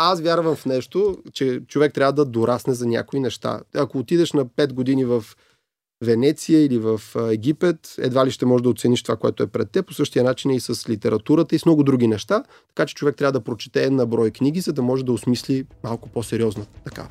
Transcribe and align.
аз 0.00 0.20
вярвам 0.20 0.56
в 0.56 0.66
нещо, 0.66 1.18
че 1.32 1.60
човек 1.68 1.94
трябва 1.94 2.12
да 2.12 2.24
дорасне 2.24 2.74
за 2.74 2.86
някои 2.86 3.20
неща. 3.20 3.60
Ако 3.74 3.98
отидеш 3.98 4.32
на 4.32 4.46
5 4.46 4.72
години 4.72 5.04
в 5.04 5.24
Венеция 6.04 6.64
или 6.64 6.78
в 6.78 7.00
Египет, 7.30 7.94
едва 7.98 8.26
ли 8.26 8.30
ще 8.30 8.46
можеш 8.46 8.62
да 8.62 8.68
оцениш 8.68 9.02
това, 9.02 9.16
което 9.16 9.42
е 9.42 9.46
пред 9.46 9.70
теб. 9.70 9.86
По 9.86 9.94
същия 9.94 10.24
начин 10.24 10.50
и 10.50 10.60
с 10.60 10.88
литературата 10.88 11.54
и 11.54 11.58
с 11.58 11.66
много 11.66 11.82
други 11.82 12.06
неща. 12.06 12.44
Така 12.68 12.86
че 12.86 12.94
човек 12.94 13.16
трябва 13.16 13.32
да 13.32 13.40
прочете 13.40 13.84
една 13.84 14.06
брой 14.06 14.30
книги, 14.30 14.60
за 14.60 14.72
да 14.72 14.82
може 14.82 15.04
да 15.04 15.12
осмисли 15.12 15.66
малко 15.84 16.08
по-сериозно. 16.08 16.66
Така. 16.84 17.08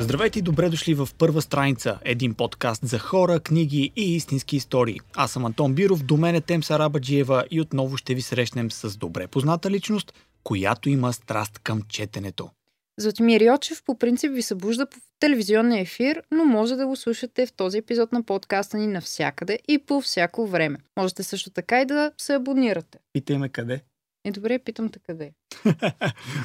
Здравейте 0.00 0.38
и 0.38 0.42
добре 0.42 0.68
дошли 0.68 0.94
в 0.94 1.08
първа 1.18 1.42
страница. 1.42 1.98
Един 2.04 2.34
подкаст 2.34 2.86
за 2.86 2.98
хора, 2.98 3.40
книги 3.40 3.92
и 3.96 4.16
истински 4.16 4.56
истории. 4.56 5.00
Аз 5.16 5.32
съм 5.32 5.44
Антон 5.44 5.74
Биров, 5.74 6.02
до 6.02 6.16
мен 6.16 6.34
е 6.34 6.40
Темса 6.40 6.78
Рабаджиева 6.78 7.44
и 7.50 7.60
отново 7.60 7.96
ще 7.96 8.14
ви 8.14 8.22
срещнем 8.22 8.70
с 8.70 8.96
добре 8.96 9.26
позната 9.26 9.70
личност, 9.70 10.12
която 10.44 10.88
има 10.88 11.12
страст 11.12 11.58
към 11.58 11.82
четенето. 11.88 12.50
Златимир 12.98 13.40
Йочев 13.40 13.82
по 13.84 13.98
принцип 13.98 14.32
ви 14.32 14.42
събужда 14.42 14.86
по 14.86 14.96
телевизионния 15.20 15.80
ефир, 15.80 16.22
но 16.30 16.44
може 16.44 16.76
да 16.76 16.86
го 16.86 16.96
слушате 16.96 17.46
в 17.46 17.52
този 17.52 17.78
епизод 17.78 18.12
на 18.12 18.22
подкаста 18.22 18.76
ни 18.76 18.86
навсякъде 18.86 19.58
и 19.68 19.78
по 19.78 20.00
всяко 20.00 20.46
време. 20.46 20.78
Можете 20.98 21.22
също 21.22 21.50
така 21.50 21.80
и 21.80 21.84
да 21.84 22.12
се 22.18 22.34
абонирате. 22.34 22.98
Питай 23.12 23.38
ме 23.38 23.48
къде. 23.48 23.80
Е, 24.24 24.30
добре, 24.30 24.58
питам 24.58 24.88
те 24.88 24.98
къде. 24.98 25.32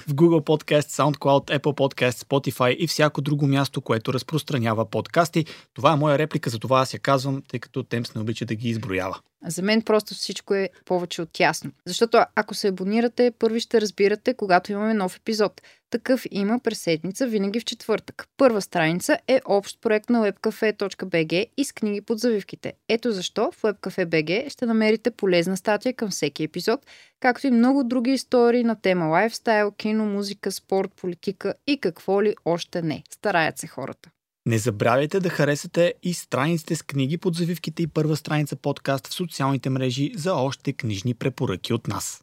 в 0.07 0.13
Google 0.13 0.43
Podcast, 0.43 0.89
SoundCloud, 0.89 1.59
Apple 1.59 1.77
Podcast, 1.77 2.25
Spotify 2.25 2.75
и 2.75 2.87
всяко 2.87 3.21
друго 3.21 3.47
място, 3.47 3.81
което 3.81 4.13
разпространява 4.13 4.85
подкасти. 4.85 5.45
Това 5.73 5.93
е 5.93 5.95
моя 5.95 6.17
реплика, 6.17 6.49
за 6.49 6.59
това 6.59 6.79
аз 6.79 6.93
я 6.93 6.99
казвам, 6.99 7.41
тъй 7.47 7.59
като 7.59 7.83
Темс 7.83 8.15
не 8.15 8.21
обича 8.21 8.45
да 8.45 8.55
ги 8.55 8.69
изброява. 8.69 9.19
За 9.45 9.61
мен 9.61 9.81
просто 9.81 10.13
всичко 10.13 10.53
е 10.53 10.69
повече 10.85 11.21
от 11.21 11.39
ясно. 11.39 11.71
Защото 11.85 12.17
ако 12.35 12.53
се 12.53 12.67
абонирате, 12.67 13.31
първи 13.39 13.59
ще 13.59 13.81
разбирате, 13.81 14.33
когато 14.33 14.71
имаме 14.71 14.93
нов 14.93 15.17
епизод. 15.17 15.61
Такъв 15.93 16.25
има 16.31 16.59
през 16.59 16.79
седмица, 16.79 17.27
винаги 17.27 17.59
в 17.59 17.65
четвъртък. 17.65 18.27
Първа 18.37 18.61
страница 18.61 19.17
е 19.27 19.41
общ 19.45 19.81
проект 19.81 20.09
на 20.09 20.31
webcafe.bg 20.31 21.45
и 21.57 21.65
с 21.65 21.71
книги 21.71 22.01
под 22.01 22.19
завивките. 22.19 22.73
Ето 22.89 23.11
защо 23.11 23.51
в 23.51 23.61
webcafe.bg 23.61 24.49
ще 24.49 24.65
намерите 24.65 25.11
полезна 25.11 25.57
статия 25.57 25.93
към 25.93 26.09
всеки 26.09 26.43
епизод, 26.43 26.85
както 27.19 27.47
и 27.47 27.51
много 27.51 27.83
други 27.83 28.11
истории 28.11 28.63
на 28.63 28.75
тема 28.75 29.05
лайфстайл, 29.05 29.71
кино, 29.71 30.05
музика, 30.05 30.51
спорт, 30.51 30.91
политика 30.95 31.53
и 31.67 31.77
какво 31.77 32.23
ли 32.23 32.35
още 32.45 32.81
не. 32.81 33.03
Стараят 33.13 33.57
се 33.57 33.67
хората. 33.67 34.09
Не 34.45 34.57
забравяйте 34.57 35.19
да 35.19 35.29
харесате 35.29 35.93
и 36.03 36.13
страниците 36.13 36.75
с 36.75 36.83
книги 36.83 37.17
под 37.17 37.35
завивките 37.35 37.83
и 37.83 37.87
първа 37.87 38.15
страница 38.15 38.55
подкаст 38.55 39.07
в 39.07 39.13
социалните 39.13 39.69
мрежи 39.69 40.11
за 40.15 40.33
още 40.33 40.73
книжни 40.73 41.13
препоръки 41.13 41.73
от 41.73 41.87
нас. 41.87 42.21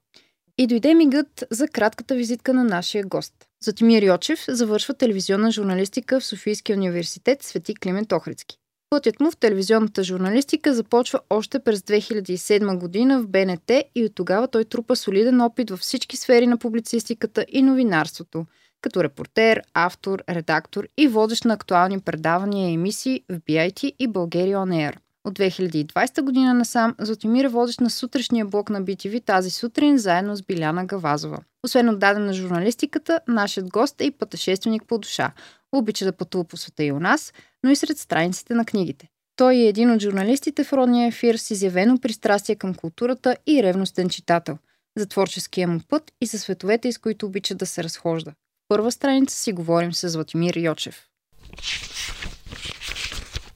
И 0.58 0.66
дойде 0.66 0.94
мигът 0.94 1.44
за 1.50 1.68
кратката 1.68 2.14
визитка 2.14 2.54
на 2.54 2.64
нашия 2.64 3.04
гост. 3.04 3.49
Затимир 3.64 4.02
Йочев 4.02 4.44
завършва 4.48 4.94
телевизионна 4.94 5.50
журналистика 5.50 6.20
в 6.20 6.24
Софийския 6.24 6.76
университет 6.76 7.42
Свети 7.42 7.74
Климент 7.74 8.12
Охридски. 8.12 8.56
Пътят 8.90 9.20
му 9.20 9.30
в 9.30 9.36
телевизионната 9.36 10.04
журналистика 10.04 10.74
започва 10.74 11.20
още 11.30 11.58
през 11.58 11.80
2007 11.80 12.78
година 12.78 13.22
в 13.22 13.28
БНТ 13.28 13.70
и 13.94 14.04
от 14.04 14.14
тогава 14.14 14.48
той 14.48 14.64
трупа 14.64 14.96
солиден 14.96 15.40
опит 15.40 15.70
във 15.70 15.80
всички 15.80 16.16
сфери 16.16 16.46
на 16.46 16.58
публицистиката 16.58 17.46
и 17.48 17.62
новинарството– 17.62 18.46
като 18.80 19.04
репортер, 19.04 19.62
автор, 19.74 20.22
редактор 20.28 20.88
и 20.96 21.08
водещ 21.08 21.44
на 21.44 21.54
актуални 21.54 22.00
предавания 22.00 22.70
и 22.70 22.74
емисии 22.74 23.24
в 23.28 23.40
BIT 23.40 23.94
и 23.98 24.08
България 24.08 24.58
On 24.58 24.90
Air. 24.90 24.96
От 25.24 25.38
2020 25.38 26.22
година 26.22 26.54
насам 26.54 26.94
Златимир 26.98 27.44
е 27.44 27.48
водещ 27.48 27.80
на 27.80 27.90
сутрешния 27.90 28.46
блок 28.46 28.70
на 28.70 28.82
BTV 28.82 29.24
тази 29.24 29.50
сутрин 29.50 29.98
заедно 29.98 30.36
с 30.36 30.42
Биляна 30.42 30.84
Гавазова. 30.84 31.38
Освен 31.64 31.88
отдаден 31.88 32.26
на 32.26 32.32
журналистиката, 32.32 33.20
нашият 33.28 33.68
гост 33.68 34.00
е 34.00 34.04
и 34.04 34.10
пътешественик 34.10 34.82
по 34.86 34.98
душа. 34.98 35.32
Обича 35.72 36.04
да 36.04 36.12
пътува 36.12 36.44
по 36.44 36.56
света 36.56 36.84
и 36.84 36.92
у 36.92 37.00
нас, 37.00 37.32
но 37.64 37.70
и 37.70 37.76
сред 37.76 37.98
страниците 37.98 38.54
на 38.54 38.64
книгите. 38.64 39.08
Той 39.36 39.54
е 39.54 39.68
един 39.68 39.90
от 39.90 40.02
журналистите 40.02 40.64
в 40.64 40.72
родния 40.72 41.08
ефир 41.08 41.34
с 41.34 41.50
изявено 41.50 41.98
пристрастие 41.98 42.56
към 42.56 42.74
културата 42.74 43.36
и 43.46 43.62
ревностен 43.62 44.08
читател. 44.08 44.58
За 44.98 45.06
творческия 45.06 45.68
му 45.68 45.80
път 45.88 46.12
и 46.20 46.26
за 46.26 46.38
световете, 46.38 46.88
из 46.88 46.98
които 46.98 47.26
обича 47.26 47.54
да 47.54 47.66
се 47.66 47.84
разхожда 47.84 48.32
първа 48.70 48.92
страница 48.92 49.36
си 49.36 49.52
говорим 49.52 49.92
с 49.92 50.14
Владимир 50.14 50.56
Йочев. 50.56 51.06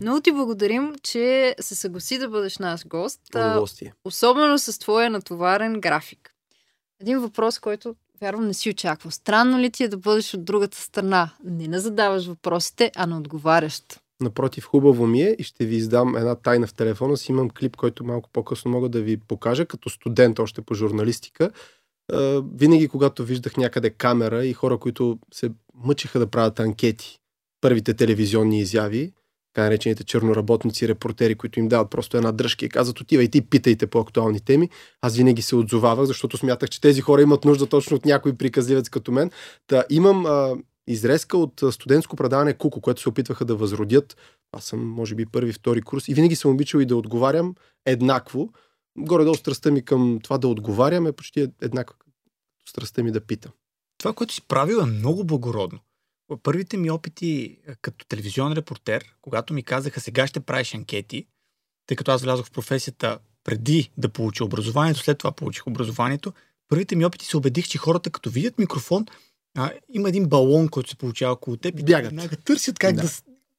Много 0.05 0.21
ти 0.21 0.33
благодарим, 0.33 0.93
че 1.03 1.55
се 1.61 1.75
съгласи 1.75 2.19
да 2.19 2.29
бъдеш 2.29 2.59
наш 2.59 2.87
гост. 2.87 3.21
Удоволствие. 3.35 3.93
Особено 4.05 4.59
с 4.59 4.79
твоя 4.79 5.11
натоварен 5.11 5.81
график. 5.81 6.31
Един 7.01 7.19
въпрос, 7.19 7.59
който 7.59 7.95
вярвам 8.21 8.47
не 8.47 8.55
си 8.55 8.71
очаквал. 8.71 9.11
Странно 9.11 9.59
ли 9.59 9.71
ти 9.71 9.85
е 9.85 9.89
да 9.89 9.97
бъдеш 9.97 10.35
от 10.35 10.45
другата 10.45 10.77
страна? 10.77 11.31
Не 11.45 11.69
на 11.69 11.81
задаваш 11.81 12.27
въпросите, 12.27 12.93
а 12.97 13.07
на 13.07 13.19
отговарящ. 13.19 14.01
Напротив, 14.21 14.65
хубаво 14.65 15.07
ми 15.07 15.23
е 15.23 15.37
и 15.39 15.43
ще 15.43 15.67
ви 15.67 15.77
издам 15.77 16.17
една 16.17 16.35
тайна 16.35 16.67
в 16.67 16.75
телефона 16.75 17.17
си. 17.17 17.33
Имам 17.33 17.51
клип, 17.51 17.77
който 17.77 18.05
малко 18.05 18.31
по-късно 18.33 18.71
мога 18.71 18.89
да 18.89 19.03
ви 19.03 19.17
покажа, 19.17 19.67
като 19.67 19.91
студент 19.91 20.39
още 20.39 20.63
по 20.63 20.75
журналистика 20.75 21.51
винаги, 22.55 22.89
когато 22.89 23.25
виждах 23.25 23.57
някъде 23.57 23.91
камера 23.91 24.47
и 24.47 24.53
хора, 24.53 24.79
които 24.79 25.19
се 25.35 25.51
мъчиха 25.75 26.19
да 26.19 26.27
правят 26.27 26.61
анкети, 26.61 27.19
първите 27.61 27.95
телевизионни 27.95 28.61
изяви, 28.61 29.13
така 29.55 29.65
наречените 29.65 30.05
черноработници, 30.05 30.89
репортери, 30.89 31.35
които 31.35 31.59
им 31.59 31.69
дават 31.69 31.91
просто 31.91 32.17
една 32.17 32.33
дръжка 32.33 32.65
и 32.65 32.69
казват, 32.69 33.01
отивайте 33.01 33.39
и 33.39 33.41
питайте 33.41 33.87
по 33.87 33.99
актуални 33.99 34.41
теми. 34.41 34.69
Аз 35.03 35.17
винаги 35.17 35.43
се 35.43 35.57
отзовавах, 35.57 36.07
защото 36.07 36.37
смятах, 36.37 36.71
че 36.71 36.81
тези 36.81 37.01
хора 37.01 37.23
имат 37.23 37.45
нужда 37.45 37.67
точно 37.67 37.97
от 37.97 38.05
някой 38.05 38.37
приказливец 38.37 38.89
като 38.89 39.13
мен. 39.13 39.31
Та 39.67 39.85
имам 39.91 40.27
а, 40.27 40.57
изрезка 40.87 41.39
от 41.39 41.63
студентско 41.71 42.17
предаване 42.17 42.55
Куко, 42.55 42.81
което 42.81 43.01
се 43.01 43.09
опитваха 43.09 43.45
да 43.45 43.57
възродят. 43.57 44.17
Аз 44.53 44.65
съм, 44.65 44.89
може 44.89 45.15
би, 45.15 45.27
първи, 45.27 45.53
втори 45.53 45.83
курс 45.83 46.09
и 46.09 46.15
винаги 46.15 46.37
съм 46.37 46.51
обичал 46.51 46.79
и 46.79 46.87
да 46.87 46.97
отговарям 46.97 47.55
еднакво 47.87 48.49
горе-долу 48.99 49.35
страстта 49.35 49.71
ми 49.71 49.85
към 49.85 50.19
това 50.23 50.39
да 50.39 50.49
отговарям 50.49 51.07
е 51.07 51.13
почти 51.13 51.49
еднаква 51.63 51.97
страстта 52.69 53.03
ми 53.03 53.13
да 53.13 53.21
питам. 53.21 53.53
Това, 53.99 54.13
което 54.13 54.35
си 54.35 54.43
правил 54.49 54.77
е 54.77 54.87
много 54.87 55.25
благородно. 55.25 55.79
Първите 56.43 56.77
ми 56.77 56.91
опити 56.91 57.59
е, 57.69 57.75
като 57.83 58.07
телевизионен 58.07 58.57
репортер, 58.57 59.05
когато 59.23 59.55
ми 59.55 59.63
казаха 59.63 60.01
сега 60.01 60.27
ще 60.27 60.41
правиш 60.41 60.75
анкети, 60.75 61.27
тъй 61.87 61.97
като 61.97 62.13
аз 62.13 62.23
влязох 62.23 62.47
в 62.47 62.51
професията 62.51 63.19
преди 63.45 63.91
да 63.97 64.09
получа 64.09 64.45
образованието, 64.45 65.01
след 65.01 65.19
това 65.19 65.33
получих 65.33 65.67
образованието, 65.67 66.33
първите 66.69 66.97
ми 66.97 67.05
опити 67.05 67.27
се 67.27 67.37
убедих, 67.37 67.69
че 67.69 67.79
хората 67.79 68.11
като 68.11 68.31
видят 68.31 68.59
микрофон, 68.59 69.07
а, 69.59 69.71
има 69.93 70.09
един 70.09 70.29
балон, 70.29 70.69
който 70.69 70.91
се 70.91 70.97
получава 70.97 71.33
около 71.33 71.57
теб 71.57 71.81
и 71.81 71.83
бягат. 71.83 72.45
търсят 72.45 72.79
как 72.79 72.95
да, 72.95 73.03
да 73.03 73.09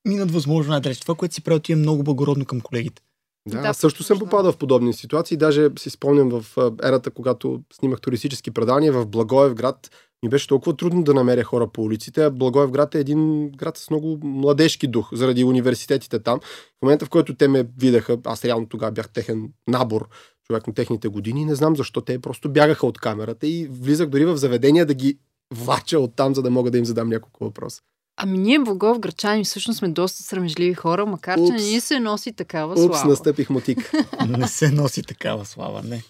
минат 0.05 0.31
възможно 0.31 0.71
най-далеч. 0.71 0.99
Това, 0.99 1.15
което 1.15 1.33
си 1.33 1.41
правил, 1.41 1.59
ти 1.59 1.71
е 1.71 1.75
много 1.75 2.03
благородно 2.03 2.45
към 2.45 2.61
колегите. 2.61 3.01
Да, 3.47 3.61
да 3.61 3.67
аз 3.67 3.77
също 3.77 4.03
съм 4.03 4.19
попадал 4.19 4.51
в 4.51 4.57
подобни 4.57 4.93
ситуации. 4.93 5.37
Даже 5.37 5.69
си 5.79 5.89
спомням 5.89 6.29
в 6.29 6.45
ерата, 6.83 7.11
когато 7.11 7.61
снимах 7.73 8.01
туристически 8.01 8.51
предания 8.51 8.93
в 8.93 9.05
Благоев 9.05 9.53
град. 9.53 9.91
Ми 10.25 10.29
беше 10.29 10.47
толкова 10.47 10.77
трудно 10.77 11.03
да 11.03 11.13
намеря 11.13 11.43
хора 11.43 11.67
по 11.67 11.81
улиците. 11.81 12.23
А 12.23 12.31
Благоев 12.31 12.71
град 12.71 12.95
е 12.95 12.99
един 12.99 13.49
град 13.49 13.77
с 13.77 13.89
много 13.89 14.19
младежки 14.23 14.87
дух, 14.87 15.09
заради 15.13 15.43
университетите 15.43 16.19
там. 16.19 16.39
В 16.39 16.81
момента, 16.81 17.05
в 17.05 17.09
който 17.09 17.35
те 17.35 17.47
ме 17.47 17.67
видяха, 17.77 18.17
аз 18.23 18.45
реално 18.45 18.67
тогава 18.67 18.91
бях 18.91 19.09
техен 19.09 19.49
набор, 19.67 20.09
човек 20.47 20.67
на 20.67 20.73
техните 20.73 21.07
години, 21.07 21.45
не 21.45 21.55
знам 21.55 21.75
защо 21.75 22.01
те 22.01 22.19
просто 22.19 22.49
бягаха 22.49 22.87
от 22.87 22.99
камерата 22.99 23.47
и 23.47 23.67
влизах 23.71 24.09
дори 24.09 24.25
в 24.25 24.37
заведения 24.37 24.85
да 24.85 24.93
ги 24.93 25.17
влача 25.53 25.99
от 25.99 26.15
там, 26.15 26.35
за 26.35 26.41
да 26.41 26.49
мога 26.49 26.71
да 26.71 26.77
им 26.77 26.85
задам 26.85 27.09
няколко 27.09 27.43
въпроса. 27.43 27.81
Ами 28.17 28.37
ние 28.37 28.59
Богов 28.59 28.99
грачани 28.99 29.43
всъщност 29.43 29.79
сме 29.79 29.87
доста 29.87 30.23
срамежливи 30.23 30.73
хора, 30.73 31.05
макар 31.05 31.37
Упс. 31.37 31.47
че 31.47 31.63
не 31.63 31.71
ни 31.71 31.79
се 31.79 31.99
носи 31.99 32.33
такава 32.33 32.77
слава. 32.77 32.89
Упс, 32.89 33.03
настъпих 33.03 33.49
мотик. 33.49 33.91
не 34.27 34.47
се 34.47 34.71
носи 34.71 35.03
такава 35.03 35.45
слава, 35.45 35.83
не. 35.83 36.03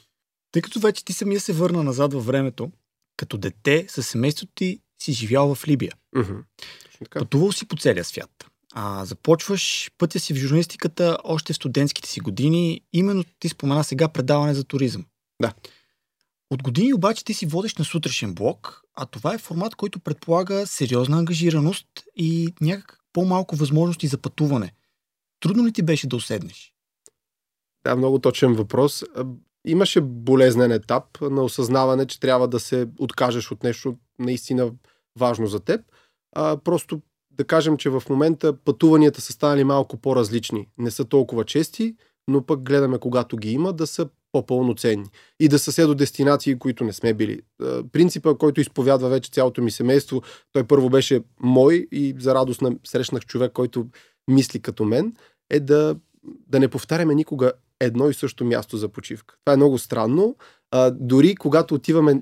Тъй 0.52 0.62
като 0.62 0.80
вече 0.80 1.06
ти 1.06 1.14
самия 1.14 1.40
се 1.40 1.54
върна 1.54 1.84
назад 1.84 2.14
във 2.14 2.26
времето, 2.26 2.72
като 3.18 3.38
дете 3.38 3.86
със 3.90 4.08
семейството 4.08 4.54
ти 4.56 4.80
си 5.02 5.14
живял 5.14 5.56
в 5.56 5.68
Либия. 5.68 5.94
Uh-huh. 6.16 6.44
Пътувал 7.10 7.52
си 7.52 7.68
по 7.68 7.76
целия 7.76 8.04
свят. 8.04 8.46
А 8.74 9.06
започваш 9.06 9.92
пътя 9.98 10.20
си 10.20 10.34
в 10.34 10.38
журналистиката 10.38 11.18
още 11.24 11.54
в 11.54 11.56
студентските 11.56 12.10
си 12.10 12.20
години. 12.20 12.82
Именно 12.94 13.24
ти 13.40 13.50
спомена 13.50 13.84
сега 13.84 14.08
предаване 14.08 14.54
за 14.54 14.64
туризъм. 14.64 15.06
Да. 15.42 15.54
От 16.52 16.64
години 16.64 16.94
обаче 16.94 17.26
ти 17.26 17.34
си 17.34 17.46
водещ 17.46 17.80
на 17.80 17.86
сутрешен 17.86 18.34
блок, 18.34 18.82
а 18.94 19.06
това 19.06 19.34
е 19.34 19.38
формат, 19.38 19.76
който 19.76 20.00
предполага 20.00 20.68
сериозна 20.68 21.18
ангажираност 21.18 21.88
и 22.16 22.54
някак 22.62 23.00
по-малко 23.14 23.56
възможности 23.56 24.08
за 24.08 24.18
пътуване. 24.18 24.74
Трудно 25.40 25.66
ли 25.66 25.74
ти 25.74 25.82
беше 25.82 26.08
да 26.08 26.16
уседнеш? 26.16 26.74
Да, 27.84 27.96
много 27.96 28.20
точен 28.20 28.54
въпрос. 28.54 29.04
Имаше 29.66 30.02
болезнен 30.02 30.72
етап 30.72 31.22
на 31.22 31.44
осъзнаване, 31.44 32.06
че 32.06 32.20
трябва 32.20 32.48
да 32.48 32.60
се 32.60 32.88
откажеш 33.00 33.52
от 33.52 33.64
нещо 33.64 33.96
наистина 34.20 34.72
важно 35.20 35.48
за 35.48 35.60
теб. 35.60 35.82
А, 36.36 36.58
просто 36.58 37.02
да 37.32 37.44
кажем, 37.44 37.78
че 37.78 37.90
в 37.90 38.04
момента 38.10 38.58
пътуванията 38.58 39.22
са 39.22 39.34
станали 39.34 39.64
малко 39.64 39.98
по-различни. 39.98 40.68
Не 40.78 40.92
са 40.92 41.06
толкова 41.06 41.46
чести, 41.46 41.96
но 42.28 42.46
пък 42.46 42.62
гледаме 42.62 42.98
когато 42.98 43.38
ги 43.38 43.52
има 43.52 43.74
да 43.74 43.88
са 43.88 44.10
по-пълноценни 44.32 45.06
и 45.40 45.48
да 45.48 45.60
са 45.60 45.72
се 45.72 45.86
до 45.86 45.96
дестинации, 45.96 46.60
които 46.60 46.84
не 46.84 46.94
сме 46.94 47.14
били. 47.14 47.42
Принципа, 47.92 48.36
който 48.36 48.62
изповядва 48.62 49.10
вече 49.10 49.32
цялото 49.32 49.62
ми 49.62 49.72
семейство, 49.72 50.22
той 50.52 50.64
първо 50.64 50.90
беше 50.90 51.22
мой 51.40 51.88
и 51.92 52.16
за 52.20 52.36
радост 52.36 52.62
на 52.62 52.76
срещнах 52.88 53.26
човек, 53.26 53.52
който 53.52 53.88
мисли 54.28 54.60
като 54.60 54.86
мен, 54.86 55.14
е 55.50 55.60
да, 55.60 55.96
да 56.48 56.60
не 56.60 56.68
повтаряме 56.68 57.16
никога 57.16 57.52
едно 57.80 58.10
и 58.10 58.14
също 58.14 58.46
място 58.46 58.78
за 58.78 58.90
почивка. 58.90 59.36
Това 59.46 59.54
е 59.54 59.58
много 59.58 59.78
странно. 59.78 60.36
А, 60.72 60.92
дори 60.92 61.36
когато 61.36 61.76
отиваме 61.76 62.22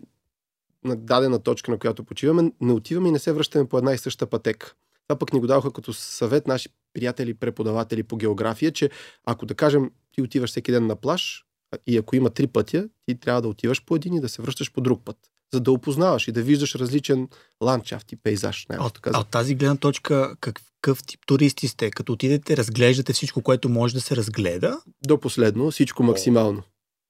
на 0.83 0.95
дадена 0.95 1.39
точка, 1.39 1.71
на 1.71 1.79
която 1.79 2.03
почиваме, 2.03 2.51
не 2.61 2.73
отиваме 2.73 3.09
и 3.09 3.11
не 3.11 3.19
се 3.19 3.33
връщаме 3.33 3.69
по 3.69 3.77
една 3.77 3.93
и 3.93 3.97
съща 3.97 4.25
пътека. 4.25 4.73
Това 5.07 5.19
пък 5.19 5.33
ни 5.33 5.39
го 5.39 5.47
даваха 5.47 5.71
като 5.71 5.93
съвет 5.93 6.47
наши 6.47 6.69
приятели, 6.93 7.33
преподаватели 7.33 8.03
по 8.03 8.17
география, 8.17 8.71
че 8.71 8.89
ако 9.25 9.45
да 9.45 9.55
кажем 9.55 9.91
ти 10.11 10.21
отиваш 10.21 10.49
всеки 10.49 10.71
ден 10.71 10.87
на 10.87 10.95
плаж 10.95 11.45
и 11.87 11.97
ако 11.97 12.15
има 12.15 12.29
три 12.29 12.47
пътя, 12.47 12.89
ти 13.05 13.19
трябва 13.19 13.41
да 13.41 13.47
отиваш 13.47 13.85
по 13.85 13.95
един 13.95 14.13
и 14.13 14.21
да 14.21 14.29
се 14.29 14.41
връщаш 14.41 14.71
по 14.71 14.81
друг 14.81 15.01
път 15.05 15.17
за 15.53 15.59
да 15.59 15.71
опознаваш 15.71 16.27
и 16.27 16.31
да 16.31 16.41
виждаш 16.41 16.75
различен 16.75 17.27
ландшафт 17.63 18.11
и 18.11 18.15
пейзаж. 18.15 18.65
А 18.69 18.85
от, 18.85 18.99
от 19.15 19.29
тази 19.29 19.55
гледна 19.55 19.75
точка, 19.75 20.35
какъв 20.83 21.03
тип 21.03 21.19
туристи 21.25 21.67
сте? 21.67 21.91
Като 21.91 22.13
отидете, 22.13 22.57
разглеждате 22.57 23.13
всичко, 23.13 23.41
което 23.41 23.69
може 23.69 23.93
да 23.93 24.01
се 24.01 24.15
разгледа? 24.15 24.81
До 25.07 25.19
последно, 25.19 25.71
всичко 25.71 26.03
максимално. 26.03 26.63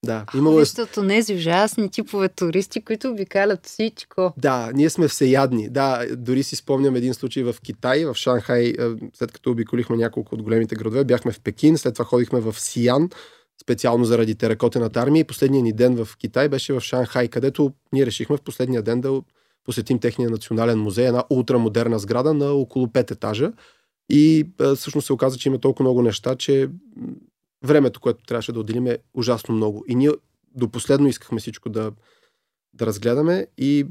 Да, 0.06 0.26
имало 0.36 0.60
е... 0.60 0.66
Защото 0.66 1.04
не 1.04 1.24
ужасни 1.34 1.90
типове 1.90 2.30
туристи, 2.30 2.82
които 2.82 3.10
обикалят 3.10 3.66
всичко. 3.66 4.34
Да, 4.38 4.72
ние 4.74 4.90
сме 4.90 5.08
всеядни. 5.08 5.70
Да, 5.70 6.06
дори 6.18 6.44
си 6.44 6.56
спомням 6.56 6.96
един 6.96 7.14
случай 7.14 7.44
в 7.44 7.56
Китай, 7.64 8.06
в 8.06 8.16
Шанхай, 8.16 8.74
след 9.14 9.32
като 9.32 9.52
обиколихме 9.52 9.98
няколко 9.98 10.36
от 10.36 10.44
големите 10.44 10.76
градове, 10.76 11.04
бяхме 11.04 11.32
в 11.32 11.40
Пекин, 11.40 11.78
след 11.78 11.94
това 11.94 12.06
ходихме 12.06 12.40
в 12.40 12.56
Сиян, 12.60 13.10
специално 13.62 14.06
заради 14.06 14.36
теракотената 14.36 15.00
армия 15.00 15.22
и 15.22 15.28
последния 15.28 15.64
ни 15.64 15.74
ден 15.74 16.06
в 16.06 16.18
Китай 16.18 16.50
беше 16.50 16.74
в 16.74 16.82
Шанхай, 16.82 17.28
където 17.28 17.72
ние 17.94 18.06
решихме 18.06 18.38
в 18.38 18.42
последния 18.42 18.82
ден 18.82 19.02
да 19.02 19.22
посетим 19.64 20.00
техния 20.00 20.30
национален 20.30 20.80
музей, 20.80 21.08
една 21.08 21.24
ултрамодерна 21.30 22.00
сграда 22.00 22.34
на 22.34 22.52
около 22.52 22.88
5 22.88 23.12
етажа. 23.12 23.52
И 24.10 24.48
всъщност 24.76 25.08
се 25.08 25.14
оказа, 25.14 25.38
че 25.38 25.50
има 25.50 25.60
толкова 25.60 25.84
много 25.84 26.02
неща, 26.02 26.36
че 26.36 26.70
времето, 27.64 28.00
което 28.00 28.24
трябваше 28.24 28.52
да 28.52 28.60
отделим 28.60 28.88
е 28.88 28.98
ужасно 29.14 29.56
много. 29.56 29.86
И 29.88 29.96
ние 29.96 30.12
до 30.56 30.70
последно 30.70 31.08
искахме 31.08 31.40
всичко 31.40 31.70
да, 31.70 31.92
да 32.74 32.86
разгледаме 32.86 33.48
и 33.58 33.86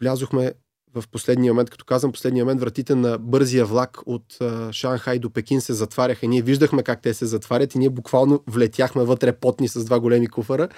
влязохме 0.00 0.52
в 0.94 1.04
последния 1.08 1.52
момент, 1.52 1.70
като 1.70 1.84
казвам 1.84 2.12
последния 2.12 2.44
момент, 2.44 2.60
вратите 2.60 2.94
на 2.94 3.18
бързия 3.18 3.64
влак 3.66 3.98
от 4.06 4.36
а, 4.40 4.72
Шанхай 4.72 5.18
до 5.18 5.30
Пекин 5.30 5.60
се 5.60 5.72
затваряха. 5.72 6.26
Ние 6.26 6.42
виждахме 6.42 6.82
как 6.82 7.02
те 7.02 7.14
се 7.14 7.26
затварят 7.26 7.74
и 7.74 7.78
ние 7.78 7.90
буквално 7.90 8.42
влетяхме 8.46 9.04
вътре 9.04 9.32
потни 9.32 9.68
с 9.68 9.84
два 9.84 10.00
големи 10.00 10.26
куфара. 10.26 10.68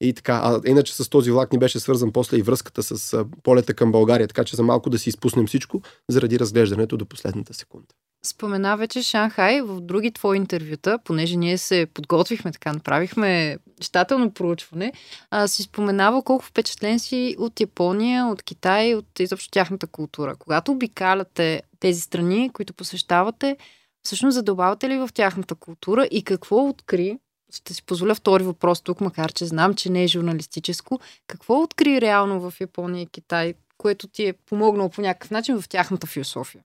И 0.00 0.12
така, 0.14 0.40
а 0.44 0.60
иначе 0.66 0.94
с 0.94 1.10
този 1.10 1.30
влак 1.30 1.52
ни 1.52 1.58
беше 1.58 1.80
свързан 1.80 2.12
после 2.12 2.36
и 2.36 2.42
връзката 2.42 2.82
с 2.82 3.24
полета 3.42 3.74
към 3.74 3.92
България, 3.92 4.28
така 4.28 4.44
че 4.44 4.56
за 4.56 4.62
малко 4.62 4.90
да 4.90 4.98
си 4.98 5.08
изпуснем 5.08 5.46
всичко, 5.46 5.82
заради 6.10 6.38
разглеждането 6.38 6.96
до 6.96 7.06
последната 7.06 7.54
секунда. 7.54 7.86
Спомена 8.26 8.76
вече 8.76 9.02
Шанхай 9.02 9.62
в 9.62 9.80
други 9.80 10.12
твои 10.12 10.36
интервюта, 10.36 10.98
понеже 11.04 11.36
ние 11.36 11.58
се 11.58 11.86
подготвихме 11.94 12.52
така, 12.52 12.72
направихме 12.72 13.58
щателно 13.80 14.30
проучване, 14.30 14.92
а, 15.30 15.48
си 15.48 15.62
споменава 15.62 16.22
колко 16.22 16.44
впечатлен 16.44 16.98
си 16.98 17.36
от 17.38 17.60
Япония, 17.60 18.26
от 18.26 18.42
Китай, 18.42 18.94
от 18.94 19.20
изобщо 19.20 19.50
тяхната 19.50 19.86
култура. 19.86 20.36
Когато 20.38 20.72
обикаляте 20.72 21.62
тези 21.80 22.00
страни, 22.00 22.50
които 22.52 22.74
посещавате, 22.74 23.56
всъщност 24.02 24.34
задълбавате 24.34 24.88
ли 24.88 24.98
в 24.98 25.08
тяхната 25.14 25.54
култура 25.54 26.08
и 26.10 26.22
какво 26.22 26.68
откри, 26.68 27.18
ще 27.52 27.74
си 27.74 27.82
позволя 27.82 28.14
втори 28.14 28.44
въпрос 28.44 28.80
тук, 28.80 29.00
макар 29.00 29.32
че 29.32 29.46
знам, 29.46 29.74
че 29.74 29.90
не 29.90 30.04
е 30.04 30.08
журналистическо, 30.08 31.00
какво 31.26 31.62
откри 31.62 32.00
реално 32.00 32.50
в 32.50 32.60
Япония 32.60 33.02
и 33.02 33.06
Китай, 33.06 33.54
което 33.78 34.08
ти 34.08 34.26
е 34.26 34.32
помогнало 34.32 34.90
по 34.90 35.00
някакъв 35.00 35.30
начин 35.30 35.60
в 35.60 35.68
тяхната 35.68 36.06
философия? 36.06 36.62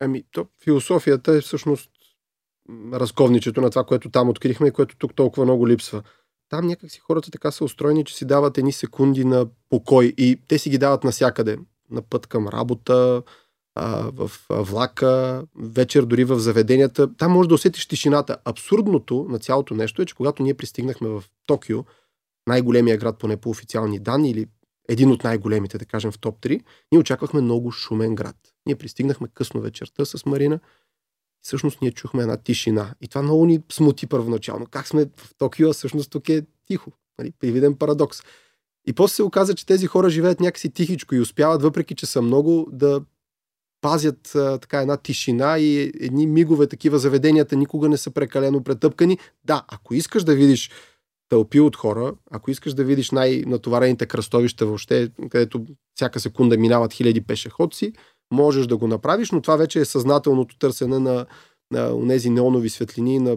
Ами, 0.00 0.24
то, 0.30 0.46
философията 0.64 1.32
е 1.32 1.40
всъщност 1.40 1.90
разковничето 2.92 3.60
на 3.60 3.70
това, 3.70 3.84
което 3.84 4.10
там 4.10 4.28
открихме 4.28 4.68
и 4.68 4.70
което 4.70 4.96
тук 4.96 5.14
толкова 5.14 5.44
много 5.44 5.68
липсва. 5.68 6.02
Там 6.48 6.66
някакси 6.66 7.00
хората 7.00 7.30
така 7.30 7.50
са 7.50 7.64
устроени, 7.64 8.04
че 8.04 8.16
си 8.16 8.24
дават 8.24 8.58
едни 8.58 8.72
секунди 8.72 9.24
на 9.24 9.46
покой 9.70 10.14
и 10.16 10.40
те 10.48 10.58
си 10.58 10.70
ги 10.70 10.78
дават 10.78 11.04
насякъде. 11.04 11.58
На 11.90 12.02
път 12.02 12.26
към 12.26 12.48
работа, 12.48 13.22
а, 13.74 14.10
в 14.12 14.30
влака, 14.50 15.44
вечер 15.56 16.02
дори 16.02 16.24
в 16.24 16.38
заведенията. 16.38 17.16
Там 17.16 17.32
може 17.32 17.48
да 17.48 17.54
усетиш 17.54 17.86
тишината. 17.86 18.36
Абсурдното 18.44 19.26
на 19.28 19.38
цялото 19.38 19.74
нещо 19.74 20.02
е, 20.02 20.06
че 20.06 20.14
когато 20.14 20.42
ние 20.42 20.54
пристигнахме 20.54 21.08
в 21.08 21.24
Токио, 21.46 21.84
най-големия 22.46 22.98
град 22.98 23.18
поне 23.18 23.36
по 23.36 23.50
официални 23.50 23.98
данни 23.98 24.30
или 24.30 24.46
един 24.88 25.10
от 25.10 25.24
най-големите, 25.24 25.78
да 25.78 25.84
кажем 25.84 26.12
в 26.12 26.18
топ 26.18 26.40
3, 26.40 26.60
ние 26.92 26.98
очаквахме 26.98 27.40
много 27.40 27.70
шумен 27.70 28.14
град. 28.14 28.36
Ние 28.66 28.76
пристигнахме 28.76 29.28
късно 29.34 29.60
вечерта 29.60 30.04
с 30.04 30.26
Марина. 30.26 30.54
И 30.54 30.58
всъщност 31.42 31.82
ние 31.82 31.92
чухме 31.92 32.22
една 32.22 32.36
тишина. 32.36 32.94
И 33.00 33.08
това 33.08 33.22
много 33.22 33.46
ни 33.46 33.62
смути 33.72 34.06
първоначално. 34.06 34.66
Как 34.66 34.88
сме 34.88 35.06
в 35.16 35.34
Токио, 35.38 35.70
а 35.70 35.72
всъщност 35.72 36.10
тук 36.10 36.28
е 36.28 36.46
тихо. 36.66 36.92
Нали? 37.18 37.32
Привиден 37.40 37.74
парадокс. 37.74 38.22
И 38.86 38.92
после 38.92 39.14
се 39.14 39.22
оказа, 39.22 39.54
че 39.54 39.66
тези 39.66 39.86
хора 39.86 40.10
живеят 40.10 40.40
някакси 40.40 40.70
тихичко 40.70 41.14
и 41.14 41.20
успяват, 41.20 41.62
въпреки 41.62 41.94
че 41.94 42.06
са 42.06 42.22
много, 42.22 42.68
да 42.72 43.00
пазят 43.84 44.34
а, 44.34 44.58
така 44.58 44.80
една 44.80 44.96
тишина 44.96 45.58
и 45.58 45.92
едни 46.00 46.26
мигове 46.26 46.66
такива 46.66 46.98
заведенията 46.98 47.56
никога 47.56 47.88
не 47.88 47.96
са 47.96 48.10
прекалено 48.10 48.64
претъпкани. 48.64 49.18
Да, 49.44 49.64
ако 49.68 49.94
искаш 49.94 50.24
да 50.24 50.34
видиш 50.34 50.70
тълпи 51.28 51.60
от 51.60 51.76
хора, 51.76 52.14
ако 52.30 52.50
искаш 52.50 52.74
да 52.74 52.84
видиш 52.84 53.10
най-натоварените 53.10 54.06
кръстовища 54.06 54.66
въобще, 54.66 55.10
където 55.30 55.66
всяка 55.94 56.20
секунда 56.20 56.56
минават 56.56 56.92
хиляди 56.92 57.20
пешеходци, 57.20 57.92
можеш 58.32 58.66
да 58.66 58.76
го 58.76 58.86
направиш, 58.86 59.30
но 59.30 59.40
това 59.40 59.56
вече 59.56 59.80
е 59.80 59.84
съзнателното 59.84 60.58
търсене 60.58 60.98
на, 60.98 61.26
на 61.70 62.08
тези 62.08 62.30
неонови 62.30 62.70
светлини 62.70 63.18
на 63.18 63.36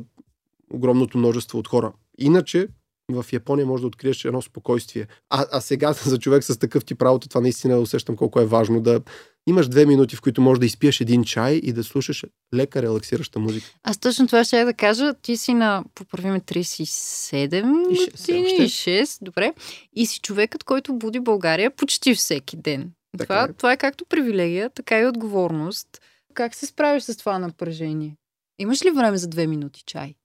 огромното 0.74 1.18
множество 1.18 1.60
от 1.60 1.68
хора. 1.68 1.94
Иначе 2.18 2.68
в 3.12 3.26
Япония 3.34 3.66
може 3.66 3.82
да 3.82 3.88
откриеш 3.88 4.26
едно 4.26 4.42
спокойствие. 4.42 5.08
А, 5.30 5.46
а 5.52 5.62
сега 5.62 5.94
за 6.06 6.20
човек 6.20 6.44
с 6.44 6.58
такъв 6.58 6.86
тип 6.86 7.02
работа, 7.02 7.30
това 7.30 7.42
наистина 7.42 7.80
усещам 7.80 8.16
колко 8.16 8.40
е 8.40 8.46
важно 8.46 8.82
да 8.82 9.02
имаш 9.48 9.68
две 9.68 9.86
минути, 9.86 10.16
в 10.16 10.22
които 10.22 10.42
можеш 10.42 10.60
да 10.60 10.66
изпиеш 10.66 11.02
един 11.02 11.24
чай 11.24 11.54
и 11.54 11.74
да 11.74 11.84
слушаш 11.84 12.26
лека, 12.54 12.82
релаксираща 12.82 13.40
музика. 13.40 13.68
Аз 13.84 13.98
точно 13.98 14.28
това 14.28 14.44
ще 14.44 14.66
да 14.66 14.74
кажа. 14.74 15.14
Ти 15.22 15.38
си 15.38 15.54
на, 15.54 15.84
поправиме, 15.96 16.40
37 16.40 16.84
и 16.84 16.86
6, 16.86 18.28
години, 18.28 18.56
и 18.66 18.70
6, 18.70 19.24
добре. 19.24 19.54
И 19.94 20.06
си 20.06 20.20
човекът, 20.20 20.64
който 20.64 20.94
буди 20.94 21.20
България 21.20 21.72
почти 21.72 22.16
всеки 22.16 22.58
ден. 22.58 22.92
Това 23.20 23.44
е. 23.44 23.54
това 23.54 23.72
е 23.72 23.78
както 23.78 24.06
привилегия, 24.06 24.70
така 24.70 25.00
и 25.00 25.06
отговорност. 25.06 25.88
Как 26.34 26.56
се 26.56 26.66
справиш 26.66 27.04
с 27.04 27.18
това 27.18 27.40
напрежение? 27.40 28.16
Имаш 28.60 28.86
ли 28.86 28.92
време 28.92 29.18
за 29.18 29.28
две 29.28 29.48
минути 29.48 29.84
чай? 29.86 30.16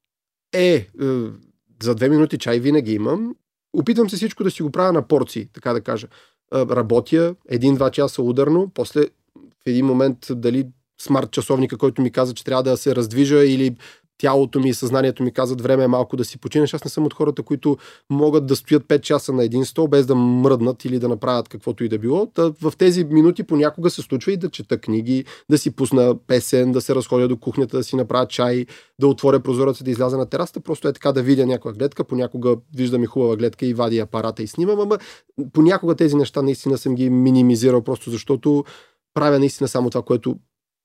Е, 0.53 0.75
е 0.75 0.87
за 1.83 1.95
две 1.95 2.09
минути 2.09 2.39
чай 2.39 2.61
винаги 2.61 2.93
имам. 2.93 3.35
Опитвам 3.73 4.11
се 4.11 4.17
всичко 4.17 4.45
да 4.45 4.51
си 4.51 4.63
го 4.63 4.71
правя 4.71 4.93
на 4.93 5.09
порции, 5.09 5.49
така 5.53 5.73
да 5.73 5.81
кажа. 5.81 6.09
Работя 6.53 7.35
един-два 7.49 7.91
часа 7.91 8.23
ударно, 8.23 8.71
после 8.75 9.01
в 9.35 9.67
един 9.67 9.87
момент 9.87 10.19
дали 10.31 10.69
смарт 11.01 11.31
часовника, 11.31 11.79
който 11.79 12.03
ми 12.03 12.11
каза, 12.11 12.35
че 12.35 12.45
трябва 12.45 12.63
да 12.63 12.77
се 12.77 12.97
раздвижа 12.97 13.45
или 13.45 13.77
тялото 14.19 14.61
ми 14.61 14.69
и 14.69 14.75
съзнанието 14.75 15.23
ми 15.23 15.33
казват 15.33 15.61
време 15.61 15.85
е 15.85 15.89
малко 15.89 16.17
да 16.17 16.25
си 16.25 16.39
починеш. 16.39 16.75
Аз 16.75 16.85
не 16.85 16.91
съм 16.91 17.07
от 17.07 17.15
хората, 17.15 17.43
които 17.43 17.77
могат 18.11 18.47
да 18.47 18.57
стоят 18.57 18.85
5 18.85 19.01
часа 19.01 19.33
на 19.33 19.45
един 19.45 19.65
стол, 19.65 19.89
без 19.89 20.07
да 20.07 20.15
мръднат 20.15 20.85
или 20.85 20.99
да 20.99 21.09
направят 21.09 21.49
каквото 21.49 21.85
и 21.85 21.89
да 21.89 21.99
било. 21.99 22.27
Та 22.27 22.53
в 22.63 22.73
тези 22.79 23.05
минути 23.05 23.43
понякога 23.43 23.91
се 23.91 24.03
случва 24.03 24.33
и 24.33 24.37
да 24.37 24.51
чета 24.51 24.79
книги, 24.79 25.25
да 25.51 25.59
си 25.59 25.71
пусна 25.71 26.17
песен, 26.27 26.73
да 26.73 26.81
се 26.81 26.95
разходя 26.95 27.29
до 27.29 27.37
кухнята, 27.37 27.77
да 27.77 27.85
си 27.85 27.97
направя 27.97 28.27
чай, 28.27 28.67
да 29.01 29.07
отворя 29.07 29.41
прозореца, 29.41 29.85
да 29.85 29.91
изляза 29.91 30.19
на 30.19 30.27
терасата. 30.27 30.61
Просто 30.61 30.89
е 30.89 30.93
така 30.93 31.13
да 31.13 31.23
видя 31.23 31.47
някоя 31.47 31.75
гледка. 31.75 32.05
Понякога 32.05 32.57
виждам 32.77 33.03
и 33.03 33.07
хубава 33.07 33.37
гледка 33.37 33.67
и 33.67 33.75
вади 33.75 33.99
апарата 33.99 34.43
и 34.43 34.47
снимам. 34.47 34.81
Ама 34.81 34.99
понякога 35.53 35.95
тези 35.95 36.17
неща 36.17 36.43
наистина 36.43 36.79
съм 36.79 36.95
ги 36.95 37.11
минимизирал, 37.11 37.83
просто 37.83 38.11
защото 38.11 38.65
правя 39.15 39.39
наистина 39.39 39.69
само 39.69 39.91
това, 39.91 40.03
което 40.03 40.37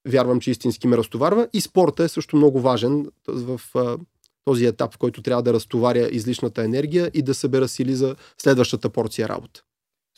вярвам, 0.08 0.40
че 0.40 0.52
истински 0.52 0.88
ме 0.88 0.98
разтоварва. 0.98 1.48
И 1.54 1.62
спорта 1.62 2.04
е 2.04 2.08
също 2.08 2.36
много 2.36 2.62
важен 2.62 3.06
в 3.28 3.62
този 4.46 4.66
етап, 4.66 4.94
в 4.94 4.98
който 4.98 5.22
трябва 5.22 5.44
да 5.44 5.54
разтоваря 5.54 6.10
излишната 6.12 6.64
енергия 6.64 7.12
и 7.14 7.22
да 7.22 7.34
събера 7.34 7.68
сили 7.68 7.96
за 7.96 8.16
следващата 8.38 8.90
порция 8.90 9.30
работа. 9.30 9.64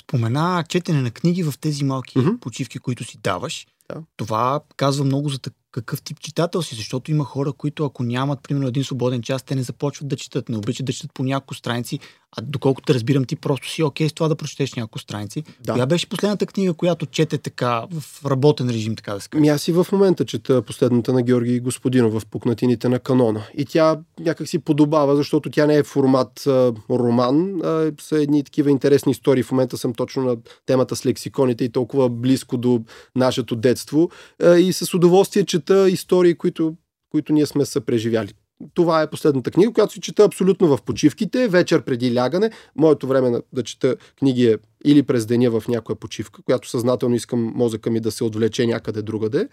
Спомена 0.01 0.63
четене 0.69 1.01
на 1.01 1.11
книги 1.11 1.43
в 1.43 1.53
тези 1.61 1.83
малки 1.83 2.17
mm-hmm. 2.17 2.39
почивки, 2.39 2.79
които 2.79 3.03
си 3.03 3.17
даваш. 3.23 3.67
Да. 3.93 4.01
Това 4.17 4.61
казва 4.77 5.05
много 5.05 5.29
за 5.29 5.39
какъв 5.71 6.01
тип 6.01 6.19
читател 6.19 6.61
си, 6.61 6.75
защото 6.75 7.11
има 7.11 7.23
хора, 7.23 7.53
които 7.53 7.85
ако 7.85 8.03
нямат, 8.03 8.39
примерно, 8.43 8.67
един 8.67 8.83
свободен 8.83 9.21
час, 9.21 9.43
те 9.43 9.55
не 9.55 9.63
започват 9.63 10.07
да 10.07 10.15
четат, 10.15 10.49
не 10.49 10.57
обичат 10.57 10.85
да 10.85 10.93
четат 10.93 11.13
по 11.13 11.23
няколко 11.23 11.53
страници, 11.53 11.99
А 12.37 12.41
доколкото 12.41 12.93
разбирам, 12.93 13.25
ти 13.25 13.35
просто 13.35 13.69
си 13.69 13.83
окей 13.83 14.09
с 14.09 14.13
това 14.13 14.27
да 14.27 14.35
прочетеш 14.35 14.73
няколко 14.73 14.99
страници. 14.99 15.43
Да. 15.61 15.73
Коя 15.73 15.85
беше 15.85 16.09
последната 16.09 16.45
книга, 16.45 16.73
която 16.73 17.05
чете 17.05 17.37
така 17.37 17.85
в 17.91 18.25
работен 18.25 18.69
режим, 18.69 18.95
така 18.95 19.13
да 19.13 19.19
се 19.19 19.29
каже? 19.29 19.41
Ми 19.41 19.47
аз 19.47 19.67
и 19.67 19.71
в 19.71 19.87
момента 19.91 20.25
чета 20.25 20.61
последната 20.61 21.13
на 21.13 21.21
Георги 21.21 21.59
Господинов 21.59 22.13
в 22.13 22.25
пукнатините 22.25 22.89
на 22.89 22.99
канона. 22.99 23.43
И 23.57 23.65
тя 23.65 23.99
някак 24.19 24.47
си 24.47 24.59
подобава, 24.59 25.15
защото 25.15 25.49
тя 25.49 25.65
не 25.65 25.75
е 25.75 25.83
формат 25.83 26.47
а, 26.47 26.73
роман, 26.89 27.61
а 27.63 27.91
са 28.01 28.21
едни 28.21 28.43
такива 28.43 28.71
интересни 28.71 29.11
истории. 29.11 29.43
В 29.43 29.51
момента 29.51 29.77
съм 29.77 29.93
точно 29.93 30.23
на 30.23 30.37
темата 30.65 30.95
с 30.95 31.05
лексиконите 31.05 31.63
и 31.63 31.71
толкова 31.71 32.09
близко 32.09 32.57
до 32.57 32.81
нашето 33.15 33.55
детство. 33.55 34.09
А, 34.43 34.55
и 34.55 34.73
с 34.73 34.93
удоволствие 34.93 35.45
чета 35.45 35.89
истории, 35.89 36.35
които, 36.35 36.75
които 37.11 37.33
ние 37.33 37.45
сме 37.45 37.65
съпреживяли. 37.65 38.33
Това 38.73 39.01
е 39.01 39.09
последната 39.09 39.51
книга, 39.51 39.73
която 39.73 39.93
си 39.93 40.01
чета 40.01 40.23
абсолютно 40.23 40.77
в 40.77 40.81
почивките, 40.81 41.47
вечер 41.47 41.81
преди 41.81 42.15
лягане. 42.15 42.51
Моето 42.75 43.07
време 43.07 43.29
на- 43.29 43.41
да 43.53 43.63
чета 43.63 43.95
книги 44.19 44.45
е 44.47 44.57
или 44.85 45.03
през 45.03 45.25
деня 45.25 45.59
в 45.59 45.67
някоя 45.67 45.95
почивка, 45.95 46.41
която 46.41 46.69
съзнателно 46.69 47.15
искам 47.15 47.51
мозъка 47.55 47.89
ми 47.89 47.99
да 47.99 48.11
се 48.11 48.23
отвлече 48.23 48.67
някъде 48.67 49.01
другаде, 49.01 49.47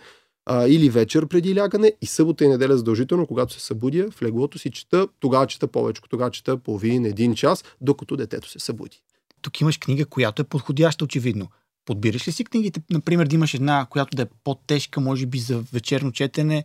а, 0.46 0.68
или 0.68 0.90
вечер 0.90 1.26
преди 1.26 1.56
лягане 1.56 1.92
и 2.02 2.06
събота 2.06 2.44
и 2.44 2.48
неделя 2.48 2.76
задължително, 2.76 3.26
когато 3.26 3.52
се 3.52 3.60
събудя 3.60 4.10
в 4.10 4.22
леглото 4.22 4.58
си 4.58 4.70
чета, 4.70 5.08
тогава 5.20 5.46
чета 5.46 5.66
повече, 5.66 6.02
тогава 6.10 6.30
чета 6.30 6.56
половин, 6.58 7.04
един 7.04 7.34
час, 7.34 7.64
докато 7.80 8.16
детето 8.16 8.50
се 8.50 8.58
събуди. 8.58 9.02
Тук 9.42 9.60
имаш 9.60 9.78
книга, 9.78 10.06
която 10.06 10.42
е 10.42 10.44
подходяща 10.44 11.04
очевидно. 11.04 11.48
Подбираш 11.84 12.28
ли 12.28 12.32
си 12.32 12.44
книгите, 12.44 12.80
например, 12.90 13.26
да 13.26 13.34
имаш 13.34 13.54
една, 13.54 13.86
която 13.90 14.16
да 14.16 14.22
е 14.22 14.26
по-тежка, 14.44 15.00
може 15.00 15.26
би 15.26 15.38
за 15.38 15.58
вечерно 15.72 16.12
четене, 16.12 16.64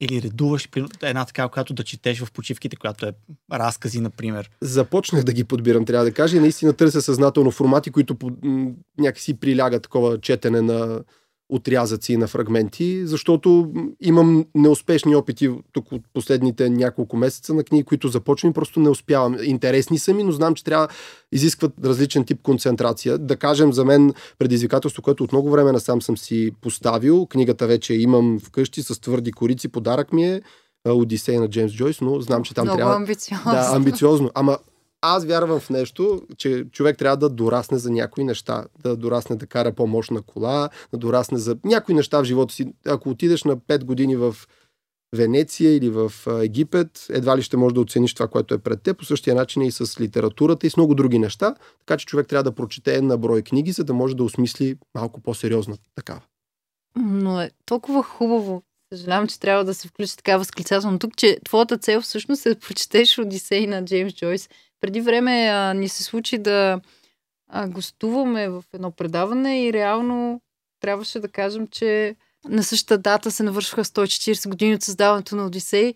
или 0.00 0.22
редуваш 0.22 0.68
една 1.02 1.24
такава, 1.24 1.48
която 1.48 1.74
да 1.74 1.84
четеш 1.84 2.20
в 2.20 2.32
почивките, 2.32 2.76
която 2.76 3.06
е 3.06 3.12
разкази, 3.52 4.00
например. 4.00 4.50
Започнах 4.60 5.24
да 5.24 5.32
ги 5.32 5.44
подбирам, 5.44 5.84
трябва 5.84 6.04
да 6.04 6.12
кажа, 6.12 6.36
и 6.36 6.40
наистина 6.40 6.72
търся 6.72 7.02
съзнателно 7.02 7.50
формати, 7.50 7.90
които 7.90 8.14
по- 8.14 8.30
някакси 8.98 9.40
прилягат 9.40 9.82
такова 9.82 10.20
четене 10.20 10.60
на 10.60 11.00
отрязъци 11.50 12.16
на 12.16 12.26
фрагменти, 12.26 13.06
защото 13.06 13.72
имам 14.00 14.44
неуспешни 14.54 15.16
опити 15.16 15.50
тук 15.72 15.92
от 15.92 16.02
последните 16.14 16.70
няколко 16.70 17.16
месеца 17.16 17.54
на 17.54 17.64
книги, 17.64 17.84
които 17.84 18.08
започвам 18.08 18.50
и 18.50 18.54
просто 18.54 18.80
не 18.80 18.88
успявам. 18.88 19.36
Интересни 19.42 19.98
са 19.98 20.14
ми, 20.14 20.22
но 20.22 20.32
знам, 20.32 20.54
че 20.54 20.64
трябва 20.64 20.88
изискват 21.32 21.72
различен 21.84 22.24
тип 22.24 22.42
концентрация. 22.42 23.18
Да 23.18 23.36
кажем, 23.36 23.72
за 23.72 23.84
мен 23.84 24.12
предизвикателство, 24.38 25.02
което 25.02 25.24
от 25.24 25.32
много 25.32 25.50
време 25.50 25.72
насам 25.72 26.02
съм 26.02 26.16
си 26.16 26.50
поставил, 26.60 27.26
книгата 27.26 27.66
вече 27.66 27.94
имам 27.94 28.38
вкъщи 28.44 28.82
с 28.82 29.00
твърди 29.00 29.32
корици, 29.32 29.68
подарък 29.68 30.12
ми 30.12 30.24
е 30.24 30.40
Одисей 30.88 31.38
на 31.38 31.48
Джеймс 31.48 31.72
Джойс, 31.72 32.00
но 32.00 32.20
знам, 32.20 32.42
че 32.42 32.54
там 32.54 32.64
Много 32.64 32.76
трябва... 32.76 32.96
амбициозно. 32.96 33.52
Да, 33.52 33.70
амбициозно. 33.74 34.30
Ама 34.34 34.58
аз 35.00 35.24
вярвам 35.24 35.60
в 35.60 35.70
нещо, 35.70 36.22
че 36.36 36.64
човек 36.72 36.98
трябва 36.98 37.16
да 37.16 37.28
дорасне 37.28 37.78
за 37.78 37.90
някои 37.90 38.24
неща. 38.24 38.64
Да 38.82 38.96
дорасне 38.96 39.36
да 39.36 39.46
кара 39.46 39.72
по-мощна 39.72 40.22
кола, 40.22 40.68
да 40.92 40.98
дорасне 40.98 41.38
за 41.38 41.56
някои 41.64 41.94
неща 41.94 42.20
в 42.20 42.24
живота 42.24 42.54
си. 42.54 42.72
Ако 42.86 43.10
отидеш 43.10 43.44
на 43.44 43.56
5 43.56 43.84
години 43.84 44.16
в 44.16 44.36
Венеция 45.16 45.76
или 45.76 45.90
в 45.90 46.12
Египет, 46.42 47.06
едва 47.10 47.36
ли 47.36 47.42
ще 47.42 47.56
можеш 47.56 47.74
да 47.74 47.80
оцениш 47.80 48.14
това, 48.14 48.28
което 48.28 48.54
е 48.54 48.58
пред 48.58 48.82
теб. 48.82 48.98
По 48.98 49.04
същия 49.04 49.34
начин 49.34 49.62
е 49.62 49.66
и 49.66 49.70
с 49.70 50.00
литературата 50.00 50.66
и 50.66 50.70
с 50.70 50.76
много 50.76 50.94
други 50.94 51.18
неща. 51.18 51.54
Така 51.78 51.96
че 51.96 52.06
човек 52.06 52.28
трябва 52.28 52.44
да 52.44 52.54
прочете 52.54 52.94
една 52.94 53.16
брой 53.16 53.42
книги, 53.42 53.72
за 53.72 53.84
да 53.84 53.94
може 53.94 54.16
да 54.16 54.24
осмисли 54.24 54.76
малко 54.94 55.20
по-сериозна 55.20 55.76
такава. 55.94 56.20
Но 56.96 57.40
е 57.40 57.50
толкова 57.66 58.02
хубаво. 58.02 58.62
Съжалявам, 58.94 59.26
че 59.26 59.40
трябва 59.40 59.64
да 59.64 59.74
се 59.74 59.88
включи 59.88 60.16
така 60.16 60.38
възклицателно 60.38 60.98
тук, 60.98 61.16
че 61.16 61.38
твоята 61.44 61.78
цел 61.78 62.00
всъщност 62.00 62.46
е 62.46 62.54
да 62.54 62.60
прочетеш 62.60 63.18
Одисей 63.18 63.66
на 63.66 63.84
Джеймс 63.84 64.14
Джойс. 64.14 64.48
Преди 64.80 65.00
време 65.00 65.48
а, 65.52 65.74
ни 65.74 65.88
се 65.88 66.02
случи 66.02 66.38
да 66.38 66.80
а, 67.48 67.68
гостуваме 67.68 68.48
в 68.48 68.64
едно 68.72 68.90
предаване 68.90 69.64
и 69.64 69.72
реално 69.72 70.40
трябваше 70.80 71.20
да 71.20 71.28
кажем, 71.28 71.68
че 71.68 72.16
на 72.48 72.62
същата 72.62 72.98
дата 72.98 73.30
се 73.30 73.42
навършваха 73.42 73.84
140 73.84 74.48
години 74.48 74.74
от 74.74 74.82
създаването 74.82 75.36
на 75.36 75.46
Одисей. 75.46 75.94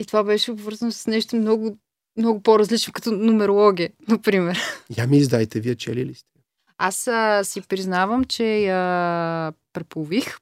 И 0.00 0.06
това 0.06 0.24
беше 0.24 0.50
обвързано 0.50 0.92
с 0.92 1.06
нещо 1.06 1.36
много, 1.36 1.78
много 2.16 2.42
по-различно, 2.42 2.92
като 2.92 3.12
нумерология, 3.12 3.90
например. 4.08 4.58
Я 4.98 5.06
ми 5.06 5.18
издайте, 5.18 5.60
вие 5.60 5.74
чели 5.74 6.04
ли 6.04 6.14
сте? 6.14 6.40
Аз 6.78 7.06
а, 7.06 7.44
си 7.44 7.60
признавам, 7.60 8.24
че 8.24 8.44
я 8.44 9.52
преполових 9.72 10.36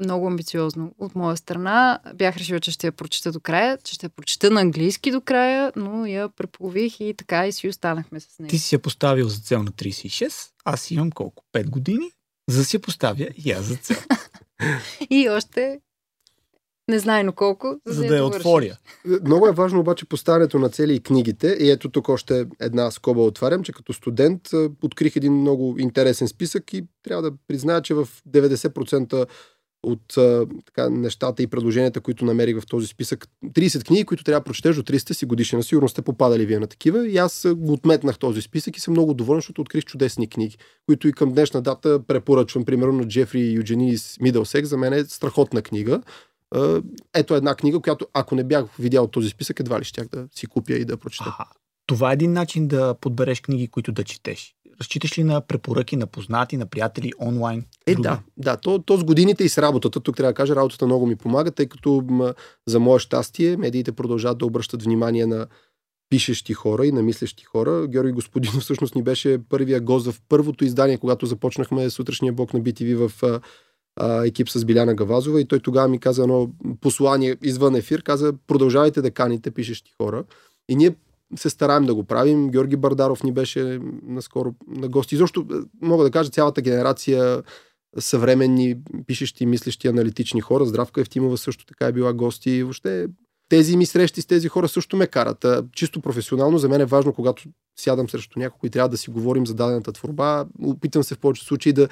много 0.00 0.26
амбициозно 0.26 0.94
от 0.98 1.14
моя 1.14 1.36
страна. 1.36 1.98
Бях 2.14 2.36
решила, 2.36 2.60
че 2.60 2.70
ще 2.70 2.86
я 2.86 2.92
прочета 2.92 3.32
до 3.32 3.40
края, 3.40 3.78
че 3.84 3.94
ще 3.94 4.06
я 4.06 4.10
прочета 4.10 4.50
на 4.50 4.60
английски 4.60 5.10
до 5.10 5.20
края, 5.20 5.72
но 5.76 6.06
я 6.06 6.28
преполових 6.28 7.00
и 7.00 7.14
така 7.14 7.46
и 7.46 7.52
си 7.52 7.68
останахме 7.68 8.20
с 8.20 8.38
нея. 8.38 8.50
Ти 8.50 8.58
си 8.58 8.74
я 8.74 8.78
поставил 8.78 9.28
за 9.28 9.40
цел 9.40 9.62
на 9.62 9.70
36, 9.70 10.50
аз 10.64 10.90
имам 10.90 11.10
колко? 11.10 11.44
5 11.52 11.70
години, 11.70 12.10
за 12.48 12.58
да 12.58 12.64
си 12.64 12.76
я 12.76 12.80
поставя 12.80 13.28
и 13.44 13.50
аз 13.50 13.64
за 13.64 13.76
цел. 13.76 13.96
И 15.10 15.28
още 15.28 15.80
незнайно 16.88 17.32
колко, 17.32 17.80
за, 17.86 17.94
за 17.94 18.06
да 18.06 18.14
я 18.16 18.22
довърша. 18.22 18.38
отворя. 18.38 18.76
Много 19.24 19.48
е 19.48 19.52
важно 19.52 19.80
обаче 19.80 20.04
поставянето 20.04 20.58
на 20.58 20.68
цели 20.68 20.94
и 20.94 21.00
книгите. 21.00 21.56
И 21.60 21.70
ето 21.70 21.90
тук 21.90 22.08
още 22.08 22.46
една 22.60 22.90
скоба 22.90 23.20
отварям, 23.20 23.62
че 23.62 23.72
като 23.72 23.92
студент 23.92 24.40
открих 24.82 25.16
един 25.16 25.32
много 25.32 25.76
интересен 25.78 26.28
списък 26.28 26.72
и 26.72 26.84
трябва 27.02 27.22
да 27.30 27.36
призная, 27.48 27.82
че 27.82 27.94
в 27.94 28.08
90% 28.28 29.26
от 29.82 30.16
а, 30.16 30.46
така, 30.66 30.90
нещата 30.90 31.42
и 31.42 31.46
предложенията, 31.46 32.00
които 32.00 32.24
намерих 32.24 32.60
в 32.60 32.66
този 32.66 32.86
списък, 32.86 33.28
30 33.44 33.86
книги, 33.86 34.04
които 34.04 34.24
трябва 34.24 34.40
да 34.40 34.44
прочетеш 34.44 34.76
до 34.76 34.82
300 34.82 35.12
си 35.12 35.26
годишна. 35.26 35.62
Сигурно 35.62 35.88
сте 35.88 36.02
попадали 36.02 36.46
вие 36.46 36.58
на 36.58 36.66
такива. 36.66 37.08
И 37.08 37.16
аз 37.16 37.44
а, 37.44 37.54
го 37.54 37.72
отметнах 37.72 38.18
този 38.18 38.42
списък 38.42 38.76
и 38.76 38.80
съм 38.80 38.92
много 38.92 39.14
доволен, 39.14 39.38
защото 39.38 39.60
открих 39.60 39.84
чудесни 39.84 40.28
книги, 40.28 40.58
които 40.86 41.08
и 41.08 41.12
към 41.12 41.32
днешна 41.32 41.62
дата 41.62 42.02
препоръчвам. 42.06 42.64
Примерно 42.64 42.92
на 42.92 43.08
Джефри 43.08 43.52
Юдженис 43.52 44.16
Мидълсек. 44.20 44.64
За 44.64 44.76
мен 44.76 44.92
е 44.92 45.04
страхотна 45.04 45.62
книга. 45.62 46.02
А, 46.54 46.82
ето 47.14 47.34
една 47.34 47.54
книга, 47.54 47.80
която 47.80 48.06
ако 48.14 48.34
не 48.34 48.44
бях 48.44 48.64
видял 48.78 49.06
този 49.06 49.28
списък, 49.28 49.60
едва 49.60 49.80
ли 49.80 49.84
щях 49.84 50.08
да 50.08 50.28
си 50.34 50.46
купя 50.46 50.74
и 50.74 50.84
да 50.84 50.96
прочета. 50.96 51.28
Аха. 51.28 51.44
Това 51.86 52.10
е 52.10 52.12
един 52.12 52.32
начин 52.32 52.68
да 52.68 52.94
подбереш 53.00 53.40
книги, 53.40 53.68
които 53.68 53.92
да 53.92 54.04
четеш. 54.04 54.54
Разчиташ 54.80 55.18
ли 55.18 55.24
на 55.24 55.40
препоръки 55.40 55.96
на 55.96 56.06
познати, 56.06 56.56
на 56.56 56.66
приятели, 56.66 57.12
онлайн? 57.20 57.64
Е, 57.86 57.92
други? 57.92 58.02
да, 58.02 58.20
да. 58.36 58.56
То, 58.56 58.78
то 58.78 58.96
с 58.96 59.04
годините 59.04 59.44
и 59.44 59.48
с 59.48 59.58
работата. 59.58 60.00
Тук 60.00 60.16
трябва 60.16 60.30
да 60.30 60.34
кажа, 60.34 60.56
работата 60.56 60.86
много 60.86 61.06
ми 61.06 61.16
помага, 61.16 61.50
тъй 61.50 61.66
като 61.66 62.04
м, 62.08 62.34
за 62.66 62.80
мое 62.80 62.98
щастие 62.98 63.56
медиите 63.56 63.92
продължават 63.92 64.38
да 64.38 64.46
обръщат 64.46 64.82
внимание 64.82 65.26
на 65.26 65.46
пишещи 66.10 66.54
хора 66.54 66.86
и 66.86 66.92
на 66.92 67.02
мислещи 67.02 67.44
хора. 67.44 67.86
Георги 67.88 68.12
Господинов 68.12 68.62
всъщност 68.62 68.94
ни 68.94 69.02
беше 69.02 69.38
първия 69.48 69.80
гост 69.80 70.10
в 70.10 70.20
първото 70.28 70.64
издание, 70.64 70.98
когато 70.98 71.26
започнахме 71.26 71.90
сутрешния 71.90 72.32
блок 72.32 72.54
на 72.54 72.60
BTV 72.60 73.08
в 73.08 73.22
а, 73.22 73.40
а, 73.96 74.26
екип 74.26 74.50
с 74.50 74.64
Биляна 74.64 74.94
Гавазова 74.94 75.40
и 75.40 75.44
той 75.44 75.60
тогава 75.60 75.88
ми 75.88 76.00
каза 76.00 76.22
едно 76.22 76.50
послание 76.80 77.36
извън 77.42 77.76
ефир, 77.76 78.02
каза 78.02 78.32
продължавайте 78.46 79.02
да 79.02 79.10
каните 79.10 79.50
пишещи 79.50 79.92
хора. 80.02 80.24
И 80.68 80.76
ние 80.76 80.94
се 81.36 81.50
стараем 81.50 81.86
да 81.86 81.94
го 81.94 82.04
правим. 82.04 82.50
Георги 82.50 82.76
Бардаров 82.76 83.22
ни 83.22 83.32
беше 83.32 83.80
наскоро 84.02 84.54
на 84.68 84.88
гости. 84.88 85.14
Изобщо 85.14 85.40
е, 85.40 85.54
мога 85.82 86.04
да 86.04 86.10
кажа 86.10 86.30
цялата 86.30 86.62
генерация 86.62 87.42
съвременни, 87.98 88.76
пишещи, 89.06 89.46
мислещи, 89.46 89.88
аналитични 89.88 90.40
хора. 90.40 90.64
Здравка 90.64 91.00
Евтимова 91.00 91.38
също 91.38 91.66
така 91.66 91.86
е 91.86 91.92
била 91.92 92.12
гости. 92.12 92.50
И 92.50 92.62
въобще 92.62 93.06
тези 93.48 93.76
ми 93.76 93.86
срещи 93.86 94.22
с 94.22 94.26
тези 94.26 94.48
хора 94.48 94.68
също 94.68 94.96
ме 94.96 95.06
карат. 95.06 95.46
Чисто 95.72 96.00
професионално 96.00 96.58
за 96.58 96.68
мен 96.68 96.80
е 96.80 96.86
важно, 96.86 97.12
когато 97.12 97.42
сядам 97.78 98.08
срещу 98.08 98.38
някого 98.38 98.66
и 98.66 98.70
трябва 98.70 98.88
да 98.88 98.96
си 98.96 99.10
говорим 99.10 99.46
за 99.46 99.54
дадената 99.54 99.92
творба, 99.92 100.46
опитам 100.62 101.02
се 101.02 101.14
в 101.14 101.18
повечето 101.18 101.46
случаи 101.46 101.72
да 101.72 101.88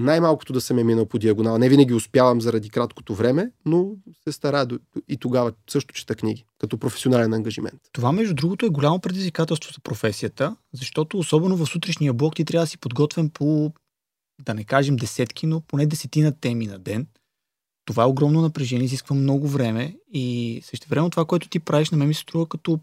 най-малкото 0.00 0.52
да 0.52 0.60
съм 0.60 0.78
е 0.78 0.84
минал 0.84 1.06
по 1.06 1.18
диагонала. 1.18 1.58
Не 1.58 1.68
винаги 1.68 1.94
успявам 1.94 2.40
заради 2.40 2.70
краткото 2.70 3.14
време, 3.14 3.50
но 3.66 3.90
се 4.24 4.32
старая 4.32 4.66
до- 4.66 4.78
и 5.08 5.16
тогава 5.16 5.52
също 5.70 5.94
чета 5.94 6.14
книги, 6.14 6.44
като 6.58 6.78
професионален 6.78 7.34
ангажимент. 7.34 7.80
Това, 7.92 8.12
между 8.12 8.34
другото, 8.34 8.66
е 8.66 8.70
голямо 8.70 9.00
предизвикателство 9.00 9.72
за 9.72 9.80
професията, 9.80 10.56
защото 10.72 11.18
особено 11.18 11.56
в 11.56 11.66
сутрешния 11.66 12.12
блок 12.12 12.36
ти 12.36 12.44
трябва 12.44 12.62
да 12.64 12.68
си 12.68 12.78
подготвен 12.78 13.30
по, 13.30 13.72
да 14.44 14.54
не 14.54 14.64
кажем 14.64 14.96
десетки, 14.96 15.46
но 15.46 15.60
поне 15.60 15.86
десетина 15.86 16.32
теми 16.32 16.66
на 16.66 16.78
ден. 16.78 17.06
Това 17.84 18.02
е 18.02 18.06
огромно 18.06 18.40
напрежение, 18.42 18.84
изисква 18.84 19.16
много 19.16 19.48
време 19.48 19.96
и 20.12 20.60
също 20.64 20.88
време 20.88 21.10
това, 21.10 21.24
което 21.24 21.48
ти 21.48 21.58
правиш, 21.58 21.90
на 21.90 21.98
мен 21.98 22.08
ми 22.08 22.14
се 22.14 22.20
струва 22.20 22.46
като 22.46 22.80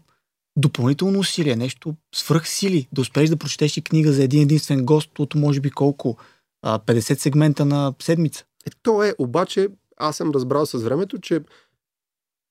допълнително 0.56 1.18
усилие, 1.18 1.56
нещо 1.56 1.94
свръхсили, 2.14 2.88
да 2.92 3.00
успееш 3.00 3.30
да 3.30 3.36
прочетеш 3.36 3.76
и 3.76 3.82
книга 3.82 4.12
за 4.12 4.24
един 4.24 4.42
единствен 4.42 4.84
гост 4.84 5.18
от 5.18 5.34
може 5.34 5.60
би 5.60 5.70
колко, 5.70 6.16
а, 6.64 6.78
50 6.78 7.18
сегмента 7.18 7.64
на 7.64 7.94
седмица. 8.02 8.44
Е, 8.66 8.70
то 8.82 9.02
е, 9.02 9.14
обаче, 9.18 9.68
аз 9.96 10.16
съм 10.16 10.30
разбрал 10.30 10.66
с 10.66 10.78
времето, 10.78 11.18
че 11.18 11.40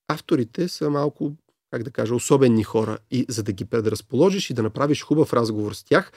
авторите 0.07 0.67
са 0.67 0.89
малко, 0.89 1.31
как 1.71 1.83
да 1.83 1.91
кажа, 1.91 2.15
особени 2.15 2.63
хора. 2.63 2.97
И 3.11 3.25
за 3.29 3.43
да 3.43 3.51
ги 3.51 3.65
предразположиш 3.65 4.49
и 4.49 4.53
да 4.53 4.63
направиш 4.63 5.03
хубав 5.03 5.33
разговор 5.33 5.73
с 5.73 5.83
тях, 5.83 6.11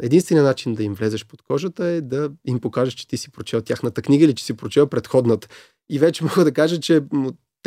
единственият 0.00 0.46
начин 0.46 0.74
да 0.74 0.82
им 0.82 0.94
влезеш 0.94 1.26
под 1.26 1.42
кожата 1.42 1.86
е 1.86 2.00
да 2.00 2.30
им 2.44 2.60
покажеш, 2.60 2.94
че 2.94 3.08
ти 3.08 3.16
си 3.16 3.30
прочел 3.30 3.60
тяхната 3.60 4.02
книга 4.02 4.24
или 4.24 4.34
че 4.34 4.44
си 4.44 4.56
прочел 4.56 4.86
предходната. 4.86 5.48
И 5.90 5.98
вече 5.98 6.24
мога 6.24 6.44
да 6.44 6.52
кажа, 6.52 6.80
че 6.80 7.02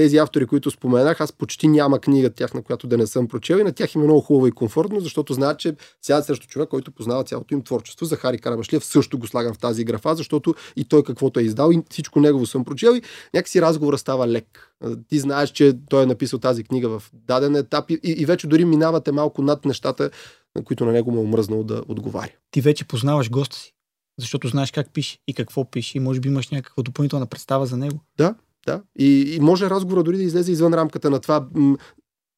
тези 0.01 0.17
автори, 0.17 0.45
които 0.45 0.71
споменах, 0.71 1.21
аз 1.21 1.31
почти 1.31 1.67
няма 1.67 1.99
книга 1.99 2.29
тях, 2.29 2.53
на 2.53 2.61
която 2.61 2.87
да 2.87 2.97
не 2.97 3.07
съм 3.07 3.27
прочел 3.27 3.57
и 3.57 3.63
на 3.63 3.71
тях 3.71 3.95
им 3.95 4.01
е 4.01 4.03
много 4.03 4.21
хубаво 4.21 4.47
и 4.47 4.51
комфортно, 4.51 4.99
защото 4.99 5.33
знаят, 5.33 5.59
че 5.59 5.75
сядат 6.01 6.25
срещу 6.25 6.47
човек, 6.47 6.69
който 6.69 6.91
познава 6.91 7.23
цялото 7.23 7.53
им 7.53 7.61
творчество. 7.61 8.05
Захари 8.05 8.37
Карабашлиев 8.37 8.85
също 8.85 9.19
го 9.19 9.27
слагам 9.27 9.53
в 9.53 9.57
тази 9.57 9.83
графа, 9.83 10.15
защото 10.15 10.55
и 10.75 10.85
той 10.85 11.03
каквото 11.03 11.39
е 11.39 11.43
издал 11.43 11.71
и 11.71 11.81
всичко 11.89 12.19
негово 12.19 12.45
съм 12.45 12.65
прочел 12.65 12.91
и 12.95 13.01
някакси 13.33 13.61
разговора 13.61 13.97
става 13.97 14.27
лек. 14.27 14.73
Ти 15.07 15.19
знаеш, 15.19 15.49
че 15.49 15.73
той 15.89 16.03
е 16.03 16.05
написал 16.05 16.39
тази 16.39 16.63
книга 16.63 16.99
в 16.99 17.03
даден 17.13 17.55
етап 17.55 17.89
и, 17.89 17.99
и 18.03 18.25
вече 18.25 18.47
дори 18.47 18.65
минавате 18.65 19.11
малко 19.11 19.41
над 19.41 19.65
нещата, 19.65 20.09
на 20.55 20.63
които 20.63 20.85
на 20.85 20.91
него 20.91 21.11
му 21.11 21.17
е 21.17 21.23
омръзнало 21.23 21.63
да 21.63 21.83
отговаря. 21.87 22.31
Ти 22.51 22.61
вече 22.61 22.85
познаваш 22.85 23.29
госта 23.29 23.57
си, 23.57 23.73
защото 24.19 24.47
знаеш 24.47 24.71
как 24.71 24.93
пише 24.93 25.17
и 25.27 25.33
какво 25.33 25.71
пише 25.71 25.97
и 25.97 26.01
може 26.01 26.19
би 26.19 26.29
имаш 26.29 26.49
някаква 26.49 26.83
допълнителна 26.83 27.25
представа 27.25 27.65
за 27.65 27.77
него. 27.77 27.99
Да, 28.17 28.35
да. 28.65 28.83
И, 28.99 29.35
и 29.35 29.39
може 29.39 29.69
разговора 29.69 30.03
дори 30.03 30.17
да 30.17 30.23
излезе 30.23 30.51
извън 30.51 30.73
рамката 30.73 31.09
на 31.09 31.19
това 31.19 31.47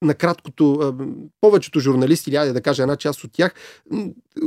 на 0.04 0.16
краткото, 0.16 0.96
повечето 1.42 1.80
журналисти, 1.80 2.30
или 2.30 2.54
да 2.54 2.62
кажа 2.62 2.82
една 2.82 2.96
част 2.96 3.24
от 3.24 3.32
тях, 3.32 3.54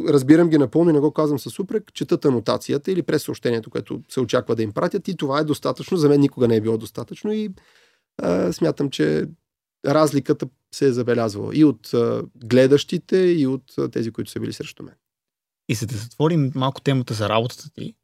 разбирам 0.09 0.49
ги 0.49 0.59
напълно 0.59 0.91
и 0.91 0.93
не 0.93 1.01
го 1.01 1.13
казвам 1.13 1.39
със 1.39 1.59
упрек, 1.59 1.93
четат 1.95 2.25
анотацията 2.25 2.93
или 2.93 3.03
през 3.03 3.23
съобщението, 3.23 3.71
което 3.71 4.03
се 4.09 4.21
очаква 4.21 4.57
да 4.57 4.63
им 4.63 4.73
пратят 4.73 5.09
и 5.09 5.17
това 5.17 5.41
е 5.41 5.45
достатъчно. 5.45 5.97
За 5.97 6.09
мен 6.09 6.21
никога 6.21 6.49
не 6.49 6.57
е 6.57 6.61
било 6.61 6.79
достатъчно 6.79 7.33
и 7.33 7.51
а, 8.23 8.53
смятам, 8.53 8.91
че 8.91 9.27
разликата 9.87 10.47
се 10.75 10.87
е 10.87 10.93
забелязвала 10.93 11.57
и 11.57 11.65
от 11.65 11.95
а, 11.95 12.23
гледащите, 12.45 13.17
и 13.17 13.47
от 13.47 13.79
а, 13.79 13.89
тези, 13.89 14.11
които 14.11 14.31
са 14.31 14.41
били 14.41 14.53
срещу 14.53 14.83
мен. 14.83 14.95
И 15.69 15.75
за 15.75 15.87
да 15.87 15.97
затворим 15.97 16.53
малко 16.55 16.81
темата 16.81 17.15
за 17.15 17.29
работата 17.29 17.71
ти, 17.75 17.95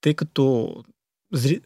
тъй 0.00 0.14
като. 0.14 0.74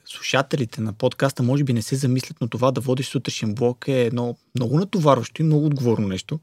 Слушателите 0.05 0.81
на 0.81 0.93
подкаста 0.93 1.43
може 1.43 1.65
би 1.65 1.73
не 1.73 1.83
се 1.83 1.97
замислят, 1.97 2.37
но 2.41 2.49
това 2.49 2.71
да 2.71 2.81
водиш 2.81 3.07
сутрешен 3.07 3.55
блок 3.55 3.89
е 3.89 4.03
едно 4.03 4.37
много 4.55 4.79
натоварващо 4.79 5.43
и 5.43 5.45
много 5.45 5.67
отговорно 5.67 6.09
нещо. 6.09 6.41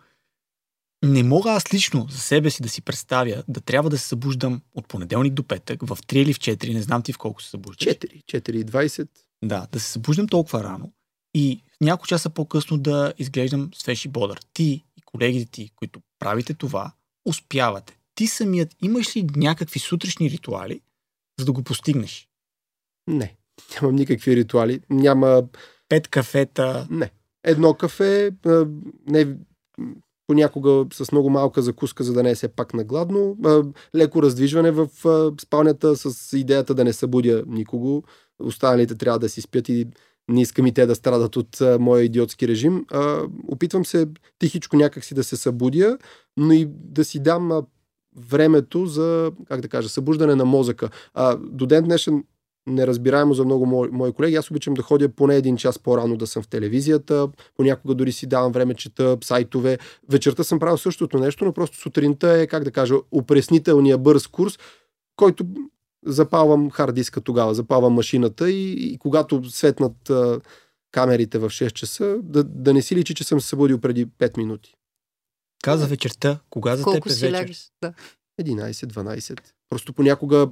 Не 1.06 1.24
мога 1.24 1.52
аз 1.52 1.74
лично 1.74 2.08
за 2.10 2.18
себе 2.18 2.50
си 2.50 2.64
да 2.64 2.70
си 2.70 2.82
представя 2.82 3.44
да 3.48 3.62
трябва 3.62 3.90
да 3.90 3.98
се 3.98 4.08
събуждам 4.08 4.62
от 4.74 4.88
понеделник 4.88 5.34
до 5.34 5.44
петък 5.44 5.82
в 5.88 5.98
3 6.08 6.16
или 6.16 6.34
в 6.34 6.40
4, 6.40 6.74
не 6.74 6.82
знам 6.82 7.02
ти 7.02 7.14
в 7.14 7.18
колко 7.18 7.42
се 7.42 7.50
събуждаш. 7.50 7.88
4, 7.88 8.24
4 8.24 8.52
и 8.52 8.66
20. 8.66 9.08
Да, 9.44 9.68
да 9.72 9.80
се 9.80 9.92
събуждам 9.92 10.28
толкова 10.28 10.64
рано 10.64 10.92
и 11.34 11.62
няколко 11.82 12.08
часа 12.08 12.30
по-късно 12.30 12.78
да 12.78 13.14
изглеждам 13.18 13.70
свеж 13.76 14.06
и 14.06 14.08
бодър. 14.08 14.40
Ти 14.54 14.84
и 14.98 15.02
колегите 15.06 15.52
ти, 15.52 15.70
които 15.76 16.02
правите 16.20 16.54
това, 16.54 16.92
успявате. 17.26 17.98
Ти 18.16 18.28
самият 18.28 18.76
имаш 18.82 19.16
ли 19.16 19.28
някакви 19.36 19.80
сутрешни 19.80 20.30
ритуали, 20.30 20.82
за 21.40 21.46
да 21.46 21.52
го 21.52 21.64
постигнеш? 21.64 22.28
Не. 23.08 23.36
Нямам 23.82 23.96
никакви 23.96 24.36
ритуали. 24.36 24.80
Няма... 24.90 25.44
Пет 25.90 26.08
кафета. 26.08 26.88
Не. 26.90 27.12
Едно 27.44 27.74
кафе, 27.74 28.32
не, 29.08 29.38
понякога 30.28 30.86
с 30.94 31.12
много 31.12 31.30
малка 31.30 31.62
закуска, 31.62 32.04
за 32.04 32.14
да 32.14 32.24
не 32.24 32.32
е 32.32 32.36
все 32.36 32.48
пак 32.48 32.74
нагладно. 32.74 33.38
Леко 33.96 34.24
раздвижване 34.24 34.72
в 34.72 34.88
спалнята 35.42 35.96
с 35.96 36.38
идеята 36.38 36.74
да 36.74 36.84
не 36.84 36.94
събудя 36.94 37.44
никого. 37.48 38.04
Останалите 38.40 38.96
трябва 38.96 39.20
да 39.20 39.30
си 39.30 39.42
спят 39.42 39.70
и 39.70 39.88
не 40.30 40.42
искам 40.42 40.68
и 40.68 40.74
те 40.74 40.86
да 40.86 40.96
страдат 40.96 41.36
от 41.36 41.62
моя 41.80 42.04
идиотски 42.04 42.48
режим. 42.48 42.86
опитвам 43.48 43.86
се 43.86 44.08
тихичко 44.40 44.76
някакси 44.76 45.14
да 45.14 45.24
се 45.24 45.36
събудя, 45.36 45.98
но 46.38 46.54
и 46.54 46.68
да 46.70 47.06
си 47.06 47.20
дам 47.20 47.52
времето 48.18 48.86
за, 48.86 49.32
как 49.48 49.62
да 49.62 49.68
кажа, 49.68 49.90
събуждане 49.90 50.36
на 50.36 50.46
мозъка. 50.46 50.90
до 51.40 51.66
ден 51.66 51.84
днешен 51.84 52.24
неразбираемо 52.68 53.34
за 53.34 53.46
много 53.46 53.66
мои, 53.66 53.90
мои 53.92 54.12
колеги. 54.12 54.36
Аз 54.36 54.52
обичам 54.52 54.74
да 54.74 54.82
ходя 54.82 55.10
поне 55.10 55.36
един 55.36 55.58
час 55.58 55.80
по-рано 55.80 56.18
да 56.18 56.28
съм 56.28 56.44
в 56.44 56.48
телевизията, 56.48 57.28
понякога 57.58 57.96
дори 57.96 58.12
си 58.12 58.28
давам 58.28 58.52
време, 58.52 58.74
чета 58.74 59.18
сайтове. 59.24 59.78
Вечерта 60.10 60.44
съм 60.44 60.60
правил 60.60 60.78
същото 60.78 61.20
нещо, 61.20 61.46
но 61.46 61.54
просто 61.54 61.78
сутринта 61.78 62.32
е, 62.32 62.48
как 62.48 62.64
да 62.64 62.72
кажа, 62.72 62.96
упреснителния 63.12 63.98
бърз 63.98 64.28
курс, 64.28 64.60
който 65.16 65.46
запалвам 66.06 66.72
хард 66.72 66.96
диска 66.96 67.22
тогава, 67.22 67.54
запалвам 67.54 67.94
машината 67.94 68.52
и, 68.52 68.72
и 68.72 68.98
когато 68.98 69.50
светнат 69.50 70.10
а, 70.10 70.40
камерите 70.92 71.38
в 71.38 71.50
6 71.50 71.72
часа, 71.72 72.18
да, 72.24 72.44
да 72.44 72.74
не 72.74 72.82
си 72.82 72.96
личи, 72.96 73.16
че 73.16 73.24
съм 73.24 73.42
се 73.42 73.48
събудил 73.48 73.80
преди 73.80 74.08
5 74.08 74.38
минути. 74.38 74.76
Каза 75.64 75.88
вечерта. 75.88 76.40
Кога 76.50 76.76
за 76.76 76.84
Колко 76.84 77.10
теб 77.10 77.12
е 77.12 77.14
вечер? 77.14 77.34
лягаш? 77.34 77.68
Да. 77.82 77.94
11-12. 78.42 79.40
Просто 79.70 79.94
понякога 79.94 80.48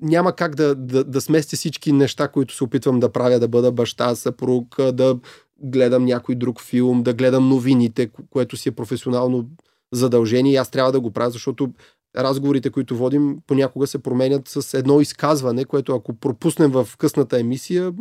няма 0.00 0.32
как 0.32 0.54
да, 0.54 0.74
да, 0.74 1.04
да 1.04 1.20
смести 1.20 1.56
всички 1.56 1.92
неща, 1.92 2.28
които 2.28 2.54
се 2.54 2.64
опитвам 2.64 3.00
да 3.00 3.12
правя, 3.12 3.38
да 3.38 3.48
бъда 3.48 3.72
баща, 3.72 4.14
съпруг, 4.14 4.82
да 4.92 5.18
гледам 5.60 6.04
някой 6.04 6.34
друг 6.34 6.62
филм, 6.62 7.02
да 7.02 7.14
гледам 7.14 7.48
новините, 7.48 8.10
което 8.30 8.56
си 8.56 8.68
е 8.68 8.72
професионално 8.72 9.48
задължение 9.92 10.52
и 10.52 10.56
аз 10.56 10.70
трябва 10.70 10.92
да 10.92 11.00
го 11.00 11.10
правя, 11.10 11.30
защото 11.30 11.72
разговорите, 12.16 12.70
които 12.70 12.96
водим, 12.96 13.38
понякога 13.46 13.86
се 13.86 13.98
променят 13.98 14.48
с 14.48 14.78
едно 14.78 15.00
изказване, 15.00 15.64
което 15.64 15.94
ако 15.94 16.14
пропуснем 16.14 16.70
в 16.70 16.88
късната 16.98 17.40
емисия, 17.40 17.92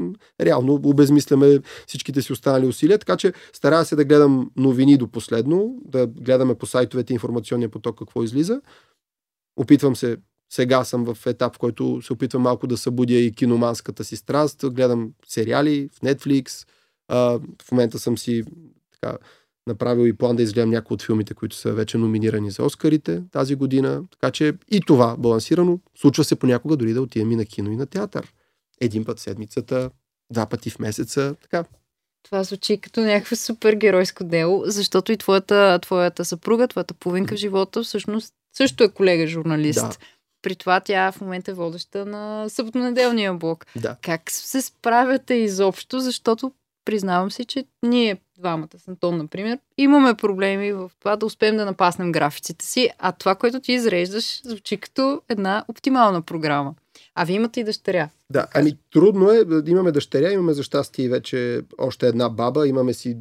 реално 0.41 0.73
обезмисляме 0.73 1.59
всичките 1.87 2.21
си 2.21 2.33
останали 2.33 2.67
усилия. 2.67 2.99
Така 2.99 3.17
че 3.17 3.33
старая 3.53 3.85
се 3.85 3.95
да 3.95 4.05
гледам 4.05 4.51
новини 4.57 4.97
до 4.97 5.07
последно, 5.07 5.75
да 5.85 6.07
гледаме 6.07 6.55
по 6.55 6.65
сайтовете 6.65 7.13
информационния 7.13 7.69
поток 7.69 7.97
какво 7.97 8.23
излиза. 8.23 8.61
Опитвам 9.57 9.95
се 9.95 10.17
сега 10.49 10.83
съм 10.83 11.13
в 11.13 11.25
етап, 11.25 11.55
в 11.55 11.59
който 11.59 12.01
се 12.01 12.13
опитвам 12.13 12.41
малко 12.41 12.67
да 12.67 12.77
събудя 12.77 13.13
и 13.13 13.31
киноманската 13.31 14.03
си 14.03 14.15
страст. 14.15 14.63
Гледам 14.63 15.11
сериали 15.27 15.89
в 15.93 15.99
Netflix. 15.99 16.67
А, 17.07 17.39
в 17.63 17.71
момента 17.71 17.99
съм 17.99 18.17
си 18.17 18.43
така, 18.91 19.17
направил 19.67 20.07
и 20.07 20.17
план 20.17 20.35
да 20.35 20.43
изгледам 20.43 20.69
някои 20.69 20.95
от 20.95 21.01
филмите, 21.01 21.33
които 21.33 21.55
са 21.55 21.73
вече 21.73 21.97
номинирани 21.97 22.51
за 22.51 22.63
Оскарите 22.63 23.23
тази 23.31 23.55
година. 23.55 24.03
Така 24.11 24.31
че 24.31 24.53
и 24.71 24.81
това 24.81 25.15
балансирано. 25.17 25.79
Случва 25.95 26.23
се 26.23 26.35
понякога 26.35 26.77
дори 26.77 26.93
да 26.93 27.01
отидем 27.01 27.31
и 27.31 27.35
на 27.35 27.45
кино 27.45 27.71
и 27.71 27.75
на 27.75 27.85
театър. 27.85 28.33
Един 28.81 29.05
път 29.05 29.19
седмицата, 29.19 29.89
два 30.31 30.45
пъти 30.45 30.69
в 30.69 30.79
месеца. 30.79 31.35
Така. 31.41 31.63
Това 32.23 32.43
звучи 32.43 32.77
като 32.77 33.01
някакво 33.01 33.35
супер 33.35 33.73
геройско 33.73 34.23
дело, 34.23 34.63
защото 34.65 35.11
и 35.11 35.17
твоята, 35.17 35.79
твоята 35.81 36.25
съпруга, 36.25 36.67
твоята 36.67 36.93
половинка 36.93 37.35
в 37.35 37.39
живота 37.39 37.83
всъщност 37.83 38.33
също 38.57 38.83
е 38.83 38.89
колега 38.89 39.27
журналист. 39.27 39.79
Да. 39.79 39.97
При 40.47 40.55
това 40.55 40.79
тя 40.79 41.11
в 41.11 41.21
момента 41.21 41.51
е 41.51 41.53
водеща 41.53 42.05
на 42.05 42.49
съботно-неделния 42.49 43.33
блок. 43.33 43.65
Да. 43.75 43.95
Как 44.01 44.31
се 44.31 44.61
справяте 44.61 45.33
изобщо, 45.33 45.99
защото 45.99 46.51
признавам 46.85 47.31
си, 47.31 47.45
че 47.45 47.65
ние 47.83 48.17
двамата 48.37 48.67
с 48.77 48.87
Антон, 48.87 49.17
например, 49.17 49.59
имаме 49.77 50.13
проблеми 50.13 50.73
в 50.73 50.91
това 50.99 51.15
да 51.15 51.25
успеем 51.25 51.57
да 51.57 51.65
напаснем 51.65 52.11
графиците 52.11 52.65
си, 52.65 52.89
а 52.99 53.11
това, 53.11 53.35
което 53.35 53.59
ти 53.59 53.73
изреждаш, 53.73 54.41
звучи 54.43 54.77
като 54.77 55.21
една 55.29 55.65
оптимална 55.67 56.21
програма. 56.21 56.75
А 57.15 57.25
вие 57.25 57.35
имате 57.35 57.59
и 57.59 57.63
дъщеря. 57.63 58.09
Да, 58.29 58.47
ами 58.53 58.77
трудно 58.93 59.31
е 59.31 59.45
да 59.45 59.71
имаме 59.71 59.91
дъщеря, 59.91 60.31
имаме 60.31 60.53
за 60.53 60.63
щастие 60.63 61.09
вече 61.09 61.61
още 61.77 62.07
една 62.07 62.29
баба, 62.29 62.67
имаме 62.67 62.93
си 62.93 63.17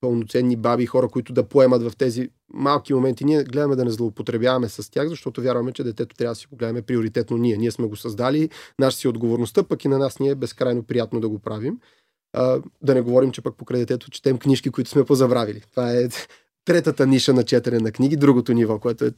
пълноценни 0.00 0.56
баби, 0.56 0.86
хора, 0.86 1.08
които 1.08 1.32
да 1.32 1.48
поемат 1.48 1.82
в 1.82 1.96
тези 1.96 2.30
малки 2.52 2.94
моменти. 2.94 3.24
Ние 3.24 3.44
гледаме 3.44 3.76
да 3.76 3.84
не 3.84 3.90
злоупотребяваме 3.90 4.68
с 4.68 4.90
тях, 4.90 5.08
защото 5.08 5.42
вярваме, 5.42 5.72
че 5.72 5.84
детето 5.84 6.16
трябва 6.16 6.32
да 6.32 6.38
си 6.38 6.46
го 6.46 6.56
гледаме 6.56 6.82
приоритетно 6.82 7.36
ние. 7.36 7.56
Ние 7.56 7.70
сме 7.70 7.86
го 7.86 7.96
създали, 7.96 8.50
наша 8.78 8.96
си 8.96 9.08
отговорността, 9.08 9.62
пък 9.62 9.84
и 9.84 9.88
на 9.88 9.98
нас 9.98 10.18
ни 10.18 10.28
е 10.28 10.34
безкрайно 10.34 10.82
приятно 10.82 11.20
да 11.20 11.28
го 11.28 11.38
правим. 11.38 11.80
А, 12.32 12.60
да 12.82 12.94
не 12.94 13.00
говорим, 13.00 13.30
че 13.30 13.42
пък 13.42 13.56
покрай 13.56 13.80
детето 13.80 14.10
четем 14.10 14.38
книжки, 14.38 14.70
които 14.70 14.90
сме 14.90 15.04
позабравили. 15.04 15.62
Това 15.70 15.92
е 15.92 16.08
третата 16.64 17.06
ниша 17.06 17.34
на 17.34 17.44
четене 17.44 17.78
на 17.78 17.92
книги, 17.92 18.16
другото 18.16 18.52
ниво, 18.52 18.78
което 18.78 19.04
е 19.04 19.10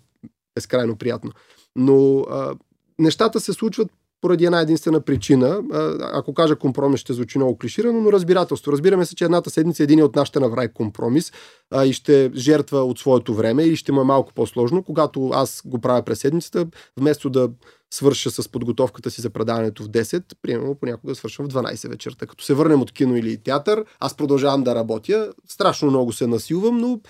безкрайно 0.55 0.97
приятно. 0.97 1.33
Но 1.77 2.21
а, 2.21 2.55
нещата 2.99 3.41
се 3.41 3.53
случват 3.53 3.89
поради 4.21 4.45
една 4.45 4.61
единствена 4.61 5.01
причина. 5.01 5.63
Ако 6.01 6.35
кажа 6.35 6.57
компромис, 6.57 7.01
ще 7.01 7.13
звучи 7.13 7.39
много 7.39 7.59
клиширано, 7.59 8.01
но 8.01 8.13
разбирателство. 8.13 8.73
Разбираме 8.73 9.05
се, 9.05 9.15
че 9.15 9.25
едната 9.25 9.51
седмица 9.51 9.83
един 9.83 10.03
от 10.03 10.17
нас 10.17 10.29
ще 10.29 10.41
направи 10.41 10.73
компромис 10.73 11.33
а, 11.71 11.87
и 11.87 11.93
ще 11.93 12.31
жертва 12.35 12.79
от 12.79 12.99
своето 12.99 13.35
време 13.35 13.65
или 13.65 13.77
ще 13.77 13.93
му 13.93 14.01
е 14.01 14.05
малко 14.05 14.33
по-сложно. 14.35 14.83
Когато 14.83 15.29
аз 15.29 15.63
го 15.65 15.81
правя 15.81 16.03
през 16.03 16.19
седмицата, 16.19 16.67
вместо 16.97 17.31
да 17.31 17.51
свърша 17.95 18.31
с 18.31 18.49
подготовката 18.49 19.11
си 19.11 19.21
за 19.21 19.31
предаването 19.31 19.83
в 19.83 19.89
10, 19.89 20.23
примерно 20.43 20.75
понякога 20.75 21.15
свършвам 21.15 21.49
в 21.49 21.53
12 21.53 21.89
вечерта. 21.89 22.27
Като 22.27 22.45
се 22.45 22.55
върнем 22.55 22.81
от 22.81 22.93
кино 22.93 23.17
или 23.17 23.37
театър, 23.37 23.85
аз 24.01 24.17
продължавам 24.17 24.65
да 24.65 24.75
работя. 24.75 25.33
Страшно 25.49 25.91
много 25.91 26.13
се 26.13 26.27
насилвам, 26.27 26.79
но 26.79 27.01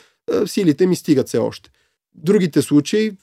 силите 0.47 0.87
ми 0.87 0.97
стигат 0.97 1.29
все 1.29 1.39
още. 1.39 1.71
Другите 2.15 2.63
случаи 2.63 3.17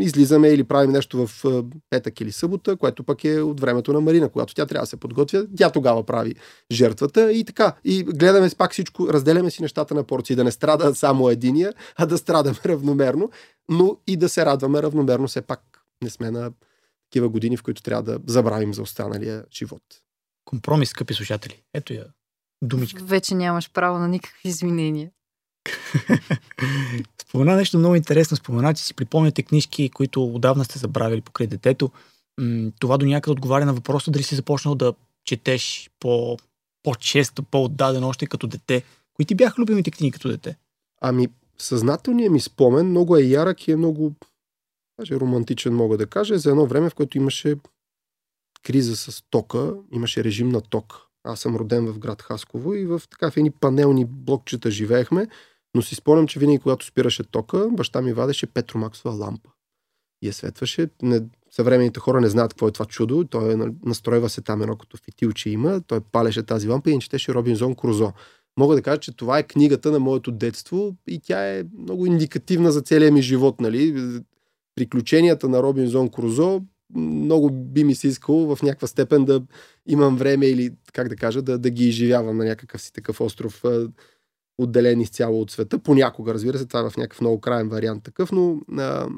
излизаме 0.00 0.48
или 0.48 0.64
правим 0.64 0.90
нещо 0.90 1.26
в 1.26 1.44
петък 1.90 2.20
или 2.20 2.32
събота, 2.32 2.76
което 2.76 3.04
пък 3.04 3.24
е 3.24 3.40
от 3.40 3.60
времето 3.60 3.92
на 3.92 4.00
Марина, 4.00 4.28
когато 4.28 4.54
тя 4.54 4.66
трябва 4.66 4.82
да 4.82 4.86
се 4.86 4.96
подготвя. 4.96 5.46
Тя 5.56 5.70
тогава 5.70 6.06
прави 6.06 6.34
жертвата 6.72 7.32
и 7.32 7.44
така. 7.44 7.76
И 7.84 8.04
гледаме 8.04 8.50
пак 8.58 8.72
всичко, 8.72 9.08
разделяме 9.08 9.50
си 9.50 9.62
нещата 9.62 9.94
на 9.94 10.04
порции, 10.04 10.36
да 10.36 10.44
не 10.44 10.50
страда 10.50 10.94
само 10.94 11.30
единия, 11.30 11.74
а 11.96 12.06
да 12.06 12.18
страдаме 12.18 12.56
равномерно, 12.64 13.30
но 13.68 13.96
и 14.06 14.16
да 14.16 14.28
се 14.28 14.46
радваме 14.46 14.82
равномерно. 14.82 15.28
Все 15.28 15.42
пак 15.42 15.60
не 16.02 16.10
сме 16.10 16.30
на 16.30 16.52
такива 17.10 17.28
години, 17.28 17.56
в 17.56 17.62
които 17.62 17.82
трябва 17.82 18.02
да 18.02 18.18
забравим 18.26 18.74
за 18.74 18.82
останалия 18.82 19.44
живот. 19.52 19.82
Компромис, 20.44 20.88
скъпи 20.88 21.14
слушатели. 21.14 21.62
Ето 21.74 21.92
я 21.92 22.06
думичка. 22.62 23.04
вече 23.04 23.34
нямаш 23.34 23.70
право 23.72 23.98
на 23.98 24.08
никакви 24.08 24.48
извинения. 24.48 25.10
Спомена 27.22 27.56
нещо 27.56 27.78
много 27.78 27.94
интересно. 27.94 28.36
Спомена, 28.36 28.74
че 28.74 28.82
си 28.82 28.94
припомняте 28.94 29.42
книжки, 29.42 29.90
които 29.90 30.24
отдавна 30.24 30.64
сте 30.64 30.78
забравили 30.78 31.20
покрай 31.20 31.46
детето. 31.46 31.90
Това 32.78 32.98
до 32.98 33.06
някъде 33.06 33.32
отговаря 33.32 33.66
на 33.66 33.74
въпроса 33.74 34.10
дали 34.10 34.22
си 34.22 34.34
започнал 34.34 34.74
да 34.74 34.94
четеш 35.24 35.90
по, 36.00 36.36
по-често, 36.82 37.42
по-отдадено 37.42 38.08
още 38.08 38.26
като 38.26 38.46
дете. 38.46 38.82
Кои 39.14 39.24
ти 39.24 39.34
бяха 39.34 39.62
любимите 39.62 39.90
книги 39.90 40.12
като 40.12 40.28
дете? 40.28 40.56
Ами, 41.00 41.28
съзнателният 41.58 42.32
ми 42.32 42.40
спомен 42.40 42.86
много 42.86 43.16
е 43.16 43.22
ярък 43.22 43.68
и 43.68 43.72
е 43.72 43.76
много 43.76 44.14
даже 44.98 45.20
романтичен, 45.20 45.74
мога 45.74 45.96
да 45.96 46.06
кажа, 46.06 46.38
за 46.38 46.50
едно 46.50 46.66
време, 46.66 46.90
в 46.90 46.94
което 46.94 47.18
имаше 47.18 47.56
криза 48.62 48.96
с 48.96 49.22
тока, 49.30 49.74
имаше 49.92 50.24
режим 50.24 50.48
на 50.48 50.60
ток. 50.60 51.00
Аз 51.24 51.40
съм 51.40 51.56
роден 51.56 51.86
в 51.86 51.98
град 51.98 52.22
Хасково 52.22 52.74
и 52.74 52.86
в 52.86 53.02
така 53.10 53.32
едни 53.36 53.50
панелни 53.50 54.04
блокчета 54.04 54.70
живеехме, 54.70 55.28
но 55.74 55.82
си 55.82 55.94
спомням, 55.94 56.26
че 56.26 56.38
винаги 56.38 56.58
когато 56.58 56.86
спираше 56.86 57.24
тока, 57.24 57.68
баща 57.70 58.02
ми 58.02 58.12
вадеше 58.12 58.46
Петромаксова 58.46 59.14
лампа. 59.14 59.50
И 60.22 60.26
я 60.26 60.32
светваше. 60.32 60.88
Не, 61.02 61.22
съвременните 61.50 62.00
хора 62.00 62.20
не 62.20 62.28
знаят 62.28 62.54
какво 62.54 62.68
е 62.68 62.72
това 62.72 62.86
чудо. 62.86 63.24
Той 63.24 63.52
е, 63.52 63.56
на- 63.56 63.72
настройва 63.84 64.28
се 64.28 64.40
там 64.40 64.62
едно 64.62 64.76
като 64.76 64.96
фитилче 64.96 65.50
има. 65.50 65.80
Той 65.86 66.00
палеше 66.00 66.42
тази 66.42 66.68
лампа 66.68 66.90
и 66.90 66.94
ни 66.94 67.00
четеше 67.00 67.34
Робинзон 67.34 67.74
Крузо. 67.74 68.12
Мога 68.56 68.74
да 68.74 68.82
кажа, 68.82 69.00
че 69.00 69.16
това 69.16 69.38
е 69.38 69.42
книгата 69.42 69.90
на 69.90 69.98
моето 69.98 70.32
детство 70.32 70.96
и 71.08 71.20
тя 71.20 71.58
е 71.58 71.64
много 71.78 72.06
индикативна 72.06 72.72
за 72.72 72.80
целия 72.80 73.12
ми 73.12 73.22
живот. 73.22 73.60
Нали? 73.60 74.10
Приключенията 74.74 75.48
на 75.48 75.62
Робинзон 75.62 76.08
Крузо 76.08 76.62
много 76.94 77.50
би 77.50 77.84
ми 77.84 77.94
се 77.94 78.08
искало 78.08 78.56
в 78.56 78.62
някаква 78.62 78.88
степен 78.88 79.24
да 79.24 79.42
имам 79.86 80.16
време 80.16 80.46
или, 80.46 80.70
как 80.92 81.08
да 81.08 81.16
кажа, 81.16 81.42
да, 81.42 81.58
да 81.58 81.70
ги 81.70 81.88
изживявам 81.88 82.36
на 82.36 82.44
някакъв 82.44 82.82
си 82.82 82.92
такъв 82.92 83.20
остров, 83.20 83.64
отделен 84.62 85.00
изцяло 85.00 85.40
от 85.40 85.50
света. 85.50 85.78
Понякога, 85.78 86.34
разбира 86.34 86.58
се, 86.58 86.66
това 86.66 86.80
е 86.80 86.90
в 86.90 86.96
някакъв 86.96 87.20
много 87.20 87.40
крайен 87.40 87.68
вариант 87.68 88.02
такъв, 88.02 88.32
но 88.32 88.60
а, 88.78 89.08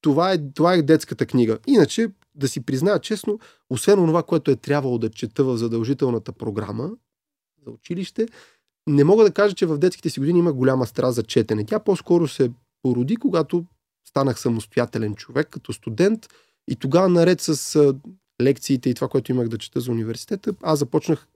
това, 0.00 0.32
е, 0.32 0.38
това 0.54 0.74
е 0.74 0.82
детската 0.82 1.26
книга. 1.26 1.58
Иначе, 1.66 2.10
да 2.34 2.48
си 2.48 2.60
призная 2.60 2.98
честно, 2.98 3.38
освен 3.70 3.96
това, 3.96 4.22
което 4.22 4.50
е 4.50 4.56
трябвало 4.56 4.98
да 4.98 5.10
чета 5.10 5.44
в 5.44 5.56
задължителната 5.56 6.32
програма 6.32 6.90
за 7.66 7.70
училище, 7.70 8.26
не 8.86 9.04
мога 9.04 9.24
да 9.24 9.30
кажа, 9.30 9.54
че 9.54 9.66
в 9.66 9.78
детските 9.78 10.10
си 10.10 10.20
години 10.20 10.38
има 10.38 10.52
голяма 10.52 10.86
страст 10.86 11.14
за 11.14 11.22
четене. 11.22 11.64
Тя 11.66 11.78
по-скоро 11.78 12.28
се 12.28 12.50
породи, 12.82 13.16
когато 13.16 13.64
станах 14.08 14.40
самостоятелен 14.40 15.14
човек 15.14 15.48
като 15.50 15.72
студент 15.72 16.28
и 16.68 16.76
тогава 16.76 17.08
наред 17.08 17.40
с 17.40 17.94
лекциите 18.42 18.90
и 18.90 18.94
това, 18.94 19.08
което 19.08 19.32
имах 19.32 19.48
да 19.48 19.58
чета 19.58 19.80
за 19.80 19.90
университета, 19.90 20.54
аз 20.62 20.78
започнах 20.78 21.26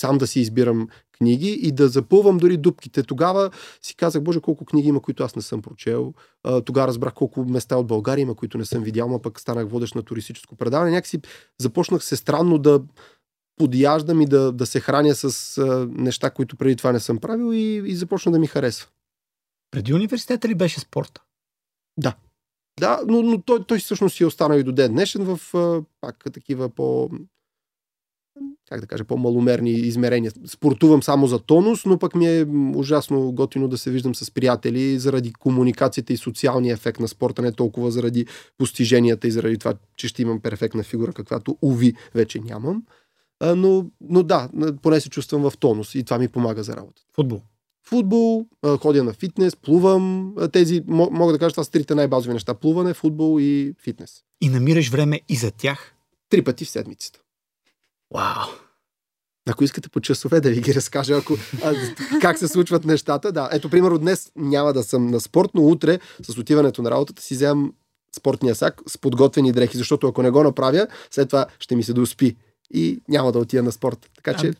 сам 0.00 0.18
да 0.18 0.26
си 0.26 0.40
избирам 0.40 0.88
книги 1.18 1.48
и 1.62 1.72
да 1.72 1.88
запълвам 1.88 2.38
дори 2.38 2.56
дупките. 2.56 3.02
Тогава 3.02 3.50
си 3.82 3.96
казах, 3.96 4.22
боже, 4.22 4.40
колко 4.40 4.64
книги 4.64 4.88
има, 4.88 5.00
които 5.00 5.24
аз 5.24 5.36
не 5.36 5.42
съм 5.42 5.62
прочел. 5.62 6.14
А, 6.44 6.60
Тогава 6.60 6.88
разбрах 6.88 7.14
колко 7.14 7.44
места 7.44 7.76
от 7.76 7.86
България 7.86 8.22
има, 8.22 8.34
които 8.34 8.58
не 8.58 8.64
съм 8.64 8.82
видял, 8.82 9.08
но 9.08 9.22
пък 9.22 9.40
станах 9.40 9.68
водещ 9.68 9.94
на 9.94 10.02
туристическо 10.02 10.56
предаване. 10.56 10.90
Някакси 10.90 11.20
започнах 11.60 12.04
се 12.04 12.16
странно 12.16 12.58
да 12.58 12.82
подяждам 13.56 14.20
и 14.20 14.26
да, 14.26 14.52
да 14.52 14.66
се 14.66 14.80
храня 14.80 15.14
с 15.14 15.58
а, 15.58 15.88
неща, 15.90 16.30
които 16.30 16.56
преди 16.56 16.76
това 16.76 16.92
не 16.92 17.00
съм 17.00 17.18
правил 17.18 17.52
и, 17.54 17.82
и 17.86 17.96
започна 17.96 18.32
да 18.32 18.38
ми 18.38 18.46
харесва. 18.46 18.88
Преди 19.70 19.94
университета 19.94 20.48
ли 20.48 20.54
беше 20.54 20.80
спорта? 20.80 21.22
Да, 22.80 23.00
но, 23.06 23.22
но 23.22 23.42
той, 23.42 23.64
той 23.64 23.78
всъщност 23.78 24.16
си 24.16 24.22
е 24.22 24.26
останал 24.26 24.58
и 24.58 24.62
до 24.62 24.72
ден 24.72 24.92
днешен 24.92 25.36
в 25.36 25.54
а, 25.54 25.82
пак 26.00 26.24
такива 26.32 26.68
по 26.68 27.10
как 28.68 28.80
да 28.80 28.86
кажа, 28.86 29.04
по-маломерни 29.04 29.70
измерения. 29.70 30.32
Спортувам 30.46 31.02
само 31.02 31.26
за 31.26 31.38
тонус, 31.38 31.84
но 31.84 31.98
пък 31.98 32.14
ми 32.14 32.26
е 32.26 32.46
ужасно 32.74 33.32
готино 33.32 33.68
да 33.68 33.78
се 33.78 33.90
виждам 33.90 34.14
с 34.14 34.30
приятели 34.30 34.98
заради 34.98 35.32
комуникацията 35.32 36.12
и 36.12 36.16
социалния 36.16 36.72
ефект 36.72 37.00
на 37.00 37.08
спорта, 37.08 37.42
не 37.42 37.52
толкова 37.52 37.90
заради 37.90 38.26
постиженията 38.58 39.28
и 39.28 39.30
заради 39.30 39.58
това, 39.58 39.74
че 39.96 40.08
ще 40.08 40.22
имам 40.22 40.40
перфектна 40.40 40.82
фигура, 40.82 41.12
каквато 41.12 41.58
уви 41.62 41.94
вече 42.14 42.40
нямам. 42.40 42.82
А, 43.40 43.54
но, 43.54 43.86
но 44.00 44.22
да, 44.22 44.48
поне 44.82 45.00
се 45.00 45.10
чувствам 45.10 45.50
в 45.50 45.58
тонус 45.58 45.94
и 45.94 46.04
това 46.04 46.18
ми 46.18 46.28
помага 46.28 46.62
за 46.62 46.76
работа. 46.76 47.02
Футбол. 47.14 47.40
Футбол, 47.86 48.46
ходя 48.80 49.04
на 49.04 49.12
фитнес, 49.12 49.56
плувам. 49.56 50.34
Тези, 50.52 50.82
мо- 50.82 51.10
мога 51.10 51.32
да 51.32 51.38
кажа, 51.38 51.50
това 51.50 51.64
са 51.64 51.70
трите 51.70 51.94
най-базови 51.94 52.32
неща. 52.32 52.54
Плуване, 52.54 52.94
футбол 52.94 53.40
и 53.40 53.74
фитнес. 53.82 54.22
И 54.40 54.48
намираш 54.48 54.88
време 54.88 55.20
и 55.28 55.36
за 55.36 55.50
тях. 55.50 55.94
Три 56.30 56.44
пъти 56.44 56.64
в 56.64 56.70
седмицата. 56.70 57.23
Вау! 58.14 58.48
Ако 59.48 59.64
искате 59.64 59.88
по 59.88 60.00
часове 60.00 60.40
да 60.40 60.50
ви 60.50 60.60
ги 60.60 60.74
разкажа, 60.74 61.14
ако, 61.14 61.36
а, 61.64 61.74
как 62.20 62.38
се 62.38 62.48
случват 62.48 62.84
нещата, 62.84 63.32
да. 63.32 63.48
Ето, 63.52 63.70
примерно, 63.70 63.98
днес 63.98 64.32
няма 64.36 64.72
да 64.72 64.82
съм 64.82 65.06
на 65.06 65.20
спорт, 65.20 65.50
но 65.54 65.62
утре 65.62 66.00
с 66.22 66.38
отиването 66.38 66.82
на 66.82 66.90
работата 66.90 67.22
си 67.22 67.34
вземам 67.34 67.72
спортния 68.16 68.54
сак 68.54 68.82
с 68.86 68.98
подготвени 68.98 69.52
дрехи, 69.52 69.76
защото 69.76 70.08
ако 70.08 70.22
не 70.22 70.30
го 70.30 70.42
направя, 70.42 70.86
след 71.10 71.28
това 71.28 71.46
ще 71.58 71.76
ми 71.76 71.82
се 71.82 71.92
доспи 71.92 72.36
и 72.74 73.00
няма 73.08 73.32
да 73.32 73.38
отида 73.38 73.62
на 73.62 73.72
спорт. 73.72 74.10
Така 74.16 74.34
че, 74.34 74.52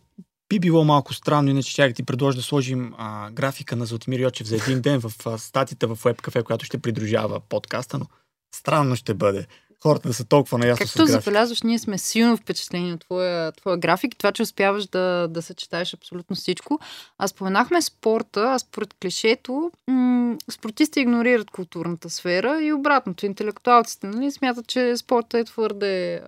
Би 0.49 0.61
било 0.61 0.85
малко 0.85 1.14
странно, 1.14 1.51
иначе 1.51 1.71
ще 1.71 1.93
ти 1.93 2.03
предложа 2.03 2.37
да 2.37 2.43
сложим 2.43 2.95
а, 2.99 3.31
графика 3.31 3.77
на 3.77 3.87
Златимир 3.87 4.19
Йочев 4.19 4.47
за 4.47 4.57
един 4.57 4.81
ден 4.81 5.01
в 5.01 5.12
а, 5.27 5.38
статията 5.38 5.87
в 5.87 5.97
Webcafe, 5.97 6.43
която 6.43 6.64
ще 6.64 6.79
придружава 6.79 7.40
подкаста, 7.40 7.99
но 7.99 8.07
странно 8.55 8.97
ще 8.97 9.14
бъде. 9.14 9.47
Хората 9.87 10.09
да 10.09 10.14
са 10.14 10.25
толкова 10.25 10.59
наясно 10.59 10.87
с 10.87 10.90
Както 10.90 11.07
графика. 11.07 11.20
забелязваш, 11.20 11.62
ние 11.62 11.79
сме 11.79 11.99
силно 11.99 12.37
впечатлени 12.37 12.92
от 12.92 13.01
твоя, 13.01 13.53
твоя 13.53 13.77
график 13.77 14.14
и 14.14 14.18
това, 14.18 14.33
че 14.33 14.42
успяваш 14.42 14.87
да, 14.87 15.29
да 15.31 15.42
съчетаеш 15.42 15.94
абсолютно 15.94 16.37
всичко. 16.37 16.79
А 17.18 17.29
споменахме 17.29 17.83
спорта, 17.83 18.53
а 18.55 18.59
според 18.59 18.94
клишето, 18.94 19.70
м- 19.88 20.37
спортисти 20.51 21.01
игнорират 21.01 21.51
културната 21.51 22.11
сфера 22.11 22.62
и 22.62 22.73
обратното. 22.73 23.27
Интелектуалците 23.27 24.07
нали, 24.07 24.33
смятат, 24.33 24.66
че 24.66 24.97
спорта 24.97 25.38
е 25.38 25.44
твърде 25.44 26.23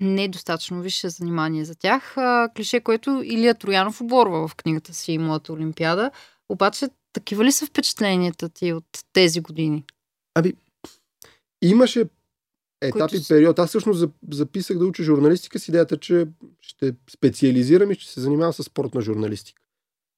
недостатъчно 0.00 0.80
висше 0.80 1.08
занимание 1.08 1.64
за 1.64 1.74
тях. 1.74 2.16
А, 2.16 2.48
клише, 2.56 2.80
което 2.80 3.22
Илия 3.24 3.54
Троянов 3.54 4.00
оборва 4.00 4.48
в 4.48 4.54
книгата 4.54 4.94
си 4.94 5.18
Моята 5.18 5.52
Олимпиада. 5.52 6.10
Обаче, 6.48 6.88
такива 7.12 7.44
ли 7.44 7.52
са 7.52 7.66
впечатленията 7.66 8.48
ти 8.48 8.72
от 8.72 8.84
тези 9.12 9.40
години? 9.40 9.84
ами, 10.34 10.52
имаше 11.62 12.04
етапи, 12.82 13.10
Които 13.10 13.24
с- 13.24 13.28
период. 13.28 13.58
Аз 13.58 13.68
всъщност 13.68 14.00
зап- 14.00 14.34
записах 14.34 14.78
да 14.78 14.86
уча 14.86 15.02
журналистика 15.02 15.58
с 15.58 15.68
идеята, 15.68 15.96
че 15.96 16.26
ще 16.60 16.94
специализирам 17.10 17.90
и 17.90 17.94
ще 17.94 18.12
се 18.12 18.20
занимавам 18.20 18.52
с 18.52 18.62
спортна 18.62 19.00
журналистика. 19.00 19.62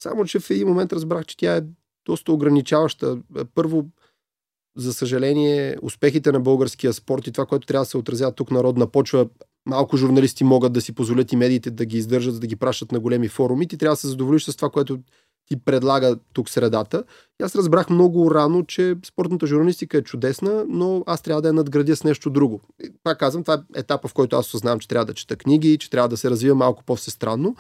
Само, 0.03 0.25
че 0.25 0.41
в 0.41 0.51
един 0.51 0.69
момент 0.69 0.93
разбрах, 0.93 1.25
че 1.27 1.37
тя 1.37 1.57
е 1.57 1.63
доста 2.07 2.33
ограничаваща. 2.33 3.19
Първо, 3.55 3.87
за 4.77 4.93
съжаление, 4.93 5.77
успехите 5.83 6.33
на 6.33 6.41
българския 6.41 6.93
спорт 6.93 7.27
и 7.27 7.33
това, 7.33 7.47
което 7.47 7.67
трябва 7.67 7.83
да 7.83 7.89
се 7.91 7.97
отразява 7.99 8.33
тук 8.33 8.51
народна 8.51 8.87
почва, 8.87 9.29
малко 9.67 9.97
журналисти 9.97 10.45
могат 10.45 10.73
да 10.73 10.81
си 10.81 10.93
позволят 10.93 11.33
и 11.33 11.37
медиите 11.37 11.71
да 11.71 11.85
ги 11.85 11.97
издържат, 11.99 12.41
да 12.41 12.47
ги 12.47 12.57
пращат 12.57 12.93
на 12.93 13.01
големи 13.01 13.29
форуми. 13.29 13.69
Ти 13.69 13.79
трябва 13.79 13.93
да 13.93 14.01
се 14.01 14.09
задоволиш 14.09 14.45
с 14.45 14.57
това, 14.57 14.71
което 14.71 14.99
ти 15.47 15.57
предлага 15.57 16.17
тук 16.33 16.49
средата. 16.49 17.05
И 17.41 17.45
аз 17.45 17.57
разбрах 17.57 17.91
много 17.91 18.35
рано, 18.35 18.65
че 18.65 18.97
спортната 19.07 19.47
журналистика 19.47 19.99
е 19.99 20.03
чудесна, 20.03 20.65
но 20.69 21.05
аз 21.07 21.23
трябва 21.23 21.43
да 21.43 21.49
я 21.49 21.55
надградя 21.55 21.97
с 21.97 22.05
нещо 22.05 22.31
друго. 22.31 22.61
И 22.85 22.91
пак 23.03 23.19
казвам, 23.19 23.45
това 23.45 23.55
е 23.55 23.81
етапа, 23.81 24.09
в 24.09 24.15
който 24.15 24.37
аз 24.37 24.47
осъзнавам, 24.47 24.79
че 24.79 24.89
трябва 24.89 25.05
да 25.05 25.15
чета 25.15 25.37
книги, 25.37 25.79
че 25.79 25.91
трябва 25.91 26.09
да 26.09 26.17
се 26.17 26.31
развива 26.31 26.55
малко 26.55 26.85
по-всестранно. 26.85 27.57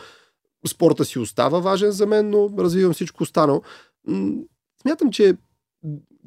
Спорта 0.69 1.05
си 1.05 1.19
остава 1.19 1.61
важен 1.61 1.91
за 1.91 2.07
мен, 2.07 2.31
но 2.31 2.51
развивам 2.59 2.93
всичко 2.93 3.23
останало. 3.23 3.63
Смятам, 4.83 5.11
че 5.13 5.37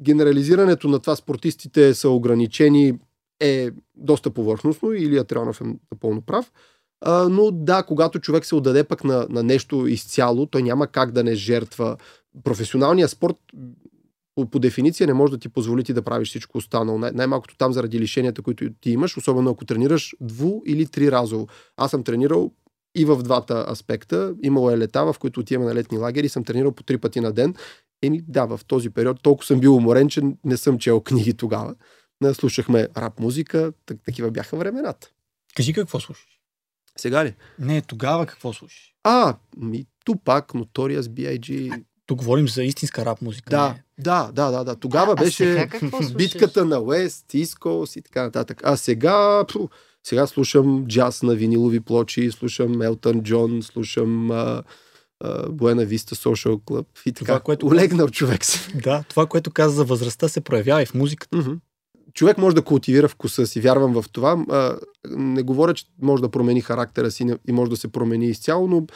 генерализирането 0.00 0.88
на 0.88 0.98
това 0.98 1.16
спортистите 1.16 1.94
са 1.94 2.10
ограничени 2.10 2.98
е 3.40 3.70
доста 3.96 4.30
повърхностно. 4.30 4.92
Илия 4.92 5.24
Трионов 5.24 5.60
е 5.60 5.64
напълно 5.92 6.22
прав. 6.22 6.52
А, 7.00 7.28
но 7.28 7.50
да, 7.50 7.82
когато 7.82 8.18
човек 8.18 8.46
се 8.46 8.54
отдаде 8.54 8.84
пък 8.84 9.04
на, 9.04 9.26
на 9.30 9.42
нещо 9.42 9.86
изцяло, 9.86 10.46
той 10.46 10.62
няма 10.62 10.86
как 10.86 11.12
да 11.12 11.24
не 11.24 11.34
жертва. 11.34 11.96
Професионалният 12.44 13.10
спорт 13.10 13.36
по, 14.34 14.46
по 14.50 14.58
дефиниция 14.58 15.06
не 15.06 15.14
може 15.14 15.30
да 15.30 15.38
ти 15.38 15.48
позволи 15.48 15.84
ти 15.84 15.92
да 15.92 16.02
правиш 16.02 16.28
всичко 16.28 16.58
останало. 16.58 16.98
Най- 16.98 17.12
най-малкото 17.14 17.56
там 17.56 17.72
заради 17.72 18.00
лишенията, 18.00 18.42
които 18.42 18.70
ти 18.80 18.90
имаш, 18.90 19.16
особено 19.16 19.50
ако 19.50 19.64
тренираш 19.64 20.14
дву 20.20 20.62
или 20.66 20.86
три 20.86 21.12
разово. 21.12 21.48
Аз 21.76 21.90
съм 21.90 22.04
тренирал 22.04 22.52
и 22.94 23.04
в 23.04 23.22
двата 23.22 23.66
аспекта. 23.70 24.34
Имало 24.42 24.70
е 24.70 24.78
лета, 24.78 25.04
в 25.04 25.16
които 25.18 25.40
отиваме 25.40 25.68
на 25.68 25.74
летни 25.74 25.98
лагери 25.98 26.28
съм 26.28 26.44
тренирал 26.44 26.72
по 26.72 26.82
три 26.82 26.98
пъти 26.98 27.20
на 27.20 27.32
ден. 27.32 27.54
Еми, 28.02 28.22
да, 28.28 28.46
в 28.46 28.60
този 28.66 28.90
период 28.90 29.22
толкова 29.22 29.46
съм 29.46 29.60
бил 29.60 29.76
уморен, 29.76 30.08
че 30.08 30.22
не 30.44 30.56
съм 30.56 30.78
чел 30.78 31.00
книги 31.00 31.34
тогава. 31.34 31.74
Слушахме 32.32 32.88
рап 32.96 33.20
музика, 33.20 33.72
так, 33.86 33.98
такива 34.04 34.30
бяха 34.30 34.56
времената. 34.56 35.10
Кажи 35.56 35.72
какво 35.72 36.00
слушаш. 36.00 36.37
Сега 37.00 37.24
ли? 37.24 37.34
Не, 37.58 37.80
тогава 37.80 38.26
какво 38.26 38.52
слушаш? 38.52 38.94
А, 39.04 39.36
ми, 39.56 39.86
Тупак, 40.04 40.52
Notorious 40.52 41.00
B.I.G. 41.00 41.82
Тук 42.06 42.18
говорим 42.18 42.48
за 42.48 42.64
истинска 42.64 43.04
рап 43.04 43.22
музика. 43.22 43.50
Да, 43.50 43.68
не. 43.68 43.82
да, 43.98 44.30
да, 44.32 44.50
да, 44.50 44.64
да. 44.64 44.76
Тогава 44.76 45.12
а, 45.12 45.14
беше 45.16 45.68
А 45.92 46.14
битката 46.16 46.64
на 46.64 46.78
Уест, 46.78 47.26
East 47.28 47.58
Coast 47.58 47.98
и 47.98 48.02
така 48.02 48.22
нататък. 48.22 48.60
А 48.64 48.76
сега, 48.76 49.44
пу, 49.52 49.68
сега 50.04 50.26
слушам 50.26 50.84
джаз 50.86 51.22
на 51.22 51.34
винилови 51.34 51.80
плочи, 51.80 52.30
слушам 52.30 52.82
Елтън 52.82 53.22
Джон, 53.22 53.62
слушам 53.62 54.30
а, 54.30 54.62
Буена 55.50 55.84
Виста, 55.84 56.14
Social 56.14 56.56
Club 56.56 56.86
и 57.06 57.12
така. 57.12 57.24
Това, 57.24 57.40
което- 57.40 57.66
Олегнал 57.66 58.08
човек 58.08 58.44
си. 58.44 58.72
Да, 58.74 59.04
това, 59.08 59.26
което 59.26 59.50
каза 59.50 59.74
за 59.76 59.84
възрастта, 59.84 60.28
се 60.28 60.40
проявява 60.40 60.82
и 60.82 60.86
в 60.86 60.94
музиката. 60.94 61.36
Мгм. 61.36 61.52
Човек 62.18 62.38
може 62.38 62.56
да 62.56 62.62
култивира 62.62 63.08
вкуса 63.08 63.46
си, 63.46 63.60
вярвам 63.60 64.02
в 64.02 64.04
това. 64.12 64.44
А, 64.50 64.78
не 65.08 65.42
говоря, 65.42 65.74
че 65.74 65.84
може 66.02 66.22
да 66.22 66.28
промени 66.28 66.60
характера 66.60 67.10
си 67.10 67.26
и 67.48 67.52
може 67.52 67.70
да 67.70 67.76
се 67.76 67.88
промени 67.88 68.26
изцяло, 68.26 68.68
но 68.68 68.86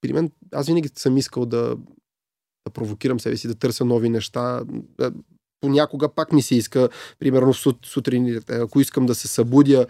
при 0.00 0.12
мен 0.12 0.30
аз 0.52 0.66
винаги 0.66 0.90
съм 0.96 1.16
искал 1.16 1.46
да, 1.46 1.76
да 2.66 2.72
провокирам 2.74 3.20
себе 3.20 3.36
си, 3.36 3.48
да 3.48 3.54
търся 3.54 3.84
нови 3.84 4.08
неща. 4.08 4.62
Понякога 5.60 6.14
пак 6.14 6.32
ми 6.32 6.42
се 6.42 6.54
иска, 6.54 6.88
примерно 7.18 7.54
сут- 7.54 7.86
сутрин, 7.86 8.40
ако 8.48 8.80
искам 8.80 9.06
да 9.06 9.14
се 9.14 9.28
събудя, 9.28 9.86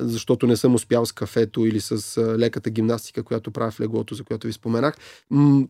защото 0.00 0.46
не 0.46 0.56
съм 0.56 0.74
успял 0.74 1.06
с 1.06 1.12
кафето 1.12 1.66
или 1.66 1.80
с 1.80 2.22
леката 2.38 2.70
гимнастика, 2.70 3.22
която 3.22 3.50
правя 3.50 3.70
в 3.70 3.80
леглото, 3.80 4.14
за 4.14 4.24
която 4.24 4.46
ви 4.46 4.52
споменах, 4.52 4.96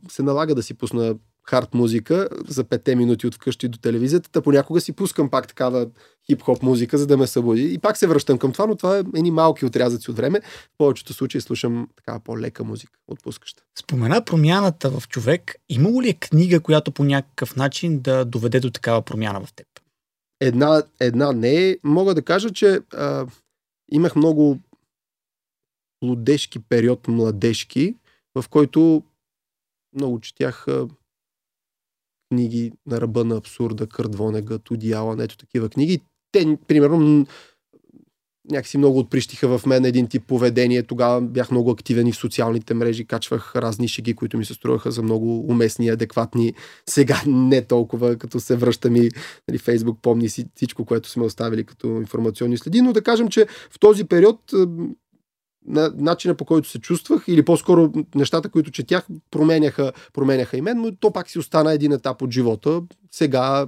се 0.08 0.22
налага 0.22 0.54
да 0.54 0.62
си 0.62 0.74
пусна 0.74 1.16
хард 1.48 1.74
музика 1.74 2.28
за 2.48 2.64
5 2.64 2.94
минути 2.94 3.26
от 3.26 3.34
вкъщи 3.34 3.68
до 3.68 3.78
телевизията, 3.78 4.30
та 4.30 4.42
понякога 4.42 4.80
си 4.80 4.92
пускам 4.92 5.30
пак 5.30 5.48
такава 5.48 5.86
хип-хоп 6.30 6.62
музика, 6.62 6.98
за 6.98 7.06
да 7.06 7.16
ме 7.16 7.26
събуди. 7.26 7.74
И 7.74 7.78
пак 7.78 7.96
се 7.96 8.06
връщам 8.06 8.38
към 8.38 8.52
това, 8.52 8.66
но 8.66 8.76
това 8.76 8.98
е 8.98 9.00
едни 9.00 9.30
малки 9.30 9.66
отрязъци 9.66 10.10
от 10.10 10.16
време. 10.16 10.40
В 10.40 10.78
повечето 10.78 11.12
случаи 11.12 11.40
слушам 11.40 11.88
такава 11.96 12.20
по-лека 12.20 12.64
музика, 12.64 12.92
отпускаща. 13.08 13.62
Спомена 13.78 14.24
промяната 14.24 14.90
в 14.90 15.08
човек. 15.08 15.54
Имало 15.68 16.02
ли 16.02 16.08
е 16.08 16.14
книга, 16.14 16.60
която 16.60 16.92
по 16.92 17.04
някакъв 17.04 17.56
начин 17.56 18.00
да 18.00 18.24
доведе 18.24 18.60
до 18.60 18.70
такава 18.70 19.02
промяна 19.02 19.40
в 19.44 19.52
теб? 19.52 19.66
Една, 20.40 20.82
една 21.00 21.32
не 21.32 21.68
е. 21.68 21.76
Мога 21.84 22.14
да 22.14 22.22
кажа, 22.22 22.50
че 22.50 22.80
а, 22.92 23.26
имах 23.92 24.16
много 24.16 24.58
лудешки 26.04 26.58
период, 26.58 27.08
младежки, 27.08 27.94
в 28.34 28.48
който 28.48 29.02
много 29.94 30.20
четях 30.20 30.66
книги 32.32 32.72
на 32.86 33.00
ръба 33.00 33.24
на 33.24 33.36
абсурда, 33.36 33.86
Кърт 33.86 34.14
Вонегът, 34.14 34.70
Уди 34.70 34.92
Алън, 34.92 35.20
ето 35.20 35.36
такива 35.36 35.68
книги. 35.68 36.00
Те, 36.32 36.58
примерно, 36.68 37.26
някакси 38.50 38.78
много 38.78 38.98
отприщиха 38.98 39.58
в 39.58 39.66
мен 39.66 39.84
един 39.84 40.06
тип 40.08 40.22
поведение. 40.26 40.82
Тогава 40.82 41.20
бях 41.20 41.50
много 41.50 41.70
активен 41.70 42.06
и 42.06 42.12
в 42.12 42.16
социалните 42.16 42.74
мрежи, 42.74 43.04
качвах 43.04 43.56
разни 43.56 43.88
шеги, 43.88 44.14
които 44.14 44.38
ми 44.38 44.44
се 44.44 44.54
струваха 44.54 44.90
за 44.90 45.02
много 45.02 45.46
уместни 45.48 45.88
адекватни. 45.88 46.54
Сега 46.88 47.22
не 47.26 47.62
толкова, 47.62 48.16
като 48.16 48.40
се 48.40 48.56
връщам 48.56 48.96
и 48.96 49.10
нали, 49.48 49.58
Фейсбук 49.58 49.98
помни 50.02 50.28
си 50.28 50.44
всичко, 50.54 50.84
което 50.84 51.08
сме 51.08 51.24
оставили 51.24 51.64
като 51.64 51.86
информационни 51.86 52.58
следи, 52.58 52.80
но 52.80 52.92
да 52.92 53.02
кажем, 53.02 53.28
че 53.28 53.46
в 53.70 53.78
този 53.80 54.04
период 54.04 54.40
на 55.66 55.92
начина 55.98 56.34
по 56.34 56.44
който 56.44 56.68
се 56.68 56.78
чувствах 56.78 57.24
или 57.28 57.44
по-скоро 57.44 57.92
нещата, 58.14 58.48
които 58.48 58.70
четях, 58.70 59.06
променяха, 59.30 59.92
променяха 60.12 60.56
и 60.56 60.60
мен, 60.60 60.80
но 60.80 60.96
то 60.96 61.12
пак 61.12 61.30
си 61.30 61.38
остана 61.38 61.72
един 61.72 61.92
етап 61.92 62.22
от 62.22 62.30
живота. 62.30 62.82
Сега 63.10 63.66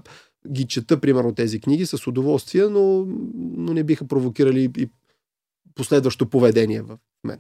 ги 0.51 0.67
чета, 0.67 1.01
примерно, 1.01 1.35
тези 1.35 1.61
книги 1.61 1.87
с 1.87 2.07
удоволствие, 2.07 2.69
но, 2.69 3.07
но 3.35 3.73
не 3.73 3.85
биха 3.85 4.09
провокирали 4.09 4.71
и 4.79 4.89
последващо 5.75 6.31
поведение 6.31 6.83
в 6.83 6.99
мен. 7.25 7.39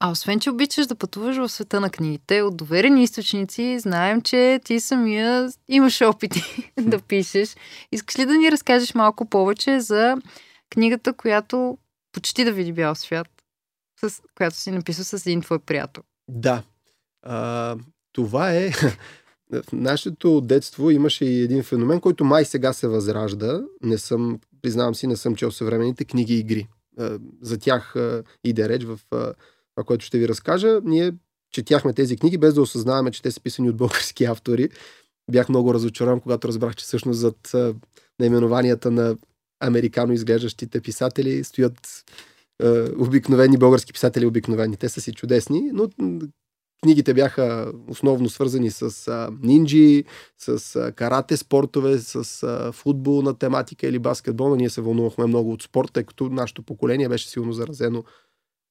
А 0.00 0.10
освен, 0.10 0.40
че 0.40 0.50
обичаш 0.50 0.86
да 0.86 0.94
пътуваш 0.94 1.36
в 1.36 1.48
света 1.48 1.80
на 1.80 1.90
книгите, 1.90 2.42
от 2.42 2.56
доверени 2.56 3.02
източници, 3.02 3.78
знаем, 3.78 4.20
че 4.22 4.60
ти 4.64 4.80
самия 4.80 5.48
имаш 5.68 6.00
опити 6.00 6.72
да 6.80 7.00
пишеш. 7.00 7.56
Искаш 7.92 8.18
ли 8.18 8.26
да 8.26 8.34
ни 8.34 8.52
разкажеш 8.52 8.94
малко 8.94 9.26
повече 9.26 9.80
за 9.80 10.16
книгата, 10.70 11.12
която 11.12 11.78
почти 12.12 12.44
да 12.44 12.52
види 12.52 12.72
бял 12.72 12.94
свят, 12.94 13.28
с 14.10 14.22
която 14.34 14.56
си 14.56 14.70
написал 14.70 15.04
с 15.04 15.26
един 15.26 15.40
твой 15.40 15.58
приятел? 15.58 16.02
Да. 16.28 16.62
А, 17.22 17.76
това 18.12 18.52
е. 18.52 18.70
В 19.50 19.72
нашето 19.72 20.40
детство 20.40 20.90
имаше 20.90 21.24
и 21.24 21.42
един 21.42 21.62
феномен, 21.62 22.00
който 22.00 22.24
май 22.24 22.44
сега 22.44 22.72
се 22.72 22.88
възражда. 22.88 23.62
Не 23.82 23.98
съм, 23.98 24.40
признавам 24.62 24.94
си, 24.94 25.06
не 25.06 25.16
съм 25.16 25.36
чел 25.36 25.50
съвременните 25.50 26.04
книги 26.04 26.34
и 26.34 26.38
игри. 26.38 26.68
За 27.42 27.58
тях 27.58 27.94
иде 28.44 28.68
реч 28.68 28.84
в 28.84 29.00
това, 29.10 29.84
което 29.86 30.04
ще 30.04 30.18
ви 30.18 30.28
разкажа. 30.28 30.80
Ние 30.84 31.12
четяхме 31.52 31.92
тези 31.92 32.16
книги, 32.16 32.38
без 32.38 32.54
да 32.54 32.62
осъзнаваме, 32.62 33.10
че 33.10 33.22
те 33.22 33.30
са 33.30 33.40
писани 33.40 33.70
от 33.70 33.76
български 33.76 34.24
автори. 34.30 34.68
Бях 35.30 35.48
много 35.48 35.74
разочарован, 35.74 36.20
когато 36.20 36.48
разбрах, 36.48 36.76
че 36.76 36.84
всъщност 36.84 37.20
зад 37.20 37.52
наименованията 38.20 38.90
на 38.90 39.16
американо 39.60 40.12
изглеждащите 40.12 40.80
писатели 40.80 41.44
стоят 41.44 42.04
обикновени 42.98 43.58
български 43.58 43.92
писатели, 43.92 44.26
обикновени. 44.26 44.76
Те 44.76 44.88
са 44.88 45.00
си 45.00 45.12
чудесни, 45.12 45.70
но 45.72 45.88
книгите 46.84 47.14
бяха 47.14 47.72
основно 47.88 48.28
свързани 48.28 48.70
с 48.70 49.08
а, 49.08 49.30
нинджи, 49.42 50.04
с 50.38 50.76
а, 50.76 50.92
карате 50.92 51.36
спортове, 51.36 51.98
с 51.98 52.42
а, 52.42 52.72
футболна 52.72 53.38
тематика 53.38 53.86
или 53.86 53.98
баскетбол. 53.98 54.48
Но 54.48 54.56
ние 54.56 54.70
се 54.70 54.80
вълнувахме 54.80 55.26
много 55.26 55.52
от 55.52 55.62
спорт, 55.62 55.92
тъй 55.92 56.04
като 56.04 56.28
нашето 56.28 56.62
поколение 56.62 57.08
беше 57.08 57.28
силно 57.28 57.52
заразено 57.52 58.04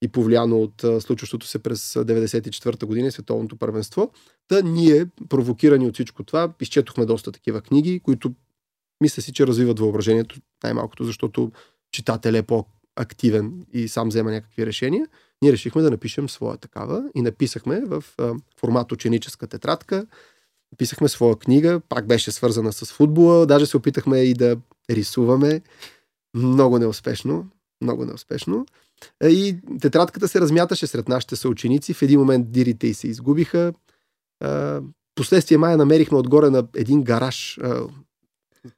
и 0.02 0.08
повлияно 0.08 0.62
от 0.62 0.84
а, 0.84 1.02
случващото 1.02 1.48
се 1.48 1.60
през 1.60 1.96
а, 1.96 2.06
94-та 2.06 2.86
година 2.86 3.12
световното 3.12 3.56
първенство. 3.56 4.12
Та 4.48 4.62
ние, 4.62 5.06
провокирани 5.30 5.88
от 5.88 5.94
всичко 5.94 6.24
това, 6.24 6.54
изчетохме 6.62 7.06
доста 7.06 7.32
такива 7.32 7.62
книги, 7.62 8.00
които 8.00 8.34
мисля 9.02 9.22
си, 9.22 9.34
че 9.34 9.48
развиват 9.48 9.80
въображението 9.80 10.36
най-малкото, 10.64 11.04
защото 11.04 11.52
читател 11.92 12.34
е 12.34 12.44
по-активен 12.96 13.66
и 13.74 13.88
сам 13.88 14.10
взема 14.10 14.32
някакви 14.32 14.66
решения. 14.66 15.08
Ние 15.42 15.52
решихме 15.52 15.82
да 15.82 15.92
напишем 15.92 16.30
своя 16.30 16.58
такава 16.58 17.04
и 17.16 17.22
написахме 17.22 17.82
в 17.86 18.04
формат 18.60 18.92
ученическа 18.92 19.48
тетрадка. 19.48 20.06
Написахме 20.72 21.10
своя 21.10 21.36
книга, 21.36 21.82
пак 21.90 22.08
беше 22.08 22.32
свързана 22.32 22.74
с 22.74 22.94
футбола, 22.94 23.46
даже 23.46 23.66
се 23.66 23.78
опитахме 23.78 24.20
и 24.20 24.34
да 24.34 24.58
рисуваме. 24.90 25.62
Много 26.36 26.80
неуспешно, 26.80 27.48
много 27.82 28.06
неуспешно. 28.06 28.66
И 29.24 29.58
тетрадката 29.82 30.28
се 30.28 30.42
размяташе 30.42 30.88
сред 30.88 31.10
нашите 31.10 31.36
съученици. 31.36 31.94
В 31.94 32.02
един 32.02 32.20
момент 32.20 32.52
дирите 32.52 32.88
й 32.88 32.94
се 32.94 33.08
изгубиха. 33.08 33.74
Последствие 35.16 35.58
мая 35.58 35.78
намерихме 35.78 36.18
отгоре 36.18 36.50
на 36.50 36.68
един 36.76 37.04
гараж, 37.04 37.60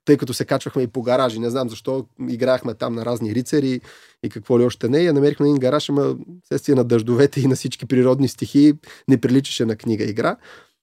тъй 0.05 0.17
като 0.17 0.33
се 0.33 0.45
качвахме 0.45 0.81
и 0.81 0.87
по 0.87 1.01
гаражи. 1.01 1.39
Не 1.39 1.49
знам 1.49 1.69
защо 1.69 2.05
играехме 2.29 2.73
там 2.73 2.95
на 2.95 3.05
разни 3.05 3.35
рицари 3.35 3.81
и 4.23 4.29
какво 4.29 4.59
ли 4.59 4.63
още 4.63 4.89
не. 4.89 4.99
Я 4.99 5.13
намерихме 5.13 5.45
един 5.45 5.59
гараж, 5.59 5.89
ама 5.89 6.15
следствие 6.47 6.75
на 6.75 6.83
дъждовете 6.83 7.41
и 7.41 7.47
на 7.47 7.55
всички 7.55 7.85
природни 7.85 8.27
стихии 8.27 8.73
не 9.07 9.21
приличаше 9.21 9.65
на 9.65 9.75
книга 9.75 10.03
игра. 10.03 10.37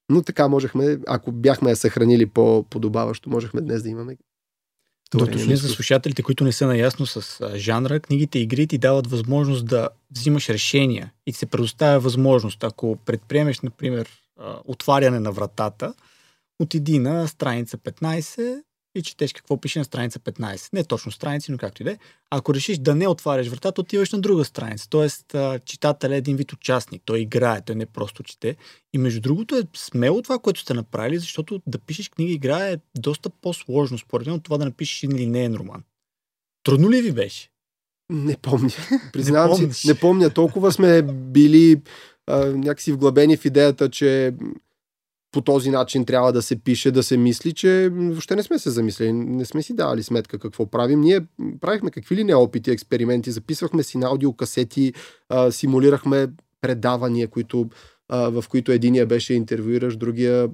Но 0.08 0.22
така 0.22 0.48
можехме, 0.48 0.98
ако 1.06 1.32
бяхме 1.32 1.70
я 1.70 1.76
съхранили 1.76 2.26
по-подобаващо, 2.26 3.30
можехме 3.30 3.60
днес 3.60 3.82
да 3.82 3.88
имаме. 3.88 4.16
Уточня 5.14 5.56
за 5.56 5.68
слушателите, 5.68 6.22
които 6.22 6.44
не 6.44 6.52
са 6.52 6.66
наясно 6.66 7.06
с 7.06 7.50
жанра, 7.54 8.00
книгите 8.00 8.38
и 8.38 8.42
игри 8.42 8.66
ти 8.66 8.78
дават 8.78 9.06
възможност 9.06 9.66
да 9.66 9.88
взимаш 10.16 10.48
решения 10.48 11.12
и 11.26 11.32
ти 11.32 11.38
се 11.38 11.46
предоставя 11.46 12.00
възможност. 12.00 12.64
Ако 12.64 12.96
предприемеш, 12.96 13.60
например, 13.60 14.08
отваряне 14.64 15.20
на 15.20 15.32
вратата, 15.32 15.94
отиди 16.58 16.98
на 16.98 17.28
страница 17.28 17.78
15 17.78 18.62
и 18.94 19.02
четеш 19.02 19.32
какво 19.32 19.60
пише 19.60 19.78
на 19.78 19.84
страница 19.84 20.18
15. 20.18 20.72
Не 20.72 20.84
точно 20.84 21.12
страници, 21.12 21.52
но 21.52 21.58
както 21.58 21.82
и 21.82 21.84
да 21.84 21.90
е. 21.90 21.98
Ако 22.30 22.54
решиш 22.54 22.78
да 22.78 22.94
не 22.94 23.08
отваряш 23.08 23.48
вратата, 23.48 23.80
отиваш 23.80 24.12
на 24.12 24.20
друга 24.20 24.44
страница. 24.44 24.88
Тоест, 24.90 25.34
а, 25.34 25.58
читателят 25.58 26.12
е 26.12 26.16
един 26.16 26.36
вид 26.36 26.52
участник. 26.52 27.02
Той 27.04 27.20
играе, 27.20 27.60
той 27.60 27.76
не 27.76 27.86
просто 27.86 28.22
чете. 28.22 28.56
И 28.92 28.98
между 28.98 29.20
другото 29.20 29.56
е 29.56 29.62
смело 29.76 30.22
това, 30.22 30.38
което 30.38 30.60
сте 30.60 30.74
направили, 30.74 31.18
защото 31.18 31.62
да 31.66 31.78
пишеш 31.78 32.08
книга 32.08 32.32
игра 32.32 32.68
е 32.68 32.78
доста 32.98 33.30
по-сложно, 33.30 33.98
според 33.98 34.26
мен, 34.26 34.36
от 34.36 34.44
това 34.44 34.58
да 34.58 34.64
напишеш 34.64 35.02
един 35.02 35.18
линейен 35.18 35.54
роман. 35.54 35.82
Трудно 36.64 36.90
ли 36.90 37.02
ви 37.02 37.12
беше? 37.12 37.48
Не 38.10 38.36
помня. 38.36 38.70
Признавам 39.12 39.72
си, 39.72 39.88
не 39.88 39.94
помня. 39.94 40.30
Толкова 40.30 40.72
сме 40.72 41.02
били 41.02 41.80
а, 42.26 42.46
някакси 42.46 42.92
вглъбени 42.92 43.36
в 43.36 43.44
идеята, 43.44 43.90
че 43.90 44.34
по 45.32 45.40
този 45.40 45.70
начин 45.70 46.04
трябва 46.04 46.32
да 46.32 46.42
се 46.42 46.56
пише, 46.56 46.90
да 46.90 47.02
се 47.02 47.16
мисли, 47.16 47.52
че 47.52 47.88
въобще 47.92 48.36
не 48.36 48.42
сме 48.42 48.58
се 48.58 48.70
замислили, 48.70 49.12
не 49.12 49.44
сме 49.44 49.62
си 49.62 49.74
давали 49.74 50.02
сметка 50.02 50.38
какво 50.38 50.66
правим. 50.66 51.00
Ние 51.00 51.20
правихме 51.60 51.90
какви 51.90 52.16
ли 52.16 52.24
не 52.24 52.34
опити, 52.34 52.70
експерименти, 52.70 53.30
записвахме 53.30 53.82
си 53.82 53.98
на 53.98 54.06
аудиокасети, 54.06 54.92
симулирахме 55.50 56.28
предавания, 56.60 57.28
които, 57.28 57.68
в 58.10 58.44
които 58.48 58.72
единия 58.72 59.06
беше 59.06 59.34
интервюираш, 59.34 59.96
другия, 59.96 60.48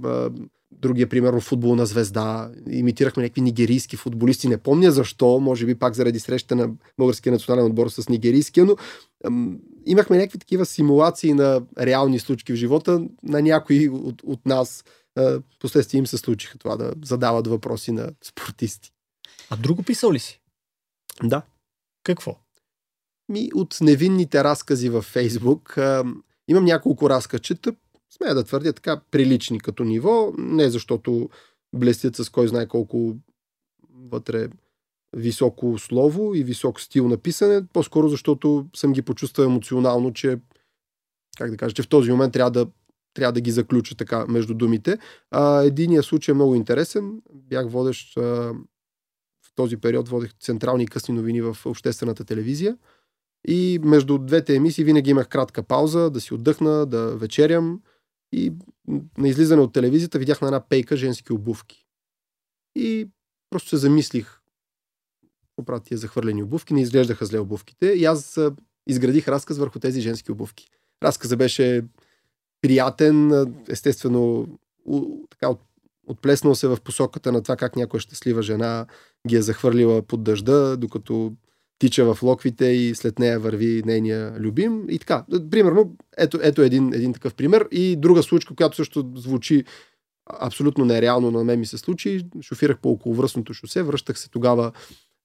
другия 0.73 1.09
примерно 1.09 1.41
футболна 1.41 1.87
звезда. 1.87 2.51
Имитирахме 2.71 3.23
някакви 3.23 3.41
нигерийски 3.41 3.97
футболисти. 3.97 4.49
Не 4.49 4.57
помня 4.57 4.91
защо, 4.91 5.41
може 5.41 5.67
би 5.67 5.75
пак 5.75 5.95
заради 5.95 6.21
среща 6.21 6.57
на 6.57 6.71
българския 6.99 7.33
национален 7.33 7.67
отбор 7.67 7.88
с 7.88 8.09
нигерийския, 8.09 8.67
но 8.67 8.77
имахме 9.88 10.16
някакви 10.16 10.38
такива 10.38 10.66
симулации 10.66 11.35
на 11.35 11.62
реални 11.79 12.18
случки 12.18 12.53
в 12.53 12.57
живота 12.57 13.03
на 13.22 13.42
някои 13.42 13.88
от, 13.88 14.22
от 14.22 14.46
нас. 14.46 14.85
А, 15.16 15.40
Последствие 15.59 15.98
им 15.98 16.07
се 16.07 16.18
случиха 16.18 16.59
това 16.59 16.77
да 16.77 16.92
задават 17.05 17.46
въпроси 17.46 17.92
на 17.92 18.11
спортисти. 18.24 18.92
А 19.51 19.57
друго 19.57 19.83
писал 19.83 20.12
ли 20.12 20.18
си? 20.18 20.40
Да. 21.22 21.42
Какво? 22.05 22.37
Ми 23.29 23.51
от 23.55 23.77
невинните 23.81 24.44
разкази 24.44 24.88
във 24.88 25.05
Фейсбук. 25.05 25.79
А, 25.79 26.05
имам 26.48 26.64
няколко 26.64 27.11
разказчета. 27.11 27.74
смея 28.16 28.35
да 28.35 28.44
твърдя 28.44 28.72
така, 28.72 29.01
прилични 29.11 29.61
като 29.61 29.85
ниво, 29.85 30.33
не 30.38 30.70
защото 30.70 31.31
блестят 31.74 32.16
с 32.16 32.31
кой 32.31 32.48
знае 32.48 32.68
колко 32.68 33.16
вътре 33.90 34.48
високо 35.16 35.79
слово 35.79 36.35
и 36.35 36.42
висок 36.44 36.81
стил 36.81 37.09
на 37.09 37.16
писане, 37.16 37.66
по-скоро 37.73 38.09
защото 38.09 38.66
съм 38.77 38.92
ги 38.92 39.03
почувствал 39.03 39.44
емоционално, 39.44 40.12
че 40.12 40.38
как 41.38 41.51
да 41.51 41.57
кажа, 41.57 41.75
че 41.75 41.83
в 41.83 41.88
този 41.88 42.11
момент 42.11 42.33
трябва 42.33 42.51
да, 42.51 42.66
трябва 43.14 43.33
да 43.33 43.40
ги 43.40 43.51
заключа 43.51 43.97
така 43.97 44.27
между 44.27 44.55
думите. 44.55 44.99
А, 45.31 45.62
единият 45.62 46.05
случай 46.05 46.33
е 46.33 46.35
много 46.35 46.55
интересен. 46.55 47.23
Бях 47.33 47.71
водещ 47.71 48.16
а, 48.16 48.23
в 49.42 49.55
този 49.55 49.77
период, 49.77 50.09
водех 50.09 50.35
централни 50.40 50.87
късни 50.87 51.14
новини 51.14 51.42
в 51.42 51.57
обществената 51.64 52.25
телевизия. 52.25 52.79
И 53.49 53.79
между 53.83 54.18
двете 54.18 54.57
емисии 54.57 54.85
винаги 54.85 55.11
имах 55.11 55.29
кратка 55.29 55.62
пауза, 55.62 56.11
да 56.11 56.21
си 56.21 56.35
отдъхна, 56.35 56.87
да 56.87 57.16
вечерям. 57.16 57.83
И 58.33 58.53
на 59.18 59.29
излизане 59.29 59.62
от 59.62 59.73
телевизията 59.73 60.18
видях 60.18 60.40
на 60.40 60.49
една 60.49 60.61
пейка 60.61 60.97
женски 60.97 61.33
обувки. 61.33 61.87
И 62.77 63.09
просто 63.51 63.68
се 63.68 63.77
замислих 63.77 64.38
какво 65.66 65.81
тия 65.81 65.99
захвърлени 65.99 66.42
обувки. 66.42 66.75
Не 66.75 66.81
изглеждаха 66.81 67.27
зле 67.27 67.38
обувките. 67.38 67.87
И 67.87 68.05
аз 68.05 68.40
изградих 68.87 69.29
разказ 69.29 69.59
върху 69.59 69.79
тези 69.79 70.01
женски 70.01 70.33
обувки. 70.33 70.68
Разказа 71.03 71.37
беше 71.37 71.83
приятен, 72.61 73.47
естествено, 73.68 74.47
така 75.31 75.49
от, 75.49 75.61
отплеснал 76.07 76.55
се 76.55 76.68
в 76.68 76.79
посоката 76.85 77.33
на 77.33 77.42
това 77.42 77.57
как 77.57 77.77
някоя 77.77 78.01
щастлива 78.01 78.42
жена 78.42 78.87
ги 79.29 79.37
е 79.37 79.42
захвърлила 79.42 80.03
под 80.03 80.23
дъжда, 80.25 80.77
докато 80.77 81.33
тича 81.79 82.14
в 82.14 82.23
локвите 82.23 82.64
и 82.66 82.94
след 82.94 83.18
нея 83.18 83.40
върви 83.40 83.83
нейния 83.87 84.35
любим. 84.38 84.85
И 84.90 84.99
така. 84.99 85.25
Примерно, 85.51 85.97
ето, 86.16 86.38
ето 86.42 86.62
един, 86.62 86.92
един 86.94 87.12
такъв 87.12 87.35
пример. 87.35 87.68
И 87.71 87.97
друга 87.97 88.23
случка, 88.23 88.55
която 88.55 88.77
също 88.77 89.12
звучи 89.16 89.64
абсолютно 90.40 90.85
нереално 90.85 91.31
на 91.31 91.44
мен 91.44 91.61
ми 91.61 91.66
се 91.66 91.79
случи. 91.79 92.27
Шофирах 92.40 92.79
по 92.79 92.90
околовръстното 92.90 93.55
шосе, 93.55 93.83
връщах 93.83 94.18
се 94.18 94.31
тогава 94.31 94.73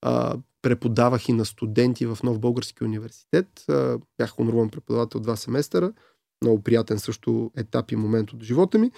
а, 0.05 0.37
преподавах 0.61 1.29
и 1.29 1.33
на 1.33 1.45
студенти 1.45 2.05
в 2.05 2.17
Нов 2.23 2.39
Български 2.39 2.83
университет. 2.83 3.47
А, 3.69 3.97
бях 4.17 4.29
хоноруван 4.29 4.69
преподавател 4.69 5.19
два 5.19 5.35
семестъра. 5.35 5.93
Много 6.41 6.61
приятен 6.61 6.99
също 6.99 7.51
етап 7.57 7.91
и 7.91 7.95
момент 7.95 8.33
от 8.33 8.43
живота 8.43 8.77
ми. 8.77 8.91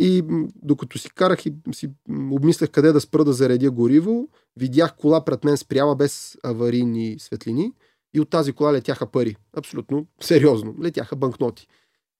И 0.00 0.22
докато 0.62 0.98
си 0.98 1.10
карах 1.10 1.46
и 1.46 1.54
си 1.72 1.90
обмислях 2.32 2.70
къде 2.70 2.92
да 2.92 3.00
спра 3.00 3.24
да 3.24 3.32
заредя 3.32 3.70
гориво, 3.70 4.28
видях 4.56 4.96
кола 4.96 5.24
пред 5.24 5.44
мен 5.44 5.56
спряла 5.56 5.96
без 5.96 6.38
аварийни 6.42 7.16
светлини 7.18 7.72
и 8.14 8.20
от 8.20 8.30
тази 8.30 8.52
кола 8.52 8.72
летяха 8.72 9.06
пари. 9.06 9.36
Абсолютно 9.56 10.06
сериозно. 10.20 10.74
Летяха 10.82 11.16
банкноти. 11.16 11.66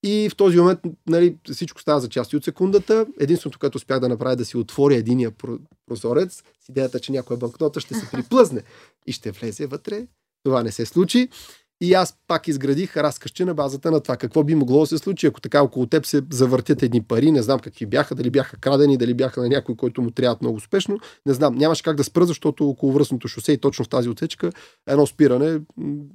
И 0.03 0.29
в 0.31 0.37
този 0.37 0.59
момент 0.59 0.81
нали, 1.09 1.37
всичко 1.53 1.81
става 1.81 2.01
за 2.01 2.09
части 2.09 2.37
от 2.37 2.45
секундата. 2.45 3.07
Единственото, 3.21 3.59
което 3.59 3.77
успях 3.77 4.01
да 4.01 4.09
направя 4.09 4.33
е 4.33 4.37
да 4.37 4.45
си 4.45 4.57
отворя 4.57 4.95
единия 4.95 5.33
прозорец 5.87 6.43
с 6.61 6.69
идеята, 6.69 7.01
че 7.01 7.13
някоя 7.13 7.37
банкнота 7.37 7.81
ще 7.81 7.95
се 7.95 8.11
приплъзне 8.11 8.63
и 9.07 9.13
ще 9.13 9.31
влезе 9.31 9.67
вътре. 9.67 10.07
Това 10.45 10.63
не 10.63 10.73
се 10.73 10.87
случи. 10.87 11.29
И 11.83 11.95
аз 11.95 12.17
пак 12.29 12.49
изградих 12.49 12.97
разкъща 12.97 13.47
на 13.47 13.55
базата 13.55 13.91
на 13.91 14.01
това 14.01 14.17
какво 14.17 14.45
би 14.45 14.55
могло 14.55 14.81
да 14.81 14.87
се 14.87 14.99
случи, 14.99 15.27
ако 15.27 15.41
така 15.41 15.63
около 15.63 15.87
теб 15.87 16.07
се 16.07 16.23
завъртят 16.31 16.83
едни 16.83 17.03
пари, 17.03 17.31
не 17.31 17.43
знам 17.43 17.61
какви 17.61 17.87
бяха, 17.87 18.15
дали 18.15 18.31
бяха 18.31 18.57
крадени, 18.57 18.97
дали 18.97 19.15
бяха 19.15 19.41
на 19.41 19.49
някой, 19.49 19.77
който 19.77 20.03
му 20.03 20.11
трябва 20.11 20.39
много 20.41 20.57
успешно. 20.57 20.99
Не 21.27 21.33
знам, 21.33 21.55
нямаше 21.55 21.83
как 21.83 21.97
да 21.97 22.05
спра, 22.05 22.27
защото 22.27 22.69
около 22.69 22.93
връзното 22.93 23.29
шосе 23.29 23.53
и 23.53 23.59
точно 23.59 23.85
в 23.85 23.89
тази 23.89 24.09
отсечка 24.09 24.53
едно 24.87 25.07
спиране 25.07 25.61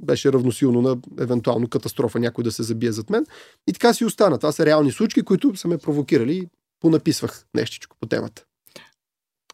беше 0.04 0.34
равносилно 0.34 0.82
на 0.82 0.98
евентуално 1.20 1.68
катастрофа, 1.68 2.20
някой 2.20 2.44
да 2.44 2.52
се 2.52 2.64
забие 2.64 2.92
зад 2.92 3.10
мен. 3.10 3.26
И 3.70 3.74
така 3.74 3.94
си 3.94 4.06
остана. 4.06 4.38
Това 4.38 4.52
са 4.52 4.66
реални 4.66 4.92
случки, 4.92 5.22
които 5.22 5.56
са 5.56 5.68
ме 5.68 5.78
провокирали 5.78 6.38
и 6.38 6.48
понаписвах 6.80 7.46
нещичко 7.56 7.96
по 8.00 8.08
темата. 8.08 8.44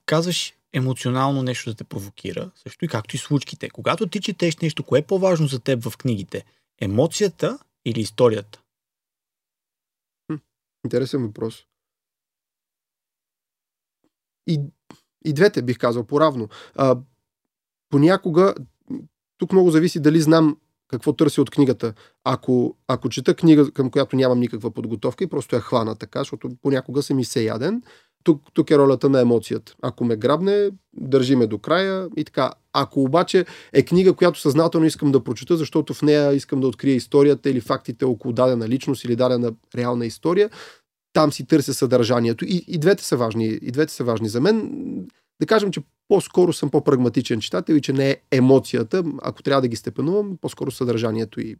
Казваш, 0.05 0.53
емоционално 0.73 1.43
нещо 1.43 1.69
да 1.69 1.75
те 1.75 1.83
провокира, 1.83 2.51
също 2.55 2.85
и 2.85 2.87
както 2.87 3.15
и 3.15 3.19
случките. 3.19 3.69
Когато 3.69 4.07
ти 4.07 4.21
четеш 4.21 4.57
нещо, 4.57 4.83
кое 4.83 4.99
е 4.99 5.07
по-важно 5.07 5.47
за 5.47 5.59
теб 5.59 5.83
в 5.83 5.97
книгите? 5.97 6.45
Емоцията 6.81 7.59
или 7.85 8.01
историята? 8.01 8.61
Интересен 10.85 11.21
въпрос. 11.21 11.65
И, 14.47 14.59
и 15.25 15.33
двете 15.33 15.61
бих 15.61 15.77
казал 15.77 16.03
поравно. 16.03 16.49
А, 16.75 16.97
понякога, 17.89 18.55
тук 19.37 19.51
много 19.51 19.71
зависи 19.71 19.99
дали 19.99 20.21
знам 20.21 20.57
какво 20.87 21.13
търся 21.13 21.41
от 21.41 21.49
книгата. 21.49 21.93
Ако, 22.23 22.77
ако 22.87 23.09
чета 23.09 23.35
книга, 23.35 23.71
към 23.71 23.91
която 23.91 24.15
нямам 24.15 24.39
никаква 24.39 24.71
подготовка 24.71 25.23
и 25.23 25.29
просто 25.29 25.55
я 25.55 25.61
хвана 25.61 25.95
така, 25.95 26.19
защото 26.19 26.55
понякога 26.61 27.03
съм 27.03 27.19
и 27.19 27.25
се 27.25 27.43
яден, 27.43 27.83
тук, 28.23 28.41
тук 28.53 28.71
е 28.71 28.77
ролята 28.77 29.09
на 29.09 29.21
емоцията. 29.21 29.75
Ако 29.81 30.05
ме 30.05 30.15
грабне, 30.15 30.69
държиме 30.93 31.47
до 31.47 31.57
края 31.57 32.07
и 32.17 32.23
така. 32.23 32.51
Ако 32.73 33.03
обаче 33.03 33.45
е 33.73 33.83
книга, 33.83 34.13
която 34.13 34.39
съзнателно 34.39 34.85
искам 34.85 35.11
да 35.11 35.23
прочета, 35.23 35.57
защото 35.57 35.93
в 35.93 36.01
нея 36.01 36.33
искам 36.33 36.61
да 36.61 36.67
открия 36.67 36.95
историята 36.95 37.49
или 37.49 37.61
фактите 37.61 38.05
около 38.05 38.33
дадена 38.33 38.69
личност 38.69 39.03
или 39.03 39.15
дадена 39.15 39.53
реална 39.75 40.05
история, 40.05 40.49
там 41.13 41.31
си 41.31 41.47
търся 41.47 41.73
съдържанието. 41.73 42.45
И, 42.45 42.65
и 42.67 42.77
двете 42.77 43.03
са 43.03 43.17
важни. 43.17 43.59
И 43.61 43.71
двете 43.71 43.93
са 43.93 44.03
важни 44.03 44.29
за 44.29 44.41
мен. 44.41 44.69
Да 45.39 45.45
кажем, 45.47 45.71
че 45.71 45.81
по-скоро 46.07 46.53
съм 46.53 46.69
по-прагматичен 46.69 47.39
читател 47.39 47.73
и 47.73 47.81
че 47.81 47.93
не 47.93 48.09
е 48.09 48.17
емоцията. 48.31 49.03
Ако 49.21 49.43
трябва 49.43 49.61
да 49.61 49.67
ги 49.67 49.75
степенувам, 49.75 50.37
по-скоро 50.41 50.71
съдържанието 50.71 51.41
и 51.41 51.55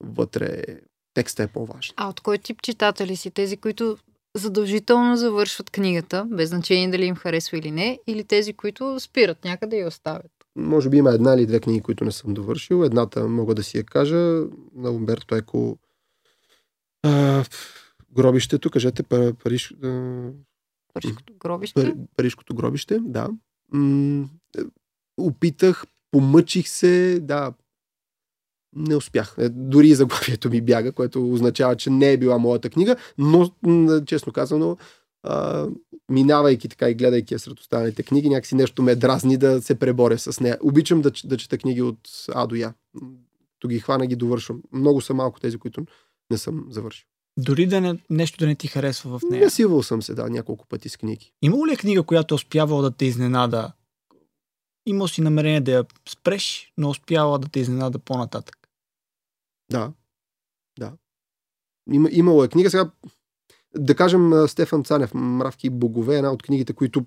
вътре 0.00 0.62
текста 1.14 1.42
е 1.42 1.46
по-важен. 1.46 1.94
А 1.96 2.08
от 2.08 2.20
кой 2.20 2.38
тип 2.38 2.62
читатели 2.62 3.16
си? 3.16 3.30
Тези, 3.30 3.56
които 3.56 3.96
задължително 4.36 5.16
завършват 5.16 5.70
книгата, 5.70 6.26
без 6.30 6.48
значение 6.48 6.90
дали 6.90 7.04
им 7.04 7.16
харесва 7.16 7.58
или 7.58 7.70
не, 7.70 7.98
или 8.06 8.24
тези, 8.24 8.52
които 8.52 9.00
спират 9.00 9.44
някъде 9.44 9.78
и 9.78 9.84
оставят? 9.84 10.30
Може 10.56 10.88
би 10.88 10.96
има 10.96 11.10
една 11.10 11.34
или 11.34 11.46
две 11.46 11.60
книги, 11.60 11.80
които 11.80 12.04
не 12.04 12.12
съм 12.12 12.34
довършил. 12.34 12.84
Едната 12.84 13.28
мога 13.28 13.54
да 13.54 13.62
си 13.62 13.78
я 13.78 13.84
кажа 13.84 14.16
на 14.74 14.90
Умберто 14.90 15.34
Еко 15.34 15.78
а, 17.02 17.44
Гробището, 18.12 18.70
кажете 18.70 19.02
Париж... 19.02 19.74
Парижкото 20.94 21.32
гробище? 21.38 21.94
Парижкото 22.16 22.54
гробище, 22.54 22.98
да. 23.02 23.28
М- 23.72 24.28
опитах, 25.16 25.84
помъчих 26.10 26.68
се, 26.68 27.20
да, 27.22 27.52
не 28.76 28.96
успях. 28.96 29.34
Е, 29.38 29.48
дори 29.48 29.88
и 29.88 29.94
заглавието 29.94 30.50
ми 30.50 30.60
бяга, 30.60 30.92
което 30.92 31.32
означава, 31.32 31.76
че 31.76 31.90
не 31.90 32.12
е 32.12 32.16
била 32.16 32.38
моята 32.38 32.70
книга, 32.70 32.96
но, 33.18 33.50
честно 34.06 34.32
казано, 34.32 34.76
а, 35.22 35.66
минавайки 36.10 36.68
така 36.68 36.90
и 36.90 36.94
гледайки 36.94 37.34
я 37.34 37.38
сред 37.38 37.60
останалите 37.60 38.02
книги, 38.02 38.28
някакси 38.28 38.54
нещо 38.54 38.82
ме 38.82 38.94
дразни 38.94 39.36
да 39.36 39.62
се 39.62 39.74
преборя 39.74 40.18
с 40.18 40.40
нея. 40.40 40.58
Обичам 40.62 41.02
да, 41.02 41.12
да 41.24 41.36
чета 41.36 41.58
книги 41.58 41.82
от 41.82 41.98
А 42.34 42.46
до 42.46 42.54
Я. 42.54 42.74
То 43.58 43.68
ги 43.68 43.80
хвана, 43.80 44.06
ги 44.06 44.16
довършвам. 44.16 44.62
Много 44.72 45.00
са 45.00 45.14
малко 45.14 45.40
тези, 45.40 45.58
които 45.58 45.86
не 46.30 46.38
съм 46.38 46.66
завършил. 46.70 47.06
Дори 47.38 47.66
да 47.66 47.80
не, 47.80 47.98
нещо 48.10 48.38
да 48.38 48.46
не 48.46 48.54
ти 48.54 48.66
харесва 48.66 49.18
в 49.18 49.22
нея. 49.30 49.44
Насилвал 49.44 49.82
съм 49.82 50.02
се, 50.02 50.14
да, 50.14 50.30
няколко 50.30 50.66
пъти 50.66 50.88
с 50.88 50.96
книги. 50.96 51.32
Има 51.42 51.68
ли 51.68 51.72
е 51.72 51.76
книга, 51.76 52.02
която 52.02 52.34
е 52.34 52.36
успявала 52.36 52.82
да 52.82 52.90
те 52.90 53.04
изненада? 53.04 53.72
Имал 54.86 55.08
си 55.08 55.20
намерение 55.20 55.60
да 55.60 55.72
я 55.72 55.84
спреш, 56.08 56.72
но 56.78 56.90
успяла 56.90 57.38
да 57.38 57.48
те 57.48 57.60
изненада 57.60 57.98
по-нататък. 57.98 58.59
Да. 59.70 59.92
Да. 60.78 60.92
Има, 61.92 62.08
имало 62.12 62.44
е 62.44 62.48
книга. 62.48 62.70
Сега, 62.70 62.90
да 63.76 63.94
кажем, 63.94 64.32
Стефан 64.48 64.84
Цанев, 64.84 65.14
Мравки 65.14 65.66
и 65.66 65.70
богове, 65.70 66.16
една 66.16 66.32
от 66.32 66.42
книгите, 66.42 66.72
които 66.72 67.04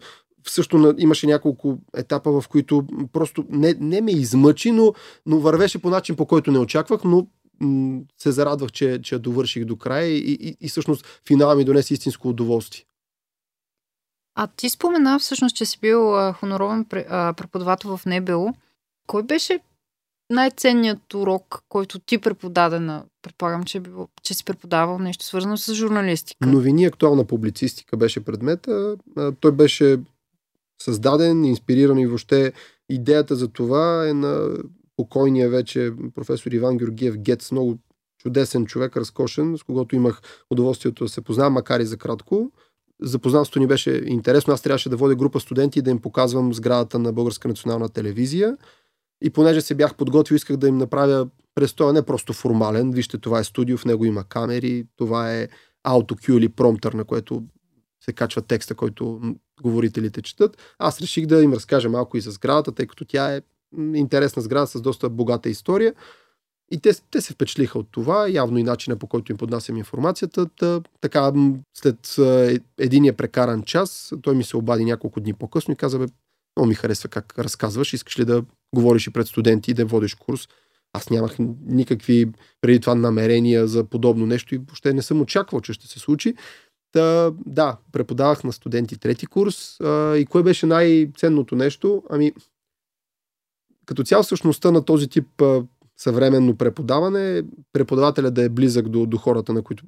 също 0.48 0.96
имаше 0.98 1.28
няколко 1.28 1.78
етапа, 1.96 2.42
в 2.42 2.48
които 2.48 2.88
просто 3.14 3.46
не, 3.50 3.74
не 3.80 4.02
ме 4.02 4.12
измъчи, 4.12 4.72
но, 4.72 4.94
но 5.26 5.40
вървеше 5.40 5.82
по 5.82 5.90
начин, 5.90 6.16
по 6.16 6.26
който 6.26 6.52
не 6.52 6.60
очаквах, 6.60 7.04
но 7.04 7.28
се 8.18 8.32
зарадвах, 8.32 8.72
че, 8.72 9.02
че 9.02 9.20
довърших 9.20 9.66
до 9.66 9.78
края 9.78 10.08
и, 10.08 10.34
и, 10.34 10.58
и 10.62 10.70
всъщност 10.70 11.22
финала 11.28 11.56
ми 11.56 11.66
донесе 11.66 11.94
истинско 11.94 12.30
удоволствие. 12.30 12.86
А 14.36 14.48
ти 14.48 14.70
спомена 14.70 15.20
всъщност, 15.20 15.56
че 15.56 15.66
си 15.66 15.80
бил 15.82 16.18
а, 16.18 16.34
хонорован 16.34 16.86
преподавател 16.86 17.98
в 17.98 18.06
Небело. 18.06 18.54
Кой 19.08 19.24
беше 19.24 19.60
най-ценният 20.34 21.14
урок, 21.14 21.64
който 21.70 22.00
ти 22.00 22.18
преподаде 22.18 22.80
на... 22.80 23.04
Предполагам, 23.22 23.64
че, 23.64 23.80
било, 23.80 24.08
че 24.24 24.34
си 24.34 24.46
преподавал 24.46 25.00
нещо 25.00 25.26
свързано 25.26 25.58
с 25.58 25.74
журналистика. 25.74 26.48
Новини 26.48 26.86
актуална 26.86 27.26
публицистика 27.26 27.98
беше 27.98 28.20
предмета. 28.20 28.96
Той 29.40 29.52
беше 29.52 30.00
създаден, 30.82 31.46
инспириран 31.46 32.00
и 32.00 32.08
въобще 32.08 32.54
идеята 32.90 33.36
за 33.36 33.48
това 33.48 34.10
е 34.10 34.14
на 34.14 34.58
покойния 34.96 35.50
вече 35.50 35.92
професор 36.16 36.52
Иван 36.52 36.78
Георгиев 36.78 37.18
Гец, 37.18 37.52
много 37.52 37.80
чудесен 38.22 38.66
човек, 38.66 38.98
разкошен, 38.98 39.58
с 39.58 39.64
когото 39.64 39.96
имах 39.96 40.22
удоволствието 40.50 41.04
да 41.04 41.10
се 41.10 41.22
познавам, 41.22 41.54
макар 41.54 41.80
и 41.80 41.86
за 41.86 41.98
кратко. 41.98 42.52
Запознанството 43.02 43.60
ни 43.60 43.68
беше 43.68 44.04
интересно. 44.06 44.54
Аз 44.54 44.62
трябваше 44.62 44.90
да 44.90 44.98
водя 44.98 45.16
група 45.16 45.40
студенти 45.40 45.80
и 45.80 45.82
да 45.82 45.92
им 45.92 46.00
показвам 46.00 46.54
сградата 46.54 47.00
на 47.00 47.14
Българска 47.14 47.48
национална 47.48 47.90
телевизия. 47.90 48.58
И 49.24 49.30
понеже 49.30 49.62
се 49.62 49.76
бях 49.76 49.96
подготвил, 49.96 50.36
исках 50.36 50.58
да 50.58 50.68
им 50.68 50.78
направя 50.78 51.28
престоя 51.56 51.94
не 51.94 52.02
просто 52.02 52.34
формален. 52.34 52.92
Вижте, 52.92 53.18
това 53.18 53.40
е 53.40 53.44
студио, 53.44 53.78
в 53.78 53.86
него 53.86 54.06
има 54.06 54.24
камери, 54.24 54.86
това 54.96 55.34
е 55.34 55.48
AutoQ 55.88 56.38
или 56.38 56.50
промптър, 56.50 56.94
на 56.94 57.04
което 57.04 57.44
се 58.06 58.14
качва 58.14 58.42
текста, 58.42 58.76
който 58.76 59.22
говорителите 59.64 60.22
четат. 60.22 60.58
Аз 60.80 61.02
реших 61.02 61.26
да 61.26 61.44
им 61.44 61.54
разкажа 61.54 61.90
малко 61.90 62.18
и 62.18 62.22
за 62.22 62.32
сградата, 62.32 62.72
тъй 62.72 62.88
като 62.88 63.06
тя 63.06 63.36
е 63.36 63.42
интересна 63.96 64.42
сграда 64.42 64.68
с 64.68 64.82
доста 64.82 65.10
богата 65.10 65.50
история. 65.50 65.94
И 66.72 66.80
те, 66.80 66.92
те 67.12 67.22
се 67.22 67.34
впечатлиха 67.34 67.80
от 67.80 67.88
това, 67.92 68.28
явно 68.30 68.58
и 68.58 68.64
начина 68.64 68.96
по 68.96 69.08
който 69.08 69.32
им 69.32 69.38
поднасям 69.38 69.78
информацията. 69.78 70.46
Та, 70.46 70.82
така, 71.02 71.34
след 71.74 72.18
е, 72.18 72.60
единия 72.78 73.14
прекаран 73.14 73.64
час, 73.64 74.14
той 74.22 74.36
ми 74.36 74.44
се 74.44 74.58
обади 74.58 74.86
няколко 74.86 75.20
дни 75.20 75.34
по-късно 75.34 75.74
и 75.74 75.78
каза, 75.78 76.00
бе, 76.00 76.06
много 76.58 76.68
ми 76.68 76.76
харесва 76.76 77.10
как 77.10 77.40
разказваш, 77.40 77.94
искаш 77.94 78.20
ли 78.20 78.26
да 78.26 78.44
говориш 78.76 79.08
и 79.08 79.14
пред 79.14 79.28
студенти 79.28 79.72
и 79.72 79.74
да 79.74 79.86
водиш 79.86 80.16
курс. 80.16 80.48
Аз 80.94 81.10
нямах 81.10 81.36
никакви 81.66 82.32
преди 82.62 82.80
това 82.80 82.96
намерения 82.96 83.68
за 83.68 83.84
подобно 83.84 84.26
нещо 84.26 84.56
и 84.56 84.58
въобще 84.58 84.94
не 84.94 85.02
съм 85.02 85.22
очаквал, 85.22 85.62
че 85.62 85.74
ще 85.74 85.88
се 85.88 86.00
случи. 86.00 86.36
Та, 86.92 87.32
да, 87.46 87.78
преподавах 87.92 88.44
на 88.44 88.54
студенти 88.54 88.98
трети 88.98 89.26
курс 89.26 89.82
а, 89.82 90.16
и 90.16 90.26
кое 90.26 90.44
беше 90.44 90.66
най-ценното 90.66 91.56
нещо? 91.56 92.04
Ами, 92.10 92.34
като 93.86 94.04
цяло 94.04 94.24
същността 94.24 94.72
на 94.72 94.86
този 94.86 95.08
тип 95.08 95.42
а, 95.42 95.64
съвременно 95.98 96.58
преподаване, 96.58 97.44
преподавателя 97.74 98.32
да 98.32 98.44
е 98.44 98.50
близък 98.50 98.90
до, 98.90 99.06
до 99.06 99.18
хората, 99.18 99.54
на 99.54 99.62
които 99.62 99.86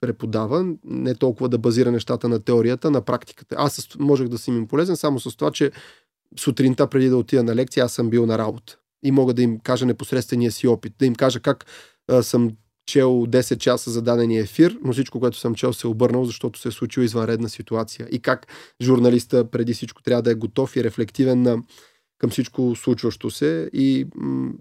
преподава, 0.00 0.74
не 0.84 1.14
толкова 1.14 1.48
да 1.48 1.58
базира 1.58 1.92
нещата 1.92 2.28
на 2.28 2.40
теорията, 2.40 2.90
на 2.90 3.00
практиката. 3.00 3.56
Аз 3.58 3.88
можех 3.98 4.28
да 4.28 4.38
съм 4.38 4.56
им 4.56 4.68
полезен 4.68 4.96
само 4.96 5.20
с 5.20 5.36
това, 5.36 5.50
че 5.50 5.70
сутринта 6.38 6.86
преди 6.86 7.08
да 7.08 7.16
отида 7.16 7.42
на 7.42 7.54
лекция, 7.54 7.84
аз 7.84 7.92
съм 7.92 8.10
бил 8.10 8.26
на 8.26 8.38
работа. 8.38 8.78
И 9.04 9.10
мога 9.10 9.34
да 9.34 9.42
им 9.42 9.58
кажа 9.58 9.86
непосредствения 9.86 10.52
си 10.52 10.68
опит, 10.68 10.92
да 10.98 11.06
им 11.06 11.14
кажа 11.14 11.40
как 11.40 11.64
а, 12.08 12.22
съм 12.22 12.50
чел 12.86 13.10
10 13.10 13.58
часа 13.58 13.90
за 13.90 14.02
дадения 14.02 14.42
ефир, 14.42 14.78
но 14.84 14.92
всичко, 14.92 15.20
което 15.20 15.38
съм 15.38 15.54
чел, 15.54 15.72
се 15.72 15.86
е 15.86 15.90
обърнал, 15.90 16.24
защото 16.24 16.58
се 16.58 16.68
е 16.68 16.72
случила 16.72 17.04
извънредна 17.04 17.48
ситуация. 17.48 18.08
И 18.10 18.18
как 18.20 18.46
журналиста 18.82 19.50
преди 19.50 19.74
всичко 19.74 20.02
трябва 20.02 20.22
да 20.22 20.30
е 20.30 20.34
готов 20.34 20.76
и 20.76 20.84
рефлективен 20.84 21.42
на, 21.42 21.62
към 22.18 22.30
всичко 22.30 22.76
случващо 22.76 23.30
се 23.30 23.70
и 23.72 24.06
м- 24.14 24.52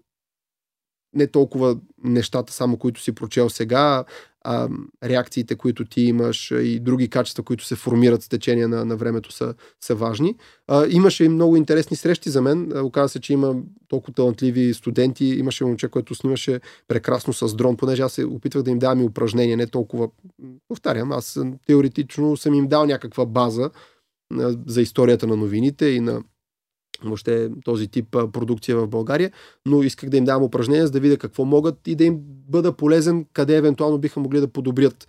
не 1.14 1.28
толкова 1.28 1.78
нещата 2.04 2.54
само, 2.54 2.78
които 2.78 3.02
си 3.02 3.12
прочел 3.12 3.50
сега, 3.50 4.06
а, 4.46 4.70
реакциите, 5.04 5.56
които 5.56 5.86
ти 5.86 6.02
имаш 6.02 6.52
и 6.52 6.80
други 6.80 7.10
качества, 7.10 7.44
които 7.44 7.66
се 7.66 7.76
формират 7.76 8.24
с 8.24 8.30
течение 8.30 8.68
на, 8.68 8.86
на 8.86 8.96
времето 8.96 9.32
са, 9.32 9.54
са 9.82 9.96
важни. 9.96 10.36
А, 10.68 10.88
имаше 10.90 11.24
и 11.24 11.30
много 11.30 11.56
интересни 11.56 11.98
срещи 11.98 12.30
за 12.30 12.42
мен. 12.42 12.72
Оказа 12.78 13.10
се, 13.10 13.20
че 13.20 13.34
има 13.34 13.56
толкова 13.88 14.14
талантливи 14.14 14.74
студенти. 14.74 15.26
Имаше 15.26 15.66
момче, 15.66 15.88
който 15.88 16.16
снимаше 16.16 16.60
прекрасно 16.88 17.34
с 17.34 17.56
дрон, 17.56 17.78
понеже 17.78 18.02
аз 18.02 18.14
се 18.14 18.26
опитвах 18.26 18.64
да 18.64 18.72
им 18.72 18.80
давам 18.80 19.02
и 19.02 19.06
упражнения, 19.06 19.58
не 19.58 19.68
толкова. 19.68 20.10
Повтарям, 20.68 21.12
аз 21.12 21.40
теоретично 21.68 22.38
съм 22.38 22.54
им 22.54 22.68
дал 22.68 22.86
някаква 22.86 23.26
база 23.26 23.70
за 24.68 24.82
историята 24.82 25.28
на 25.28 25.36
новините 25.36 25.86
и 25.86 26.00
на 26.00 26.24
въобще 27.04 27.50
този 27.66 27.88
тип 27.88 28.12
продукция 28.12 28.78
в 28.78 28.88
България, 28.88 29.32
но 29.66 29.84
исках 29.84 30.10
да 30.10 30.18
им 30.18 30.26
дам 30.26 30.44
упражнения, 30.44 30.86
за 30.86 30.92
да 30.92 31.00
видя 31.00 31.18
какво 31.18 31.46
могат 31.46 31.88
и 31.88 31.96
да 31.96 32.04
им 32.04 32.18
бъда 32.50 32.74
полезен, 32.74 33.26
къде 33.34 33.58
евентуално 33.58 33.98
биха 33.98 34.20
могли 34.20 34.40
да 34.40 34.48
подобрят 34.48 35.08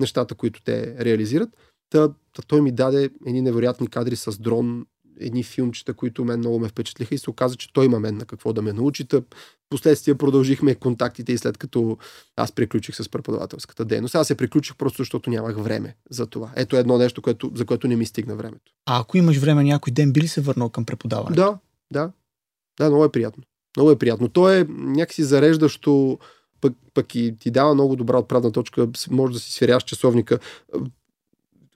нещата, 0.00 0.34
които 0.34 0.62
те 0.62 0.96
реализират. 1.00 1.48
Та, 1.90 2.08
та 2.08 2.42
той 2.46 2.60
ми 2.60 2.72
даде 2.72 3.10
едни 3.26 3.42
невероятни 3.42 3.86
кадри 3.86 4.16
с 4.16 4.38
дрон 4.38 4.86
едни 5.20 5.42
филмчета, 5.42 5.94
които 5.94 6.24
мен 6.24 6.38
много 6.38 6.58
ме 6.58 6.68
впечатлиха 6.68 7.14
и 7.14 7.18
се 7.18 7.30
оказа, 7.30 7.56
че 7.56 7.72
той 7.72 7.84
има 7.84 8.00
мен 8.00 8.16
на 8.16 8.24
какво 8.24 8.52
да 8.52 8.62
ме 8.62 8.72
научи. 8.72 9.04
Та, 9.04 9.22
последствие 9.70 10.14
продължихме 10.14 10.74
контактите 10.74 11.32
и 11.32 11.38
след 11.38 11.58
като 11.58 11.98
аз 12.36 12.52
приключих 12.52 12.96
с 12.96 13.08
преподавателската 13.08 13.84
дейност. 13.84 14.14
Аз 14.14 14.26
се 14.26 14.34
приключих 14.34 14.76
просто 14.76 15.02
защото 15.02 15.30
нямах 15.30 15.56
време 15.56 15.96
за 16.10 16.26
това. 16.26 16.50
Ето 16.56 16.76
едно 16.76 16.98
нещо, 16.98 17.22
което, 17.22 17.52
за 17.54 17.64
което 17.64 17.88
не 17.88 17.96
ми 17.96 18.06
стигна 18.06 18.36
времето. 18.36 18.72
А 18.86 19.00
ако 19.00 19.16
имаш 19.16 19.36
време 19.36 19.64
някой 19.64 19.92
ден, 19.92 20.12
би 20.12 20.20
ли 20.20 20.28
се 20.28 20.40
върнал 20.40 20.68
към 20.68 20.84
преподаване? 20.84 21.36
Да, 21.36 21.58
да. 21.92 22.12
Да, 22.78 22.88
много 22.88 23.04
е 23.04 23.12
приятно. 23.12 23.42
Много 23.76 23.90
е 23.90 23.98
приятно. 23.98 24.28
То 24.28 24.52
е 24.52 24.66
някакси 24.68 25.24
зареждащо, 25.24 26.18
пък, 26.60 26.72
пък 26.94 27.14
и 27.14 27.36
ти 27.40 27.50
дава 27.50 27.74
много 27.74 27.96
добра 27.96 28.18
отправна 28.18 28.52
точка. 28.52 28.88
Може 29.10 29.32
да 29.32 29.38
си 29.38 29.52
сверяш 29.52 29.84
часовника 29.84 30.38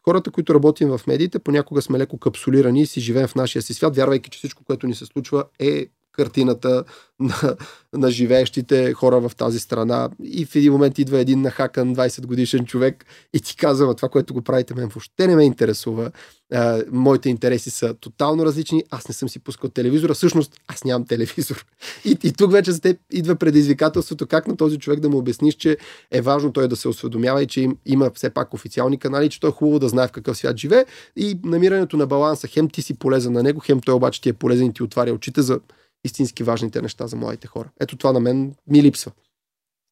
хората, 0.05 0.31
които 0.31 0.55
работим 0.55 0.89
в 0.89 1.01
медиите, 1.07 1.39
понякога 1.39 1.83
сме 1.83 1.99
леко 1.99 2.19
капсулирани 2.19 2.81
и 2.81 2.87
си 2.87 3.01
живеем 3.01 3.29
в 3.29 3.35
нашия 3.35 3.63
си 3.63 3.75
свят, 3.75 3.97
вярвайки, 3.97 4.31
че 4.31 4.39
всичко, 4.39 4.65
което 4.65 4.87
ни 4.87 4.95
се 4.95 5.07
случва 5.07 5.45
е 5.59 5.87
картината 6.13 6.85
на, 7.21 7.57
на 7.93 8.11
живеещите 8.11 8.93
хора 8.93 9.21
в 9.21 9.37
тази 9.37 9.59
страна. 9.59 10.11
И 10.25 10.45
в 10.45 10.57
един 10.57 10.73
момент 10.73 10.99
идва 10.99 11.19
един 11.19 11.41
нахакан 11.41 11.97
20 11.97 12.27
годишен 12.27 12.67
човек 12.67 13.05
и 13.35 13.41
ти 13.41 13.57
казва, 13.57 13.95
това, 13.95 14.09
което 14.09 14.35
го 14.35 14.43
правите, 14.43 14.75
мен 14.75 14.89
въобще 14.89 15.27
не 15.27 15.37
ме 15.37 15.45
интересува. 15.45 16.11
А, 16.55 16.83
моите 16.93 17.29
интереси 17.29 17.71
са 17.71 17.95
тотално 17.95 18.47
различни. 18.47 18.85
Аз 18.91 19.09
не 19.09 19.15
съм 19.15 19.29
си 19.29 19.39
пускал 19.39 19.71
телевизора. 19.71 20.15
Всъщност, 20.15 20.61
аз 20.69 20.85
нямам 20.85 21.07
телевизор. 21.07 21.67
И, 22.05 22.19
и 22.23 22.33
тук 22.33 22.53
вече 22.53 22.73
за 22.73 22.81
теб 22.81 22.97
идва 23.11 23.37
предизвикателството 23.37 24.27
как 24.27 24.49
на 24.49 24.57
този 24.57 24.79
човек 24.79 25.01
да 25.01 25.09
му 25.09 25.19
обясниш, 25.19 25.55
че 25.55 25.77
е 26.11 26.21
важно 26.21 26.53
той 26.53 26.69
да 26.69 26.77
се 26.77 26.89
осведомява 26.89 27.43
и 27.43 27.47
че 27.47 27.61
им, 27.61 27.77
има 27.87 28.11
все 28.15 28.31
пак 28.31 28.55
официални 28.55 28.99
канали, 28.99 29.29
че 29.29 29.41
той 29.41 29.51
е 29.51 29.53
хубаво 29.53 29.79
да 29.79 29.89
знае 29.89 30.09
в 30.09 30.13
какъв 30.13 30.37
свят 30.37 30.57
живее. 30.57 30.85
И 31.17 31.39
намирането 31.45 31.97
на 31.97 32.07
баланса, 32.07 32.49
хем 32.49 32.69
ти 32.69 32.83
си 32.83 32.95
полезен 32.95 33.33
на 33.33 33.43
него, 33.43 33.61
хем 33.61 33.81
той 33.81 33.95
обаче 33.95 34.21
ти 34.21 34.29
е 34.29 34.33
полезен 34.33 34.67
и 34.67 34.73
ти 34.73 34.83
отваря 34.83 35.13
очите 35.13 35.43
за 35.43 35.61
истински 36.05 36.43
важните 36.43 36.83
неща 36.83 37.07
за 37.07 37.17
младите 37.17 37.47
хора. 37.47 37.71
Ето 37.81 37.97
това 37.97 38.13
на 38.13 38.21
мен 38.21 38.55
ми 38.67 38.83
липсва. 38.83 39.13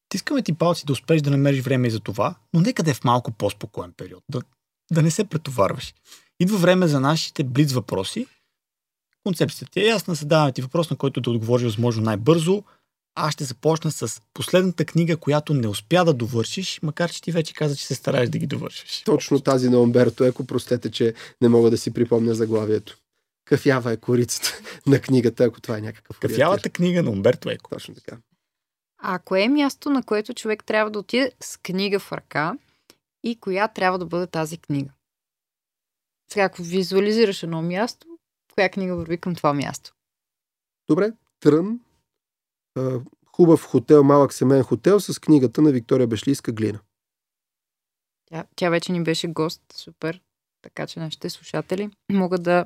Тискаме 0.09 0.41
ти 0.41 0.53
палци 0.53 0.85
да 0.85 0.93
успееш 0.93 1.21
да 1.21 1.31
намериш 1.31 1.61
време 1.61 1.87
и 1.87 1.91
за 1.91 1.99
това, 1.99 2.35
но 2.53 2.61
нека 2.61 2.83
да 2.83 2.91
е 2.91 2.93
в 2.93 3.03
малко 3.03 3.31
по-спокоен 3.31 3.93
период. 3.97 4.23
Да, 4.29 4.41
да 4.91 5.01
не 5.01 5.11
се 5.11 5.23
претоварваш. 5.23 5.93
Идва 6.39 6.57
време 6.57 6.87
за 6.87 6.99
нашите 6.99 7.43
близ 7.43 7.73
въпроси. 7.73 8.27
Концепцията 9.23 9.79
е 9.79 9.83
ясна, 9.83 10.15
задаваме 10.15 10.51
ти 10.51 10.61
въпрос, 10.61 10.89
на 10.89 10.95
който 10.95 11.21
да 11.21 11.29
отговориш 11.29 11.63
възможно 11.63 12.03
най-бързо. 12.03 12.63
Аз 13.15 13.33
ще 13.33 13.43
започна 13.43 13.91
с 13.91 14.21
последната 14.33 14.85
книга, 14.85 15.17
която 15.17 15.53
не 15.53 15.67
успя 15.67 16.05
да 16.05 16.13
довършиш, 16.13 16.79
макар 16.83 17.11
че 17.11 17.21
ти 17.21 17.31
вече 17.31 17.53
каза, 17.53 17.75
че 17.75 17.85
се 17.85 17.95
стараеш 17.95 18.29
да 18.29 18.37
ги 18.37 18.47
довършиш. 18.47 19.01
Точно 19.05 19.39
тази 19.39 19.69
на 19.69 19.79
Умберто 19.79 20.23
Еко, 20.23 20.45
простете, 20.45 20.91
че 20.91 21.13
не 21.41 21.49
мога 21.49 21.69
да 21.69 21.77
си 21.77 21.93
припомня 21.93 22.35
заглавието. 22.35 22.97
Кафява 23.51 23.91
е 23.91 23.97
корицата 23.97 24.61
на 24.87 25.01
книгата, 25.01 25.43
ако 25.43 25.61
това 25.61 25.77
е 25.77 25.81
някакъв 25.81 26.19
Кафявата 26.19 26.69
книга 26.69 27.03
на 27.03 27.11
Умберто 27.11 27.49
Еко. 27.49 27.69
Точно 27.69 27.95
така. 27.95 28.17
А 28.97 29.19
кое 29.19 29.41
е 29.41 29.49
място, 29.49 29.89
на 29.89 30.03
което 30.03 30.33
човек 30.33 30.63
трябва 30.65 30.91
да 30.91 30.99
отиде 30.99 31.31
с 31.39 31.57
книга 31.57 31.99
в 31.99 32.11
ръка 32.11 32.57
и 33.23 33.39
коя 33.39 33.67
трябва 33.67 33.99
да 33.99 34.05
бъде 34.05 34.27
тази 34.27 34.57
книга? 34.57 34.91
Сега, 36.31 36.43
ако 36.45 36.61
визуализираш 36.61 37.43
едно 37.43 37.61
място, 37.61 38.07
коя 38.55 38.69
книга 38.69 38.95
върви 38.95 39.17
към 39.17 39.35
това 39.35 39.53
място? 39.53 39.93
Добре, 40.87 41.11
Трън, 41.39 41.79
хубав 43.35 43.65
хотел, 43.65 44.03
малък 44.03 44.33
семейен 44.33 44.63
хотел 44.63 44.99
с 44.99 45.19
книгата 45.19 45.61
на 45.61 45.71
Виктория 45.71 46.07
Бешлийска 46.07 46.51
Глина. 46.51 46.79
Тя, 48.25 48.45
тя 48.55 48.69
вече 48.69 48.91
ни 48.91 49.03
беше 49.03 49.27
гост, 49.27 49.61
супер. 49.73 50.21
Така 50.61 50.87
че 50.87 50.99
нашите 50.99 51.29
слушатели 51.29 51.89
могат 52.11 52.43
да 52.43 52.65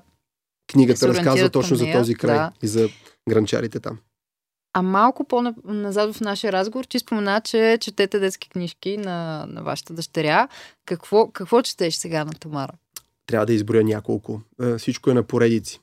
книгата 0.67 1.07
разказва 1.07 1.49
точно 1.49 1.75
за 1.75 1.91
този 1.93 2.15
край 2.15 2.37
да. 2.37 2.51
и 2.63 2.67
за 2.67 2.89
гранчарите 3.29 3.79
там. 3.79 3.97
А 4.77 4.81
малко 4.81 5.23
по-назад 5.23 6.15
в 6.15 6.21
нашия 6.21 6.51
разговор 6.51 6.85
ти 6.85 6.99
спомена, 6.99 7.41
че 7.41 7.77
четете 7.81 8.19
детски 8.19 8.49
книжки 8.49 8.97
на, 8.97 9.45
на 9.49 9.63
вашата 9.63 9.93
дъщеря. 9.93 10.47
Какво, 10.85 11.31
какво 11.31 11.61
четеш 11.61 11.95
сега 11.95 12.25
на 12.25 12.33
Тамара? 12.33 12.73
Трябва 13.25 13.45
да 13.45 13.53
изброя 13.53 13.83
няколко. 13.83 14.41
Е, 14.61 14.77
всичко 14.77 15.09
е 15.09 15.13
на 15.13 15.23
поредици. 15.23 15.79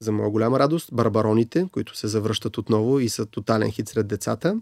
За 0.00 0.12
моя 0.12 0.30
голяма 0.30 0.58
радост, 0.58 0.88
Барбароните, 0.92 1.66
които 1.72 1.96
се 1.96 2.08
завръщат 2.08 2.58
отново 2.58 3.00
и 3.00 3.08
са 3.08 3.26
тотален 3.26 3.70
хит 3.70 3.88
сред 3.88 4.06
децата. 4.06 4.60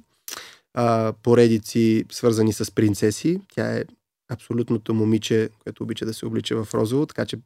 Поредици, 1.23 2.05
свързани 2.12 2.53
с 2.53 2.75
принцеси. 2.75 3.41
Тя 3.55 3.77
е 3.77 3.85
абсолютното 4.29 4.95
момиче, 4.95 5.51
което 5.59 5.83
обича 5.83 6.07
да 6.07 6.14
се 6.14 6.27
облича 6.27 6.64
в 6.64 6.75
розово, 6.75 7.07
така 7.07 7.27
че 7.27 7.37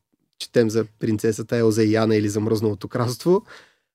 четем 0.40 0.70
за 0.70 0.84
принцесата 0.98 1.56
Елза 1.56 1.82
и 1.82 1.92
Яна 1.92 2.16
или 2.16 2.28
за 2.28 2.40
мръзналото 2.40 2.88
кралство. 2.88 3.42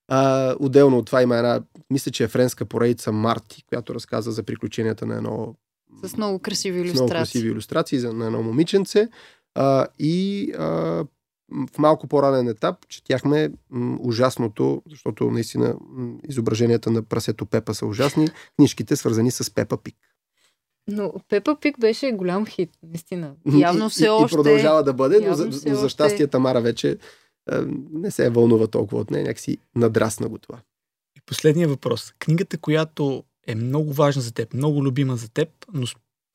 А, 0.07 0.55
отделно 0.59 0.97
от 0.97 1.05
това 1.05 1.21
има 1.21 1.37
една, 1.37 1.61
мисля, 1.89 2.11
че 2.11 2.23
е 2.23 2.27
френска 2.27 2.65
поредица 2.65 3.11
Марти, 3.11 3.63
която 3.67 3.95
разказва 3.95 4.31
за 4.31 4.43
приключенията 4.43 5.05
на 5.05 5.15
едно... 5.15 5.55
С 6.03 6.17
много 6.17 6.39
красиви 6.39 6.79
иллюстрации. 6.79 6.97
С 6.97 6.99
много 6.99 7.11
красиви 7.11 7.47
иллюстрации 7.47 7.99
за, 7.99 8.13
на 8.13 8.25
едно 8.25 8.43
момиченце. 8.43 9.07
А, 9.55 9.87
и 9.99 10.51
а, 10.57 10.65
в 11.49 11.77
малко 11.77 12.07
по-ранен 12.07 12.47
етап 12.47 12.87
четяхме 12.87 13.49
м, 13.69 13.97
ужасното, 14.01 14.83
защото 14.89 15.31
наистина 15.31 15.75
м, 15.89 16.13
изображенията 16.29 16.91
на 16.91 17.01
прасето 17.01 17.45
Пепа 17.45 17.73
са 17.73 17.85
ужасни, 17.85 18.27
книжките 18.55 18.95
свързани 18.95 19.31
с 19.31 19.53
Пепа 19.53 19.77
Пик. 19.77 19.95
Но 20.87 21.13
Пепа 21.29 21.59
Пик 21.59 21.79
беше 21.79 22.11
голям 22.11 22.45
хит, 22.45 22.69
наистина. 22.83 23.35
Явно 23.57 23.89
все 23.89 24.05
и, 24.05 24.09
още... 24.09 24.35
И 24.35 24.37
продължава 24.37 24.83
да 24.83 24.93
бъде, 24.93 25.27
но 25.27 25.33
за, 25.33 25.69
но 25.69 25.75
за 25.75 25.89
щастие 25.89 26.27
Тамара 26.27 26.61
вече 26.61 26.91
е, 26.91 26.97
не 27.93 28.11
се 28.11 28.25
е 28.25 28.29
вълнува 28.29 28.67
толкова 28.67 29.01
от 29.01 29.11
нея, 29.11 29.23
някакси 29.23 29.57
надрасна 29.75 30.29
го 30.29 30.37
това. 30.37 30.59
И 31.17 31.21
последния 31.25 31.67
въпрос. 31.67 32.13
Книгата, 32.19 32.57
която 32.57 33.23
е 33.47 33.55
много 33.55 33.93
важна 33.93 34.21
за 34.21 34.33
теб, 34.33 34.53
много 34.53 34.83
любима 34.83 35.15
за 35.15 35.29
теб, 35.29 35.49
но 35.73 35.87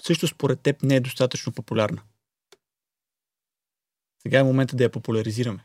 също 0.03 0.27
според 0.27 0.61
теб 0.61 0.83
не 0.83 0.97
е 0.97 1.01
достатъчно 1.01 1.53
популярна? 1.53 2.03
Сега 4.23 4.39
е 4.39 4.45
момента 4.45 4.77
да 4.77 4.85
я 4.85 4.91
популяризираме. 4.91 5.65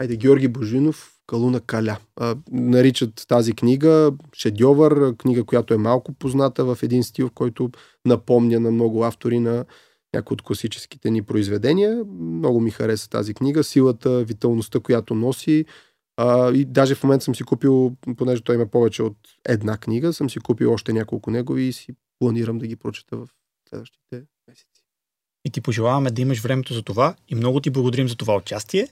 Айде, 0.00 0.16
Георги 0.16 0.48
Божинов, 0.48 1.12
Калуна 1.26 1.60
Каля. 1.60 1.98
А, 2.16 2.36
наричат 2.50 3.24
тази 3.28 3.52
книга 3.52 4.12
шедьовър, 4.32 5.16
книга, 5.16 5.44
която 5.44 5.74
е 5.74 5.76
малко 5.76 6.12
позната 6.12 6.64
в 6.64 6.78
един 6.82 7.04
стил, 7.04 7.28
в 7.28 7.32
който 7.32 7.70
напомня 8.06 8.60
на 8.60 8.70
много 8.70 9.04
автори 9.04 9.40
на 9.40 9.64
някои 10.14 10.34
от 10.34 10.42
класическите 10.42 11.10
ни 11.10 11.22
произведения. 11.22 12.04
Много 12.08 12.60
ми 12.60 12.70
хареса 12.70 13.10
тази 13.10 13.34
книга, 13.34 13.64
силата, 13.64 14.24
виталността, 14.24 14.80
която 14.80 15.14
носи. 15.14 15.64
А, 16.16 16.52
и 16.52 16.64
даже 16.64 16.94
в 16.94 17.02
момента 17.02 17.24
съм 17.24 17.34
си 17.34 17.42
купил, 17.42 17.96
понеже 18.16 18.42
той 18.42 18.54
има 18.54 18.66
повече 18.66 19.02
от 19.02 19.16
една 19.48 19.78
книга, 19.78 20.12
съм 20.12 20.30
си 20.30 20.40
купил 20.40 20.72
още 20.72 20.92
няколко 20.92 21.30
негови 21.30 21.62
и 21.62 21.72
си 21.72 21.92
планирам 22.18 22.58
да 22.58 22.66
ги 22.66 22.76
прочета 22.76 23.16
в 23.16 23.28
следващите 23.68 24.22
месеци. 24.48 24.84
И 25.44 25.50
ти 25.50 25.60
пожелаваме 25.60 26.10
да 26.10 26.22
имаш 26.22 26.40
времето 26.40 26.74
за 26.74 26.82
това 26.82 27.14
и 27.28 27.34
много 27.34 27.60
ти 27.60 27.70
благодарим 27.70 28.08
за 28.08 28.16
това 28.16 28.36
участие. 28.36 28.88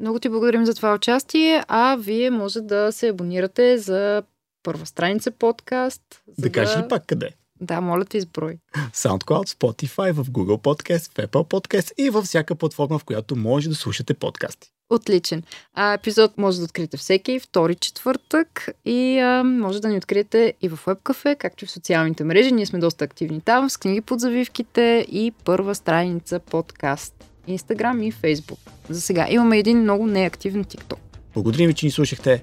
Много 0.00 0.18
ти 0.18 0.28
благодарим 0.28 0.66
за 0.66 0.74
това 0.74 0.94
участие, 0.94 1.64
а 1.68 1.96
вие 1.96 2.30
може 2.30 2.60
да 2.60 2.92
се 2.92 3.08
абонирате 3.08 3.78
за 3.78 4.22
първа 4.62 4.86
страница 4.86 5.30
подкаст. 5.30 6.02
Да, 6.28 6.42
да 6.42 6.52
кажеш 6.52 6.78
ли 6.78 6.88
пак 6.88 7.06
къде? 7.06 7.30
Да, 7.60 7.80
моля 7.80 8.04
те 8.04 8.18
изброй. 8.18 8.58
SoundCloud, 8.76 9.48
Spotify, 9.48 10.12
в 10.12 10.24
Google 10.24 10.62
Podcast, 10.62 11.12
в 11.12 11.14
Apple 11.14 11.50
Podcast 11.50 11.92
и 11.98 12.10
във 12.10 12.24
всяка 12.24 12.54
платформа, 12.54 12.98
в 12.98 13.04
която 13.04 13.36
може 13.36 13.68
да 13.68 13.74
слушате 13.74 14.14
подкасти. 14.14 14.70
Отличен. 14.90 15.42
А, 15.74 15.92
епизод 15.92 16.38
може 16.38 16.58
да 16.58 16.64
откриете 16.64 16.96
всеки 16.96 17.40
втори 17.40 17.74
четвъртък 17.74 18.68
и 18.84 19.18
а, 19.18 19.44
може 19.44 19.80
да 19.80 19.88
ни 19.88 19.96
откриете 19.96 20.54
и 20.62 20.68
в 20.68 20.84
WebCafe, 20.84 21.36
както 21.36 21.64
и 21.64 21.66
в 21.66 21.70
социалните 21.70 22.24
мрежи. 22.24 22.52
Ние 22.52 22.66
сме 22.66 22.78
доста 22.78 23.04
активни 23.04 23.40
там, 23.40 23.70
с 23.70 23.76
книги 23.76 24.00
под 24.00 24.20
завивките 24.20 25.06
и 25.08 25.32
първа 25.44 25.74
страница 25.74 26.38
подкаст. 26.40 27.33
Instagram 27.48 28.02
и 28.02 28.12
Facebook. 28.12 28.58
За 28.88 29.00
сега 29.00 29.26
имаме 29.30 29.58
един 29.58 29.80
много 29.80 30.06
неактивен 30.06 30.64
TikTok. 30.64 30.98
Благодарим 31.34 31.66
ви, 31.66 31.74
че 31.74 31.86
ни 31.86 31.92
слушахте. 31.92 32.42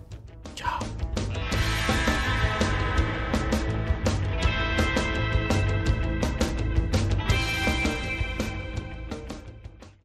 Чао! 0.55 1.00